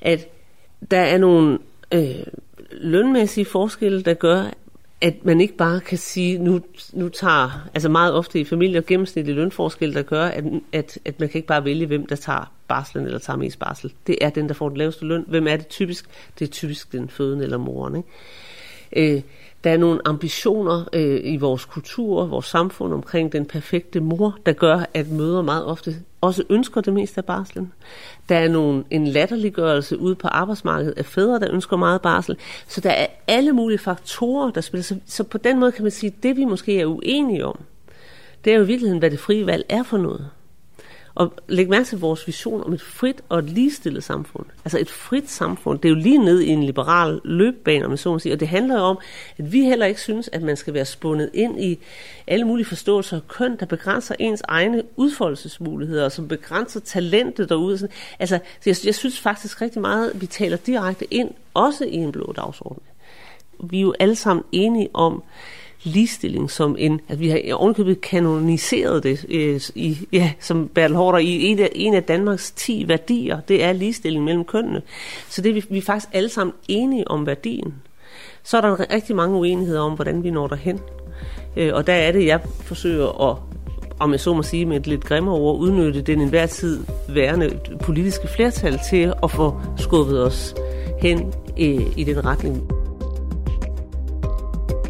at 0.00 0.28
der 0.90 1.00
er 1.00 1.18
nogle 1.18 1.58
øh, 1.94 2.26
lønmæssige 2.70 3.44
forskelle, 3.44 4.02
der 4.02 4.14
gør, 4.14 4.50
at 5.00 5.24
man 5.24 5.40
ikke 5.40 5.56
bare 5.56 5.80
kan 5.80 5.98
sige, 5.98 6.38
nu, 6.38 6.60
nu 6.92 7.08
tager, 7.08 7.68
altså 7.74 7.88
meget 7.88 8.14
ofte 8.14 8.40
i 8.40 8.44
familier, 8.44 8.80
gennemsnitlig 8.80 9.34
lønforskel, 9.34 9.94
der 9.94 10.02
gør, 10.02 10.24
at, 10.24 10.44
at, 10.72 10.98
at 11.04 11.20
man 11.20 11.28
kan 11.28 11.38
ikke 11.38 11.48
bare 11.48 11.64
vælge, 11.64 11.86
hvem 11.86 12.06
der 12.06 12.16
tager 12.16 12.52
barslen 12.68 13.04
eller 13.06 13.18
tager 13.18 13.36
mest 13.36 13.58
barsel. 13.58 13.92
Det 14.06 14.18
er 14.20 14.30
den, 14.30 14.48
der 14.48 14.54
får 14.54 14.68
den 14.68 14.78
laveste 14.78 15.04
løn. 15.04 15.24
Hvem 15.28 15.46
er 15.46 15.56
det 15.56 15.68
typisk? 15.68 16.06
Det 16.38 16.48
er 16.48 16.52
typisk 16.52 16.92
den 16.92 17.08
fødende 17.08 17.44
eller 17.44 17.56
moren. 17.56 17.96
Ikke? 17.96 18.08
Øh, 18.96 19.22
der 19.64 19.70
er 19.70 19.76
nogle 19.76 20.00
ambitioner 20.04 20.88
øh, 20.92 21.20
i 21.24 21.36
vores 21.36 21.64
kultur, 21.64 22.26
vores 22.26 22.46
samfund 22.46 22.92
omkring 22.92 23.32
den 23.32 23.46
perfekte 23.46 24.00
mor, 24.00 24.38
der 24.46 24.52
gør, 24.52 24.80
at 24.94 25.10
møder 25.10 25.42
meget 25.42 25.64
ofte 25.64 25.96
også 26.20 26.42
ønsker 26.50 26.80
det 26.80 26.92
meste 26.92 27.18
af 27.18 27.24
barslen. 27.24 27.72
Der 28.28 28.36
er 28.36 28.48
nogle, 28.48 28.84
en 28.90 29.06
latterliggørelse 29.06 29.98
ude 29.98 30.14
på 30.14 30.28
arbejdsmarkedet 30.28 30.98
af 30.98 31.04
fædre, 31.04 31.40
der 31.40 31.54
ønsker 31.54 31.76
meget 31.76 32.02
barsel. 32.02 32.36
Så 32.68 32.80
der 32.80 32.90
er 32.90 33.06
alle 33.26 33.52
mulige 33.52 33.78
faktorer, 33.78 34.50
der 34.50 34.60
spiller. 34.60 34.82
Så, 34.82 34.96
så 35.06 35.24
på 35.24 35.38
den 35.38 35.60
måde 35.60 35.72
kan 35.72 35.82
man 35.82 35.92
sige, 35.92 36.14
at 36.16 36.22
det 36.22 36.36
vi 36.36 36.44
måske 36.44 36.80
er 36.80 36.86
uenige 36.86 37.46
om, 37.46 37.60
det 38.44 38.52
er 38.52 38.56
jo 38.56 38.62
i 38.62 38.66
virkeligheden, 38.66 38.98
hvad 38.98 39.10
det 39.10 39.20
frie 39.20 39.46
valg 39.46 39.64
er 39.68 39.82
for 39.82 39.98
noget. 39.98 40.30
Og 41.18 41.32
læg 41.48 41.68
mærke 41.68 41.84
til 41.84 41.98
vores 41.98 42.26
vision 42.26 42.64
om 42.64 42.72
et 42.72 42.82
frit 42.82 43.22
og 43.28 43.38
et 43.38 43.44
ligestillet 43.44 44.04
samfund. 44.04 44.46
Altså 44.64 44.78
et 44.78 44.90
frit 44.90 45.30
samfund, 45.30 45.78
det 45.78 45.88
er 45.88 45.90
jo 45.90 46.00
lige 46.00 46.18
ned 46.18 46.40
i 46.40 46.48
en 46.48 46.62
liberal 46.62 47.20
løbbane, 47.24 47.84
om 47.84 47.90
man 47.90 47.98
så 47.98 48.12
må 48.12 48.18
sige. 48.18 48.32
Og 48.32 48.40
det 48.40 48.48
handler 48.48 48.74
jo 48.74 48.80
om, 48.80 48.98
at 49.38 49.52
vi 49.52 49.60
heller 49.60 49.86
ikke 49.86 50.00
synes, 50.00 50.30
at 50.32 50.42
man 50.42 50.56
skal 50.56 50.74
være 50.74 50.84
spundet 50.84 51.30
ind 51.34 51.60
i 51.60 51.78
alle 52.26 52.44
mulige 52.44 52.66
forståelser 52.66 53.16
af 53.16 53.28
køn, 53.28 53.56
der 53.60 53.66
begrænser 53.66 54.14
ens 54.18 54.42
egne 54.48 54.82
udfoldelsesmuligheder, 54.96 56.04
og 56.04 56.12
som 56.12 56.28
begrænser 56.28 56.80
talentet 56.80 57.48
derude. 57.48 57.88
Altså, 58.18 58.38
jeg, 58.66 58.76
jeg 58.84 58.94
synes 58.94 59.20
faktisk 59.20 59.60
rigtig 59.60 59.80
meget, 59.80 60.10
at 60.10 60.20
vi 60.20 60.26
taler 60.26 60.56
direkte 60.56 61.14
ind, 61.14 61.30
også 61.54 61.84
i 61.84 61.94
en 61.94 62.12
blå 62.12 62.32
dagsorden. 62.36 62.82
Vi 63.64 63.76
er 63.76 63.82
jo 63.82 63.94
alle 63.98 64.16
sammen 64.16 64.44
enige 64.52 64.88
om, 64.94 65.22
ligestilling 65.82 66.50
som 66.50 66.76
en, 66.78 67.00
at 67.08 67.20
vi 67.20 67.28
har 67.28 67.40
ovenkøbet 67.54 68.00
kanoniseret 68.00 69.02
det 69.02 69.26
øh, 69.28 69.60
i, 69.74 69.98
ja, 70.12 70.32
som 70.40 70.68
Bertel 70.68 70.96
Hårder 70.96 71.18
i 71.18 71.44
en 71.44 71.58
af, 71.58 71.70
en 71.74 71.94
af 71.94 72.02
Danmarks 72.02 72.50
10 72.50 72.84
værdier, 72.88 73.40
det 73.40 73.64
er 73.64 73.72
ligestilling 73.72 74.24
mellem 74.24 74.44
kønnene. 74.44 74.82
Så 75.28 75.42
det 75.42 75.50
er 75.50 75.54
vi, 75.54 75.64
vi 75.70 75.78
er 75.78 75.82
faktisk 75.82 76.08
alle 76.12 76.28
sammen 76.28 76.54
enige 76.68 77.10
om 77.10 77.26
værdien. 77.26 77.74
Så 78.42 78.56
er 78.56 78.60
der 78.60 78.92
rigtig 78.94 79.16
mange 79.16 79.38
uenigheder 79.38 79.80
om, 79.80 79.92
hvordan 79.92 80.24
vi 80.24 80.30
når 80.30 80.46
derhen. 80.46 80.80
Øh, 81.56 81.74
og 81.74 81.86
der 81.86 81.92
er 81.92 82.12
det, 82.12 82.26
jeg 82.26 82.40
forsøger 82.60 83.30
at 83.30 83.36
om 84.00 84.12
jeg 84.12 84.20
så 84.20 84.34
må 84.34 84.42
sige 84.42 84.66
med 84.66 84.76
et 84.76 84.86
lidt 84.86 85.04
grimmere 85.04 85.34
ord, 85.34 85.58
udnytte 85.58 86.02
den 86.02 86.20
enhver 86.20 86.46
tid 86.46 86.84
værende 87.08 87.58
politiske 87.82 88.28
flertal 88.28 88.78
til 88.90 89.12
at 89.22 89.30
få 89.30 89.60
skubbet 89.76 90.24
os 90.24 90.54
hen 91.00 91.34
øh, 91.60 91.98
i 91.98 92.04
den 92.04 92.24
retning. 92.24 92.77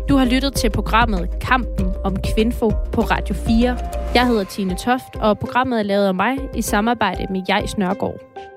Du 0.08 0.16
har 0.16 0.24
lyttet 0.24 0.54
til 0.54 0.70
programmet 0.70 1.28
Kampen 1.40 1.86
om 2.04 2.16
Kvinfo 2.16 2.68
på 2.92 3.00
Radio 3.00 3.34
4. 3.34 3.78
Jeg 4.14 4.26
hedder 4.26 4.44
Tine 4.44 4.76
Toft, 4.76 5.16
og 5.16 5.38
programmet 5.38 5.78
er 5.78 5.82
lavet 5.82 6.06
af 6.06 6.14
mig 6.14 6.38
i 6.54 6.62
samarbejde 6.62 7.26
med 7.30 7.42
Jais 7.48 7.78
Nørgaard. 7.78 8.47